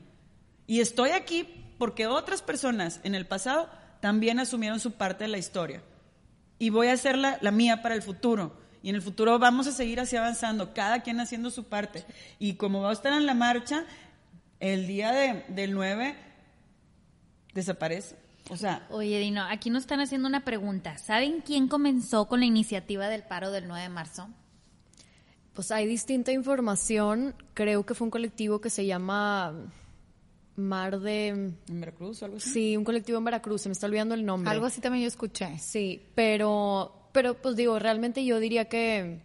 Y 0.67 0.79
estoy 0.81 1.11
aquí 1.11 1.47
porque 1.77 2.07
otras 2.07 2.41
personas 2.41 2.99
en 3.03 3.15
el 3.15 3.25
pasado 3.25 3.69
también 3.99 4.39
asumieron 4.39 4.79
su 4.79 4.91
parte 4.93 5.23
de 5.25 5.29
la 5.29 5.37
historia. 5.37 5.81
Y 6.59 6.69
voy 6.69 6.87
a 6.87 6.93
hacer 6.93 7.17
la, 7.17 7.37
la 7.41 7.51
mía 7.51 7.81
para 7.81 7.95
el 7.95 8.01
futuro. 8.01 8.57
Y 8.81 8.89
en 8.89 8.95
el 8.95 9.01
futuro 9.01 9.37
vamos 9.39 9.67
a 9.67 9.71
seguir 9.71 9.99
así 9.99 10.15
avanzando, 10.15 10.73
cada 10.73 11.01
quien 11.01 11.19
haciendo 11.19 11.49
su 11.49 11.63
parte. 11.65 12.05
Y 12.39 12.53
como 12.53 12.81
va 12.81 12.91
a 12.91 12.93
estar 12.93 13.13
en 13.13 13.25
la 13.25 13.33
marcha, 13.33 13.83
el 14.59 14.85
día 14.87 15.11
de- 15.11 15.43
del 15.49 15.73
9 15.73 16.15
desaparece. 17.53 18.15
O 18.49 18.57
sea, 18.57 18.85
Oye, 18.91 19.19
Dino, 19.19 19.43
aquí 19.43 19.69
nos 19.71 19.83
están 19.83 20.01
haciendo 20.01 20.27
una 20.27 20.45
pregunta. 20.45 20.97
¿Saben 20.99 21.41
quién 21.41 21.67
comenzó 21.67 22.27
con 22.27 22.41
la 22.41 22.45
iniciativa 22.45 23.07
del 23.07 23.23
paro 23.23 23.49
del 23.51 23.67
9 23.67 23.81
de 23.83 23.89
marzo? 23.89 24.29
Pues 25.53 25.71
hay 25.71 25.87
distinta 25.87 26.31
información. 26.31 27.33
Creo 27.55 27.85
que 27.85 27.95
fue 27.95 28.05
un 28.05 28.11
colectivo 28.11 28.61
que 28.61 28.69
se 28.69 28.85
llama 28.85 29.53
Mar 30.57 30.99
de... 30.99 31.27
en 31.27 31.57
Veracruz 31.67 32.21
o 32.21 32.25
algo 32.25 32.37
así. 32.37 32.49
Sí, 32.49 32.77
un 32.77 32.83
colectivo 32.83 33.17
en 33.17 33.25
Veracruz, 33.25 33.61
se 33.61 33.69
me 33.69 33.73
está 33.73 33.87
olvidando 33.87 34.15
el 34.15 34.25
nombre. 34.25 34.49
Algo 34.51 34.65
así 34.65 34.79
también 34.81 35.03
yo 35.03 35.07
escuché. 35.07 35.57
Sí, 35.59 36.01
pero, 36.15 37.09
pero 37.11 37.33
pues 37.41 37.55
digo, 37.55 37.77
realmente 37.79 38.23
yo 38.25 38.39
diría 38.39 38.65
que 38.65 39.21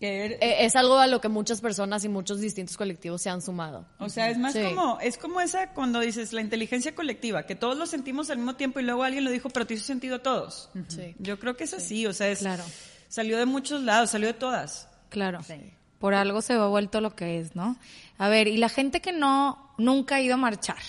Que 0.00 0.26
er- 0.26 0.38
eh, 0.40 0.64
es 0.64 0.74
algo 0.74 0.98
a 0.98 1.06
lo 1.06 1.20
que 1.20 1.28
muchas 1.28 1.60
personas 1.60 2.04
y 2.04 2.08
muchos 2.08 2.40
distintos 2.40 2.76
colectivos 2.76 3.22
se 3.22 3.30
han 3.30 3.40
sumado. 3.40 3.86
O 4.00 4.08
sea, 4.08 4.28
es 4.28 4.36
más 4.38 4.52
Sí. 4.52 4.62
como, 4.64 4.98
es 5.00 5.16
como 5.16 5.40
esa 5.40 5.70
cuando 5.72 6.00
dices 6.00 6.32
la 6.32 6.40
inteligencia 6.40 6.94
colectiva, 6.96 7.44
que 7.44 7.54
todos 7.54 7.78
lo 7.78 7.86
sentimos 7.86 8.28
al 8.30 8.38
mismo 8.38 8.56
tiempo 8.56 8.80
y 8.80 8.82
luego 8.82 9.04
alguien 9.04 9.22
lo 9.24 9.30
dijo, 9.30 9.48
pero 9.50 9.66
te 9.66 9.74
hizo 9.74 9.84
sentido 9.84 10.16
a 10.16 10.22
todos. 10.22 10.70
Sí. 10.88 11.14
Yo 11.20 11.38
creo 11.38 11.56
que 11.56 11.64
es 11.64 11.74
así, 11.74 12.04
o 12.06 12.12
sea, 12.12 12.28
es, 12.28 12.40
Claro. 12.40 12.64
salió 13.08 13.38
de 13.38 13.46
muchos 13.46 13.80
lados, 13.82 14.10
salió 14.10 14.26
de 14.26 14.34
todas. 14.34 14.88
Claro. 15.10 15.40
Sí. 15.44 15.54
Por 16.00 16.12
algo 16.14 16.42
se 16.42 16.54
ha 16.54 16.66
vuelto 16.66 17.00
lo 17.00 17.14
que 17.14 17.38
es, 17.38 17.54
¿no? 17.54 17.76
A 18.18 18.28
ver, 18.28 18.48
y 18.48 18.56
la 18.58 18.68
gente 18.68 19.00
que 19.00 19.12
no, 19.12 19.63
nunca 19.78 20.16
ha 20.16 20.20
ido 20.20 20.34
a 20.34 20.38
marchar, 20.38 20.82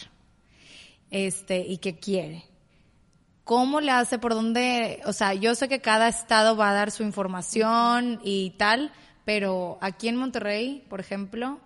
este, 1.12 1.60
y 1.60 1.78
que 1.78 2.00
quiere, 2.00 2.45
¿cómo 3.43 3.82
le 3.82 3.91
hace? 3.91 4.19
¿Por 4.19 4.34
dónde? 4.34 5.02
O 5.06 5.13
sea, 5.13 5.34
yo 5.34 5.56
sé 5.56 5.67
que 5.67 5.82
cada 5.82 6.08
estado 6.08 6.58
va 6.58 6.69
a 6.69 6.74
dar 6.74 6.91
su 6.91 7.04
información 7.04 8.19
y 8.24 8.52
tal, 8.58 8.91
pero 9.24 9.78
aquí 9.82 10.08
en 10.08 10.15
Monterrey, 10.15 10.86
por 10.89 11.00
ejemplo, 11.00 11.60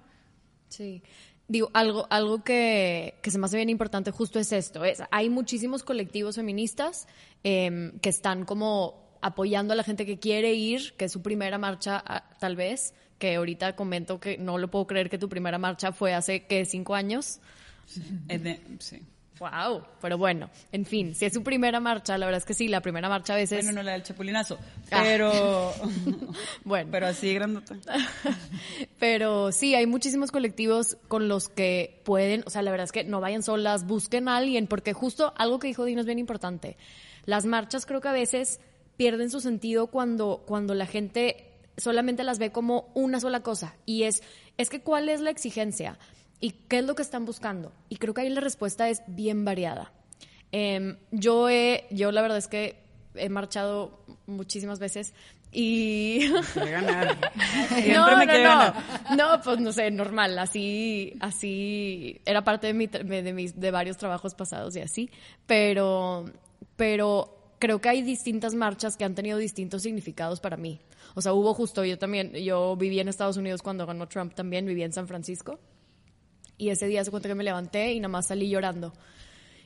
Sí. 0.70 1.02
Digo, 1.48 1.72
algo, 1.74 2.06
algo 2.12 2.44
que, 2.44 3.16
que 3.24 3.32
se 3.32 3.40
me 3.40 3.46
hace 3.46 3.58
bien 3.58 3.70
importante 3.70 4.12
justo 4.12 4.40
es 4.40 4.52
esto. 4.52 4.86
Es, 4.86 5.02
hay 5.10 5.30
muchísimos 5.30 5.82
colectivos 5.82 6.36
feministas 6.36 7.08
em, 7.44 8.00
que 8.00 8.10
están 8.10 8.46
como 8.46 9.09
apoyando 9.22 9.74
a 9.74 9.76
la 9.76 9.84
gente 9.84 10.06
que 10.06 10.20
quiere 10.20 10.54
ir, 10.54 10.94
que 10.98 11.06
es 11.06 11.12
su 11.12 11.22
primera 11.22 11.58
marcha 11.58 12.04
tal 12.40 12.56
vez, 12.56 12.94
que 13.18 13.36
ahorita 13.36 13.76
comento 13.76 14.20
que 14.20 14.38
no 14.38 14.58
lo 14.58 14.70
puedo 14.70 14.88
creer 14.88 15.10
que 15.10 15.18
tu 15.18 15.28
primera 15.30 15.58
marcha 15.58 15.92
fue 15.92 16.14
hace, 16.14 16.46
¿qué? 16.46 16.66
¿Cinco 16.66 16.96
años? 16.96 17.40
Sí. 18.80 19.02
Wow. 19.40 19.84
Pero 20.02 20.18
bueno, 20.18 20.50
en 20.74 20.86
fin, 20.86 21.16
si 21.16 21.24
es 21.26 21.34
su 21.34 21.44
primera 21.44 21.80
marcha, 21.80 22.18
la 22.18 22.26
verdad 22.26 22.40
es 22.40 22.46
que 22.46 22.54
sí, 22.54 22.68
la 22.68 22.82
primera 22.82 23.08
marcha 23.08 23.34
a 23.34 23.38
veces... 23.38 23.64
Bueno, 23.64 23.80
no 23.80 23.84
la 23.84 23.94
del 23.94 24.04
chapulinazo, 24.04 24.58
Ah. 24.92 25.00
pero, 25.02 25.72
Bueno. 26.66 26.90
pero 26.92 27.08
así 27.08 27.34
grandota. 27.34 27.76
Pero 29.00 29.54
sí, 29.54 29.76
hay 29.76 29.86
muchísimos 29.88 30.32
colectivos 30.32 30.98
con 31.08 31.30
los 31.30 31.48
que 31.48 32.02
pueden, 32.04 32.44
o 32.46 32.50
sea, 32.50 32.62
la 32.64 32.72
verdad 32.72 32.84
es 32.86 32.92
que 32.92 33.06
no 33.06 33.22
vayan 33.22 33.42
solas, 33.42 33.88
busquen 33.88 34.28
a 34.28 34.36
alguien, 34.38 34.68
porque 34.68 34.92
justo 34.92 35.34
algo 35.38 35.58
que 35.60 35.68
dijo 35.68 35.86
Dino 35.86 36.02
es 36.02 36.06
bien 36.06 36.20
importante. 36.20 36.76
Las 37.26 37.46
marchas 37.46 37.86
creo 37.86 38.02
que 38.02 38.10
a 38.10 38.14
veces 38.14 38.60
pierden 39.00 39.30
su 39.30 39.40
sentido 39.40 39.88
cuando, 39.88 40.44
cuando 40.46 40.74
la 40.74 40.86
gente 40.86 41.54
solamente 41.78 42.26
las 42.26 42.38
ve 42.38 42.52
como 42.52 42.92
una 42.96 43.22
sola 43.22 43.40
cosa. 43.40 43.78
Y 43.86 44.04
es, 44.04 44.22
es 44.58 44.70
que 44.70 44.82
cuál 44.82 45.08
es 45.08 45.22
la 45.22 45.30
exigencia 45.30 45.98
y 46.42 46.52
qué 46.68 46.80
es 46.80 46.86
lo 46.86 46.96
que 46.96 47.02
están 47.02 47.24
buscando. 47.24 47.72
Y 47.88 47.96
creo 47.96 48.14
que 48.14 48.20
ahí 48.20 48.30
la 48.30 48.42
respuesta 48.42 48.90
es 48.90 49.02
bien 49.08 49.46
variada. 49.46 49.94
Em, 50.52 50.98
yo 51.12 51.48
he, 51.48 51.88
yo 51.92 52.12
la 52.12 52.22
verdad 52.22 52.40
es 52.40 52.50
que 52.50 52.84
he 53.16 53.30
marchado 53.30 54.04
muchísimas 54.26 54.80
veces 54.80 55.14
y 55.50 56.30
ganar. 56.56 57.16
No, 57.94 58.18
me 58.18 58.26
no, 58.26 58.34
no. 58.34 58.44
ganar. 58.44 58.74
No, 59.16 59.42
pues 59.42 59.62
no 59.62 59.72
sé, 59.72 59.92
normal, 59.92 60.38
así, 60.40 61.14
así, 61.22 62.20
era 62.26 62.44
parte 62.44 62.68
de, 62.68 62.74
mi, 62.74 62.88
de, 62.88 63.32
mis, 63.32 63.58
de 63.58 63.72
varios 63.72 63.96
trabajos 63.96 64.36
pasados 64.36 64.76
y 64.76 64.82
así, 64.82 65.10
pero, 65.48 66.26
pero 66.76 67.39
creo 67.60 67.80
que 67.80 67.90
hay 67.90 68.02
distintas 68.02 68.56
marchas 68.56 68.98
que 68.98 69.04
han 69.04 69.16
tenido 69.16 69.38
distintos 69.38 69.84
significados 69.84 70.40
para 70.40 70.58
mí. 70.58 70.80
O 71.16 71.22
sea, 71.22 71.34
hubo 71.34 71.54
justo, 71.54 71.86
yo 71.86 71.98
también, 71.98 72.34
yo 72.34 72.76
viví 72.76 73.00
en 73.00 73.08
Estados 73.08 73.38
Unidos 73.38 73.62
cuando 73.62 73.86
ganó 73.86 74.08
Trump 74.08 74.34
también, 74.34 74.66
viví 74.66 74.84
en 74.84 74.94
San 74.94 75.08
Francisco, 75.08 75.60
y 76.58 76.70
ese 76.70 76.88
día 76.88 77.04
se 77.04 77.12
cuenta 77.12 77.30
que 77.30 77.36
me 77.36 77.44
levanté 77.44 77.94
y 77.94 78.00
nada 78.00 78.10
más 78.10 78.28
salí 78.28 78.50
llorando. 78.50 78.94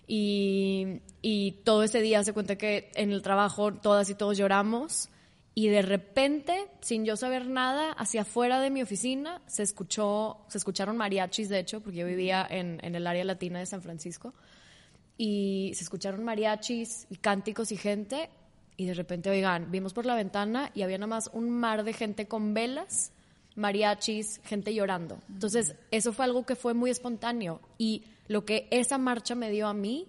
Y, 0.06 1.02
y 1.22 1.64
todo 1.64 1.84
ese 1.84 2.02
día 2.02 2.24
se 2.24 2.34
cuenta 2.34 2.58
que 2.58 2.92
en 2.96 3.12
el 3.12 3.22
trabajo 3.22 3.74
todas 3.74 4.10
y 4.10 4.16
todos 4.16 4.38
lloramos 4.38 5.10
y 5.56 5.68
de 5.68 5.84
repente, 5.84 6.68
sin 6.82 7.06
yo 7.06 7.16
saber 7.16 7.48
nada, 7.48 7.92
hacia 7.92 8.22
afuera 8.22 8.60
de 8.60 8.72
mi 8.72 8.82
oficina 8.82 9.42
se 9.46 9.62
escuchó, 9.62 10.46
se 10.48 10.58
escucharon 10.58 10.98
mariachis, 10.98 11.48
de 11.48 11.60
hecho, 11.60 11.82
porque 11.82 12.00
yo 12.00 12.08
vivía 12.08 12.46
en, 12.50 12.80
en 12.82 12.96
el 12.96 13.06
área 13.06 13.24
latina 13.24 13.60
de 13.60 13.68
San 13.68 13.84
Francisco, 13.84 14.34
y 15.18 15.72
se 15.76 15.84
escucharon 15.84 16.24
mariachis 16.24 17.08
y 17.10 17.18
cánticos 17.18 17.72
y 17.72 17.78
gente, 17.78 18.30
y 18.76 18.86
de 18.86 18.94
repente, 18.94 19.30
oigan, 19.30 19.70
vimos 19.72 19.94
por 19.94 20.06
la 20.06 20.16
ventana 20.16 20.72
y 20.74 20.82
había 20.82 20.98
nada 20.98 21.08
más 21.08 21.30
un 21.34 21.50
mar 21.50 21.84
de 21.84 21.94
gente 21.94 22.28
con 22.28 22.54
velas 22.54 23.12
mariachis, 23.56 24.42
gente 24.44 24.74
llorando. 24.74 25.20
Entonces, 25.30 25.76
eso 25.92 26.14
fue 26.14 26.26
algo 26.26 26.46
que 26.46 26.56
fue 26.56 26.74
muy 26.74 26.90
espontáneo 26.90 27.62
y 27.78 28.04
lo 28.28 28.46
que 28.46 28.68
esa 28.72 28.98
marcha 28.98 29.36
me 29.36 29.52
dio 29.52 29.68
a 29.68 29.74
mí 29.74 30.08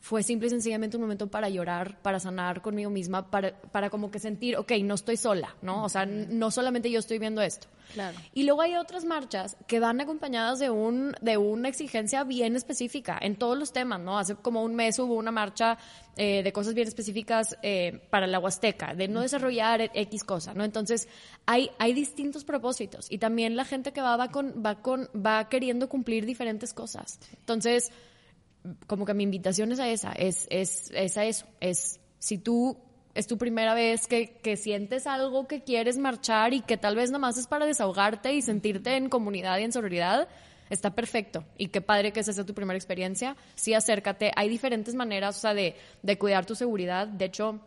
fue 0.00 0.22
simple 0.22 0.48
y 0.48 0.50
sencillamente 0.50 0.96
un 0.96 1.02
momento 1.02 1.28
para 1.28 1.48
llorar, 1.48 2.00
para 2.02 2.20
sanar 2.20 2.60
conmigo 2.60 2.90
misma, 2.90 3.30
para, 3.30 3.58
para 3.58 3.90
como 3.90 4.10
que 4.10 4.18
sentir, 4.18 4.56
ok, 4.56 4.72
no 4.82 4.94
estoy 4.94 5.16
sola, 5.16 5.56
¿no? 5.62 5.82
O 5.82 5.88
sea, 5.88 6.04
no 6.04 6.50
solamente 6.50 6.90
yo 6.90 6.98
estoy 6.98 7.18
viendo 7.18 7.40
esto. 7.40 7.68
Claro. 7.92 8.18
Y 8.32 8.44
luego 8.44 8.62
hay 8.62 8.76
otras 8.76 9.04
marchas 9.04 9.56
que 9.66 9.80
van 9.80 10.00
acompañadas 10.00 10.58
de, 10.58 10.70
un, 10.70 11.14
de 11.20 11.36
una 11.36 11.68
exigencia 11.68 12.24
bien 12.24 12.56
específica 12.56 13.18
en 13.20 13.36
todos 13.36 13.58
los 13.58 13.72
temas, 13.72 14.00
¿no? 14.00 14.18
Hace 14.18 14.36
como 14.36 14.62
un 14.62 14.74
mes 14.74 14.98
hubo 14.98 15.14
una 15.14 15.30
marcha 15.30 15.78
eh, 16.16 16.42
de 16.42 16.52
cosas 16.52 16.74
bien 16.74 16.88
específicas 16.88 17.56
eh, 17.62 18.00
para 18.10 18.26
la 18.26 18.38
Huasteca, 18.38 18.94
de 18.94 19.08
no 19.08 19.20
desarrollar 19.20 19.90
X 19.94 20.24
cosa, 20.24 20.54
¿no? 20.54 20.64
Entonces, 20.64 21.08
hay, 21.46 21.70
hay 21.78 21.92
distintos 21.92 22.44
propósitos 22.44 23.10
y 23.10 23.18
también 23.18 23.56
la 23.56 23.64
gente 23.64 23.92
que 23.92 24.00
va, 24.00 24.16
va, 24.16 24.28
con, 24.30 24.62
va, 24.64 24.80
con, 24.80 25.08
va 25.14 25.48
queriendo 25.48 25.88
cumplir 25.88 26.26
diferentes 26.26 26.72
cosas. 26.72 27.18
Entonces, 27.38 27.90
como 28.86 29.04
que 29.04 29.14
mi 29.14 29.24
invitación 29.24 29.72
es 29.72 29.80
a 29.80 29.88
esa, 29.88 30.12
es, 30.12 30.46
es, 30.50 30.90
es 30.94 31.16
a 31.16 31.24
eso, 31.24 31.46
es 31.60 32.00
si 32.18 32.38
tú 32.38 32.78
es 33.14 33.26
tu 33.26 33.38
primera 33.38 33.74
vez 33.74 34.06
que, 34.06 34.36
que, 34.42 34.56
sientes 34.56 35.06
algo 35.06 35.46
que 35.46 35.62
quieres 35.62 35.98
marchar 35.98 36.52
y 36.52 36.60
que 36.60 36.76
tal 36.76 36.96
vez 36.96 37.10
nomás 37.10 37.38
es 37.38 37.46
para 37.46 37.66
desahogarte 37.66 38.32
y 38.32 38.42
sentirte 38.42 38.96
en 38.96 39.08
comunidad 39.08 39.58
y 39.58 39.62
en 39.62 39.72
sororidad, 39.72 40.28
está 40.68 40.94
perfecto. 40.94 41.44
Y 41.56 41.68
qué 41.68 41.80
padre 41.80 42.12
que 42.12 42.20
esa 42.20 42.32
sea 42.32 42.44
tu 42.44 42.54
primera 42.54 42.76
experiencia. 42.76 43.36
Sí, 43.54 43.74
acércate. 43.74 44.32
Hay 44.36 44.48
diferentes 44.48 44.94
maneras, 44.94 45.36
o 45.36 45.40
sea, 45.40 45.54
de, 45.54 45.76
de 46.02 46.18
cuidar 46.18 46.44
tu 46.44 46.54
seguridad. 46.54 47.06
De 47.06 47.26
hecho, 47.26 47.60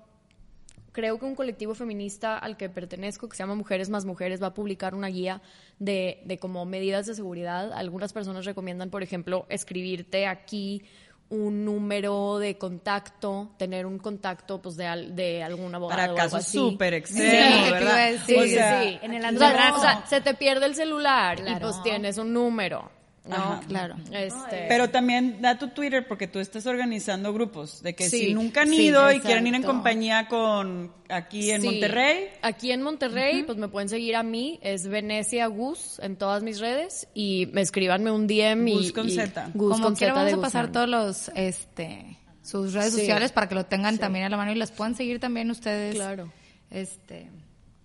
creo 0.92 1.20
que 1.20 1.26
un 1.26 1.36
colectivo 1.36 1.76
feminista 1.76 2.38
al 2.38 2.58
que 2.58 2.70
pertenezco, 2.70 3.30
que 3.30 3.38
se 3.38 3.44
llama 3.44 3.56
Mujeres 3.56 3.90
más 3.90 4.04
Mujeres, 4.04 4.42
va 4.42 4.48
a 4.48 4.54
publicar 4.54 4.96
una 4.96 5.08
guía 5.08 5.42
de, 5.80 6.22
de 6.26 6.40
como 6.40 6.66
medidas 6.66 7.06
de 7.06 7.16
seguridad. 7.16 7.72
Algunas 7.72 8.14
personas 8.14 8.46
recomiendan, 8.46 8.90
por 8.90 9.04
ejemplo, 9.04 9.46
escribirte 9.48 10.28
aquí 10.28 10.84
un 11.30 11.66
número 11.66 12.40
de 12.40 12.58
contacto, 12.58 13.50
tener 13.58 13.86
un 13.86 13.98
contacto 14.00 14.62
pues 14.62 14.78
de, 14.78 14.86
al, 14.88 15.16
de 15.16 15.44
algún 15.44 15.76
abogado 15.76 16.00
Para 16.00 16.14
o 16.14 16.16
casos 16.16 16.34
algo 16.34 16.38
así. 16.38 16.58
súper 16.58 16.94
extremos, 16.94 17.66
Sí, 17.66 17.72
¿verdad? 17.72 18.10
sí, 18.26 18.36
O 18.36 18.44
Sí, 18.44 18.50
sea, 18.54 18.82
sí, 18.84 19.00
en 19.02 19.14
el 19.14 19.36
O 19.36 19.40
sea, 19.40 19.74
o 19.76 19.80
sea, 19.82 20.06
se 20.08 20.22
te 20.22 20.34
pierde 20.36 20.66
el 20.68 20.76
celular 20.76 21.40
y 21.46 21.56
pues 21.56 21.84
tienes 21.84 22.18
un 22.18 22.32
número, 22.34 22.90
¿no? 23.28 23.36
Ajá. 23.36 23.62
Claro. 23.68 23.96
Este, 24.12 24.66
Pero 24.68 24.90
también 24.90 25.42
da 25.42 25.58
tu 25.58 25.70
Twitter 25.70 26.08
porque 26.08 26.28
tú 26.28 26.40
estás 26.40 26.66
organizando 26.66 27.34
grupos 27.34 27.82
de 27.84 27.96
que 27.96 28.10
Sí, 28.10 28.28
si 28.28 28.34
nunca 28.34 28.62
han 28.62 28.70
sí, 28.70 28.88
ido 28.88 29.12
y 29.12 29.20
quieren 29.20 29.46
ir 29.48 29.56
en 29.56 29.64
compañía 29.64 30.28
con 30.28 30.92
aquí 31.10 31.52
en 31.52 31.62
Sí. 31.62 31.68
Monterrey, 31.68 32.30
Aquí 32.42 32.72
en 32.72 32.82
Monterrey, 32.82 33.44
pues 33.44 33.58
me 33.58 33.68
pueden 33.68 33.90
seguir 33.90 34.16
a 34.16 34.24
mí, 34.24 34.60
es 34.62 34.88
Venecia 34.88 35.46
Gus 35.48 36.00
en 36.02 36.16
todas 36.16 36.44
mis 36.44 36.60
redes 36.60 37.08
y 37.14 37.50
me 37.54 37.62
escríbanme 37.62 38.12
un 38.12 38.28
DM 38.28 38.68
y 38.70 38.74
Gus 38.76 38.92
con 38.92 39.08
y- 39.08 39.12
Z. 39.16 39.52
Gus 39.54 39.72
Como 39.74 39.84
con 39.84 39.96
quiera 39.96 40.14
vamos 40.14 40.32
de 40.32 40.38
a 40.38 40.42
pasar 40.42 40.72
todos 40.72 40.88
los, 40.90 41.32
este, 41.36 42.18
sus 42.44 42.74
redes 42.74 42.94
Sí. 42.94 43.00
sociales 43.02 43.32
para 43.32 43.48
que 43.50 43.56
lo 43.56 43.66
tengan 43.66 43.98
también 43.98 44.26
a 44.26 44.30
la 44.30 44.38
mano 44.38 44.52
y 44.52 44.56
las 44.56 44.72
puedan 44.72 44.96
seguir 44.96 45.20
también 45.20 45.52
ustedes. 45.52 45.96
Claro. 45.96 46.32
Este, 46.72 47.30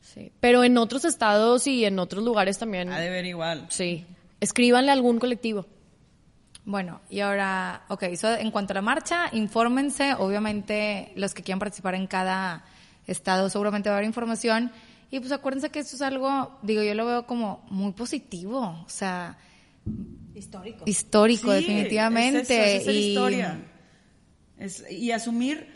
Sí. 0.01 0.31
Pero 0.41 0.63
en 0.63 0.77
otros 0.77 1.07
estados 1.07 1.67
y 1.67 1.87
en 1.87 1.99
otros 1.99 2.23
lugares 2.23 2.59
también. 2.59 2.93
ha 2.93 2.99
de 3.01 3.09
ver 3.09 3.25
igual. 3.25 3.67
Sí. 3.71 4.05
Escríbanle 4.43 4.91
a 4.91 4.95
algún 4.95 5.19
colectivo. 5.19 5.67
Bueno, 6.65 7.01
y 7.09 7.21
ahora, 7.21 7.85
ok, 7.89 8.03
eso 8.05 8.35
en 8.35 8.51
cuanto 8.51 8.73
a 8.73 8.75
la 8.75 8.83
marcha, 8.83 9.29
infórmense, 9.33 10.15
obviamente 10.15 11.13
los 11.17 11.33
que 11.35 11.43
quieran 11.43 11.59
participar 11.59 11.95
en 11.95 12.07
cada 12.07 12.65
estado 13.07 13.49
seguramente 13.49 13.89
va 13.89 13.95
a 13.95 13.99
haber 13.99 14.07
información 14.07 14.71
y 15.11 15.19
pues 15.21 15.33
acuérdense 15.33 15.71
que 15.71 15.81
esto 15.81 15.97
es 15.97 16.03
algo, 16.03 16.59
digo, 16.63 16.83
yo 16.83 16.95
lo 16.95 17.05
veo 17.07 17.27
como 17.27 17.65
muy 17.71 17.93
positivo, 17.93 18.61
o 18.85 18.89
sea, 18.89 19.39
Histórico. 20.35 20.85
histórico 20.87 21.49
Sí, 21.51 21.55
definitivamente. 21.57 22.77
Es, 22.77 22.83
eso, 22.83 22.91
es 22.91 22.97
y, 22.97 23.09
historia. 23.11 23.59
Es- 24.59 24.85
y 24.91 25.11
asumir 25.11 25.67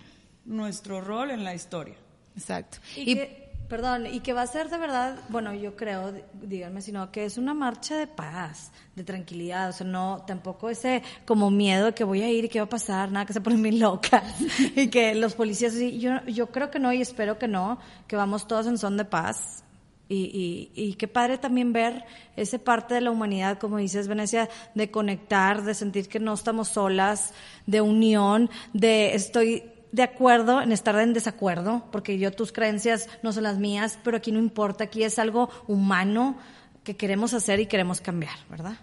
nuestro 0.45 1.01
rol 1.01 1.31
en 1.33 1.43
la 1.45 1.55
historia. 1.55 1.97
Exacto. 2.37 2.79
Y, 2.95 3.15
que, 3.17 3.46
perdón, 3.69 4.07
y 4.07 4.21
que 4.21 4.33
va 4.33 4.43
a 4.43 4.47
ser 4.47 4.69
de 4.71 4.79
verdad, 4.79 5.19
bueno, 5.29 5.53
yo 5.55 5.75
creo, 5.77 6.13
dí- 6.13 6.23
díganme 6.43 6.81
si 6.83 6.93
no, 6.93 7.11
que 7.11 7.25
es 7.25 7.37
una 7.39 7.55
marcha 7.55 7.97
de 7.97 8.07
paz, 8.07 8.71
de 8.95 9.05
tranquilidad, 9.05 9.71
o 9.71 9.73
sea, 9.73 9.87
no, 9.87 10.23
tampoco 10.27 10.71
ese 10.71 11.03
como 11.25 11.51
miedo 11.51 11.87
de 11.87 11.95
que 11.95 12.05
voy 12.05 12.23
a 12.23 12.31
ir 12.31 12.45
y 12.45 12.49
qué 12.49 12.61
va 12.61 12.67
a 12.67 12.69
pasar, 12.69 13.11
nada, 13.11 13.27
que 13.27 13.33
se 13.33 13.41
ponen 13.41 13.63
bien 13.63 13.79
locas, 13.81 14.23
y 14.77 14.89
que 14.89 15.15
los 15.15 15.35
policías, 15.35 15.75
así, 15.75 15.99
yo, 15.99 16.25
yo 16.27 16.49
creo 16.49 16.71
que 16.71 16.79
no 16.79 16.93
y 16.93 17.01
espero 17.01 17.39
que 17.39 17.49
no, 17.49 17.79
que 18.07 18.17
vamos 18.17 18.47
todos 18.47 18.67
en 18.67 18.79
son 18.79 18.97
de 18.97 19.05
paz. 19.05 19.63
Y, 20.09 20.71
y, 20.77 20.81
y 20.81 20.95
qué 20.95 21.09
padre 21.09 21.37
también 21.37 21.73
ver 21.73 22.05
esa 22.37 22.59
parte 22.59 22.95
de 22.95 23.01
la 23.01 23.11
humanidad, 23.11 23.59
como 23.59 23.79
dices, 23.79 24.07
Venecia, 24.07 24.49
de 24.77 24.89
conectar, 24.93 25.65
de 25.65 25.75
sentir 25.75 26.09
que 26.09 26.21
no 26.21 26.33
estamos 26.33 26.69
solas, 26.69 27.35
de 27.67 27.81
unión, 27.81 28.49
de 28.73 29.17
estoy 29.17 29.65
de 29.97 30.03
acuerdo 30.03 30.61
en 30.61 30.73
estar 30.73 30.95
en 30.99 31.15
desacuerdo, 31.15 31.89
porque 31.91 32.19
yo 32.19 32.31
tus 32.31 32.53
creencias 32.53 33.09
no 33.23 33.33
son 33.33 33.45
las 33.45 33.57
mías, 33.59 33.99
pero 34.05 34.19
aquí 34.19 34.31
no 34.31 34.39
importa, 34.39 34.85
aquí 34.85 35.03
es 35.03 35.19
algo 35.19 35.49
humano 35.67 36.37
que 36.85 36.97
queremos 36.97 37.33
hacer 37.33 37.61
y 37.61 37.67
queremos 37.67 38.01
cambiar, 38.03 38.37
¿verdad? 38.51 38.75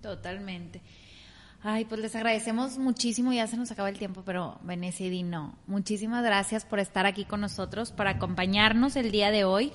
Totalmente. 0.00 0.80
Ay, 1.62 1.84
pues 1.84 2.00
les 2.00 2.14
agradecemos 2.16 2.78
muchísimo, 2.78 3.32
ya 3.32 3.46
se 3.46 3.56
nos 3.56 3.70
acaba 3.70 3.90
el 3.90 3.98
tiempo, 3.98 4.22
pero 4.24 4.58
Venecia 4.62 5.06
y 5.06 5.10
Dino, 5.10 5.54
muchísimas 5.66 6.24
gracias 6.24 6.64
por 6.64 6.78
estar 6.78 7.04
aquí 7.04 7.24
con 7.26 7.40
nosotros, 7.42 7.92
por 7.92 8.06
acompañarnos 8.08 8.96
el 8.96 9.10
día 9.10 9.30
de 9.30 9.44
hoy. 9.44 9.72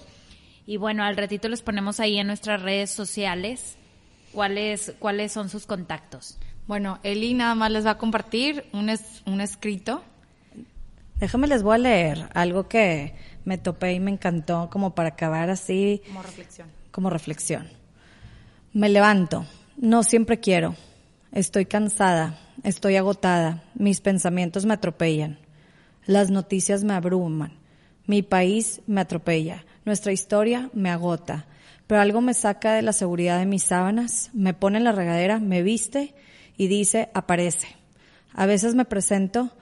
Y 0.65 0.77
bueno, 0.77 1.03
al 1.03 1.17
ratito 1.17 1.49
les 1.49 1.61
ponemos 1.61 1.99
ahí 1.99 2.17
en 2.17 2.25
nuestras 2.27 2.61
redes 2.63 2.89
sociales 2.89 3.75
cuáles, 4.31 4.95
cuáles 4.97 5.33
son 5.33 5.49
sus 5.49 5.65
contactos. 5.65 6.39
Bueno, 6.67 6.99
Eli 7.03 7.33
nada 7.33 7.53
más 7.53 7.69
les 7.69 7.85
va 7.85 7.91
a 7.91 7.97
compartir 7.97 8.65
un, 8.73 8.89
es- 8.89 9.21
un 9.25 9.39
escrito. 9.41 10.03
Déjame 11.23 11.47
les 11.47 11.63
voy 11.63 11.75
a 11.75 11.77
leer 11.77 12.29
algo 12.33 12.67
que 12.67 13.13
me 13.45 13.57
topé 13.57 13.93
y 13.93 14.01
me 14.01 14.11
encantó 14.11 14.69
como 14.69 14.93
para 14.93 15.07
acabar 15.07 15.49
así 15.49 16.01
Como 16.07 16.21
reflexión. 16.21 16.67
como 16.91 17.09
reflexión. 17.09 17.69
Me 18.73 18.89
levanto, 18.89 19.45
no 19.77 20.03
siempre 20.03 20.41
quiero. 20.41 20.75
Estoy 21.31 21.65
cansada, 21.65 22.37
estoy 22.65 22.97
agotada, 22.97 23.63
mis 23.73 24.01
pensamientos 24.01 24.65
me 24.65 24.73
atropellan. 24.73 25.39
Las 26.05 26.29
noticias 26.29 26.83
me 26.83 26.93
abruman. 26.93 27.53
Mi 28.05 28.21
país 28.21 28.81
me 28.85 28.99
atropella, 28.99 29.63
nuestra 29.85 30.11
historia 30.11 30.69
me 30.73 30.89
agota. 30.89 31.45
Pero 31.87 32.01
algo 32.01 32.19
me 32.19 32.33
saca 32.33 32.73
de 32.73 32.81
la 32.81 32.91
seguridad 32.91 33.39
de 33.39 33.45
mis 33.45 33.63
sábanas, 33.63 34.29
me 34.33 34.53
pone 34.53 34.77
en 34.77 34.83
la 34.83 34.91
regadera, 34.91 35.39
me 35.39 35.63
viste 35.63 36.15
y 36.57 36.67
dice, 36.67 37.07
aparece. 37.13 37.69
A 38.33 38.45
veces 38.45 38.75
me 38.75 38.83
presento 38.83 39.53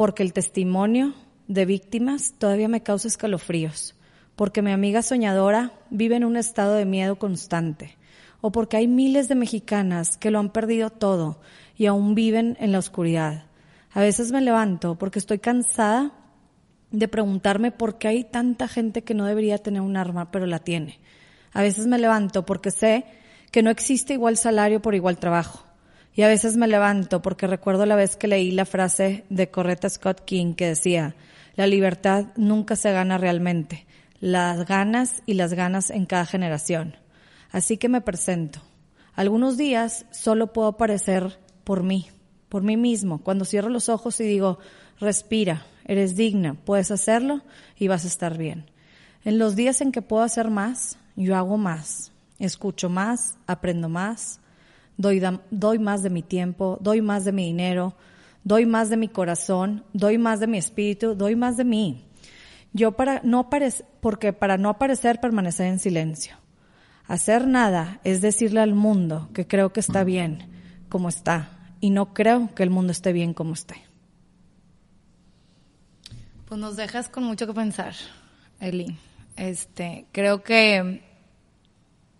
porque 0.00 0.22
el 0.22 0.32
testimonio 0.32 1.12
de 1.46 1.66
víctimas 1.66 2.32
todavía 2.38 2.68
me 2.68 2.82
causa 2.82 3.06
escalofríos, 3.06 3.94
porque 4.34 4.62
mi 4.62 4.70
amiga 4.70 5.02
soñadora 5.02 5.74
vive 5.90 6.16
en 6.16 6.24
un 6.24 6.38
estado 6.38 6.74
de 6.76 6.86
miedo 6.86 7.18
constante, 7.18 7.98
o 8.40 8.50
porque 8.50 8.78
hay 8.78 8.88
miles 8.88 9.28
de 9.28 9.34
mexicanas 9.34 10.16
que 10.16 10.30
lo 10.30 10.38
han 10.38 10.52
perdido 10.52 10.88
todo 10.88 11.42
y 11.76 11.84
aún 11.84 12.14
viven 12.14 12.56
en 12.60 12.72
la 12.72 12.78
oscuridad. 12.78 13.44
A 13.92 14.00
veces 14.00 14.32
me 14.32 14.40
levanto 14.40 14.96
porque 14.96 15.18
estoy 15.18 15.38
cansada 15.38 16.12
de 16.90 17.06
preguntarme 17.06 17.70
por 17.70 17.98
qué 17.98 18.08
hay 18.08 18.24
tanta 18.24 18.68
gente 18.68 19.04
que 19.04 19.12
no 19.12 19.26
debería 19.26 19.58
tener 19.58 19.82
un 19.82 19.98
arma, 19.98 20.30
pero 20.30 20.46
la 20.46 20.60
tiene. 20.60 20.98
A 21.52 21.60
veces 21.60 21.86
me 21.86 21.98
levanto 21.98 22.46
porque 22.46 22.70
sé 22.70 23.04
que 23.50 23.62
no 23.62 23.68
existe 23.68 24.14
igual 24.14 24.38
salario 24.38 24.80
por 24.80 24.94
igual 24.94 25.18
trabajo. 25.18 25.69
Y 26.14 26.22
a 26.22 26.28
veces 26.28 26.56
me 26.56 26.66
levanto 26.66 27.22
porque 27.22 27.46
recuerdo 27.46 27.86
la 27.86 27.96
vez 27.96 28.16
que 28.16 28.28
leí 28.28 28.50
la 28.50 28.66
frase 28.66 29.24
de 29.30 29.50
Correta 29.50 29.88
Scott 29.88 30.24
King 30.24 30.54
que 30.54 30.66
decía, 30.66 31.14
la 31.56 31.66
libertad 31.66 32.26
nunca 32.36 32.76
se 32.76 32.92
gana 32.92 33.18
realmente, 33.18 33.86
las 34.20 34.66
ganas 34.66 35.22
y 35.26 35.34
las 35.34 35.54
ganas 35.54 35.90
en 35.90 36.06
cada 36.06 36.26
generación. 36.26 36.96
Así 37.52 37.76
que 37.76 37.88
me 37.88 38.00
presento. 38.00 38.60
Algunos 39.14 39.56
días 39.56 40.06
solo 40.10 40.52
puedo 40.52 40.68
aparecer 40.68 41.38
por 41.64 41.82
mí, 41.82 42.08
por 42.48 42.62
mí 42.62 42.76
mismo, 42.76 43.22
cuando 43.22 43.44
cierro 43.44 43.68
los 43.68 43.88
ojos 43.88 44.20
y 44.20 44.24
digo, 44.24 44.58
respira, 44.98 45.66
eres 45.84 46.16
digna, 46.16 46.54
puedes 46.54 46.90
hacerlo 46.90 47.42
y 47.76 47.88
vas 47.88 48.04
a 48.04 48.08
estar 48.08 48.36
bien. 48.36 48.70
En 49.24 49.38
los 49.38 49.56
días 49.56 49.80
en 49.80 49.92
que 49.92 50.02
puedo 50.02 50.22
hacer 50.22 50.50
más, 50.50 50.98
yo 51.16 51.36
hago 51.36 51.58
más, 51.58 52.12
escucho 52.38 52.88
más, 52.88 53.36
aprendo 53.46 53.88
más, 53.88 54.40
doy, 55.00 55.22
doy 55.50 55.78
más 55.78 56.02
de 56.02 56.10
mi 56.10 56.22
tiempo, 56.22 56.78
doy 56.80 57.00
más 57.00 57.24
de 57.24 57.32
mi 57.32 57.46
dinero, 57.46 57.94
doy 58.44 58.66
más 58.66 58.90
de 58.90 58.98
mi 58.98 59.08
corazón, 59.08 59.84
doy 59.94 60.18
más 60.18 60.40
de 60.40 60.46
mi 60.46 60.58
espíritu, 60.58 61.14
doy 61.14 61.36
más 61.36 61.56
de 61.56 61.64
mí. 61.64 62.04
Yo 62.72 62.92
para 62.92 63.20
no 63.24 63.40
aparecer, 63.40 63.86
porque 64.00 64.32
para 64.32 64.58
no 64.58 64.68
aparecer 64.68 65.18
permanecer 65.18 65.66
en 65.66 65.78
silencio. 65.78 66.36
Hacer 67.06 67.46
nada 67.46 68.00
es 68.04 68.20
decirle 68.20 68.60
al 68.60 68.74
mundo 68.74 69.30
que 69.34 69.46
creo 69.46 69.72
que 69.72 69.80
está 69.80 70.04
bien 70.04 70.48
como 70.88 71.08
está 71.08 71.50
y 71.80 71.90
no 71.90 72.12
creo 72.12 72.54
que 72.54 72.62
el 72.62 72.70
mundo 72.70 72.92
esté 72.92 73.12
bien 73.12 73.32
como 73.32 73.54
esté. 73.54 73.82
Pues 76.44 76.60
nos 76.60 76.76
dejas 76.76 77.08
con 77.08 77.24
mucho 77.24 77.46
que 77.46 77.54
pensar, 77.54 77.94
Eli. 78.60 78.96
Este, 79.36 80.06
creo 80.12 80.42
que 80.42 81.02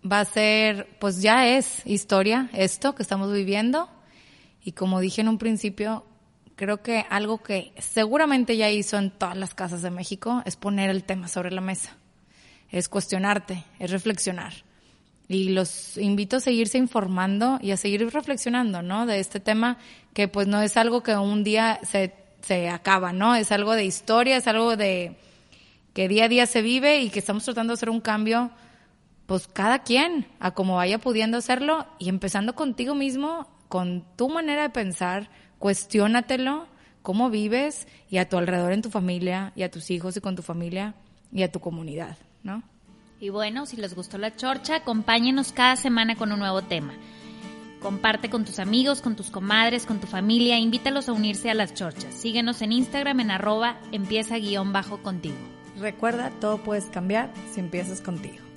va 0.09 0.21
a 0.21 0.25
ser, 0.25 0.87
pues 0.99 1.21
ya 1.21 1.47
es 1.47 1.85
historia 1.85 2.49
esto 2.53 2.95
que 2.95 3.03
estamos 3.03 3.31
viviendo. 3.31 3.89
Y 4.63 4.73
como 4.73 4.99
dije 4.99 5.21
en 5.21 5.27
un 5.27 5.37
principio, 5.37 6.05
creo 6.55 6.81
que 6.81 7.05
algo 7.09 7.41
que 7.41 7.73
seguramente 7.79 8.57
ya 8.57 8.69
hizo 8.69 8.97
en 8.97 9.11
todas 9.11 9.37
las 9.37 9.53
casas 9.53 9.81
de 9.81 9.91
México 9.91 10.41
es 10.45 10.55
poner 10.55 10.89
el 10.89 11.03
tema 11.03 11.27
sobre 11.27 11.51
la 11.51 11.61
mesa. 11.61 11.97
Es 12.69 12.87
cuestionarte, 12.89 13.63
es 13.79 13.91
reflexionar. 13.91 14.53
Y 15.27 15.49
los 15.49 15.97
invito 15.97 16.37
a 16.37 16.39
seguirse 16.41 16.77
informando 16.77 17.57
y 17.61 17.71
a 17.71 17.77
seguir 17.77 18.07
reflexionando, 18.11 18.81
¿no? 18.81 19.05
De 19.05 19.19
este 19.19 19.39
tema 19.39 19.77
que 20.13 20.27
pues 20.27 20.47
no 20.47 20.61
es 20.61 20.77
algo 20.77 21.03
que 21.03 21.15
un 21.15 21.43
día 21.43 21.79
se, 21.83 22.13
se 22.41 22.69
acaba, 22.69 23.13
¿no? 23.13 23.35
Es 23.35 23.51
algo 23.51 23.73
de 23.73 23.85
historia, 23.85 24.37
es 24.37 24.47
algo 24.47 24.75
de 24.75 25.15
que 25.93 26.07
día 26.07 26.25
a 26.25 26.27
día 26.27 26.45
se 26.45 26.61
vive 26.61 27.01
y 27.01 27.09
que 27.09 27.19
estamos 27.19 27.43
tratando 27.43 27.71
de 27.71 27.75
hacer 27.75 27.89
un 27.89 28.01
cambio 28.01 28.51
pues 29.25 29.47
cada 29.47 29.79
quien 29.79 30.27
a 30.39 30.51
como 30.51 30.75
vaya 30.75 30.97
pudiendo 30.97 31.37
hacerlo 31.37 31.87
y 31.99 32.09
empezando 32.09 32.55
contigo 32.55 32.95
mismo, 32.95 33.47
con 33.69 34.03
tu 34.17 34.29
manera 34.29 34.63
de 34.63 34.69
pensar, 34.69 35.29
cuestiónatelo, 35.59 36.67
cómo 37.01 37.29
vives 37.29 37.87
y 38.09 38.17
a 38.17 38.27
tu 38.27 38.37
alrededor 38.37 38.73
en 38.73 38.81
tu 38.81 38.89
familia 38.89 39.53
y 39.55 39.63
a 39.63 39.71
tus 39.71 39.89
hijos 39.91 40.17
y 40.17 40.21
con 40.21 40.35
tu 40.35 40.41
familia 40.41 40.95
y 41.31 41.43
a 41.43 41.51
tu 41.51 41.59
comunidad, 41.59 42.17
¿no? 42.43 42.63
Y 43.19 43.29
bueno, 43.29 43.65
si 43.65 43.77
les 43.77 43.95
gustó 43.95 44.17
la 44.17 44.35
chorcha, 44.35 44.77
acompáñenos 44.77 45.51
cada 45.51 45.75
semana 45.75 46.15
con 46.15 46.31
un 46.31 46.39
nuevo 46.39 46.63
tema. 46.63 46.93
Comparte 47.79 48.29
con 48.29 48.45
tus 48.45 48.59
amigos, 48.59 49.01
con 49.01 49.15
tus 49.15 49.29
comadres, 49.29 49.85
con 49.85 49.99
tu 49.99 50.07
familia, 50.07 50.59
invítalos 50.59 51.07
a 51.07 51.13
unirse 51.13 51.49
a 51.49 51.53
las 51.53 51.73
chorchas. 51.73 52.13
Síguenos 52.13 52.61
en 52.61 52.71
Instagram 52.71 53.19
en 53.19 53.31
arroba 53.31 53.79
empieza 53.91 54.37
guion 54.37 54.73
bajo 54.73 55.01
contigo. 55.01 55.37
Recuerda, 55.79 56.31
todo 56.39 56.57
puedes 56.57 56.85
cambiar 56.85 57.31
si 57.51 57.59
empiezas 57.59 58.01
contigo. 58.01 58.50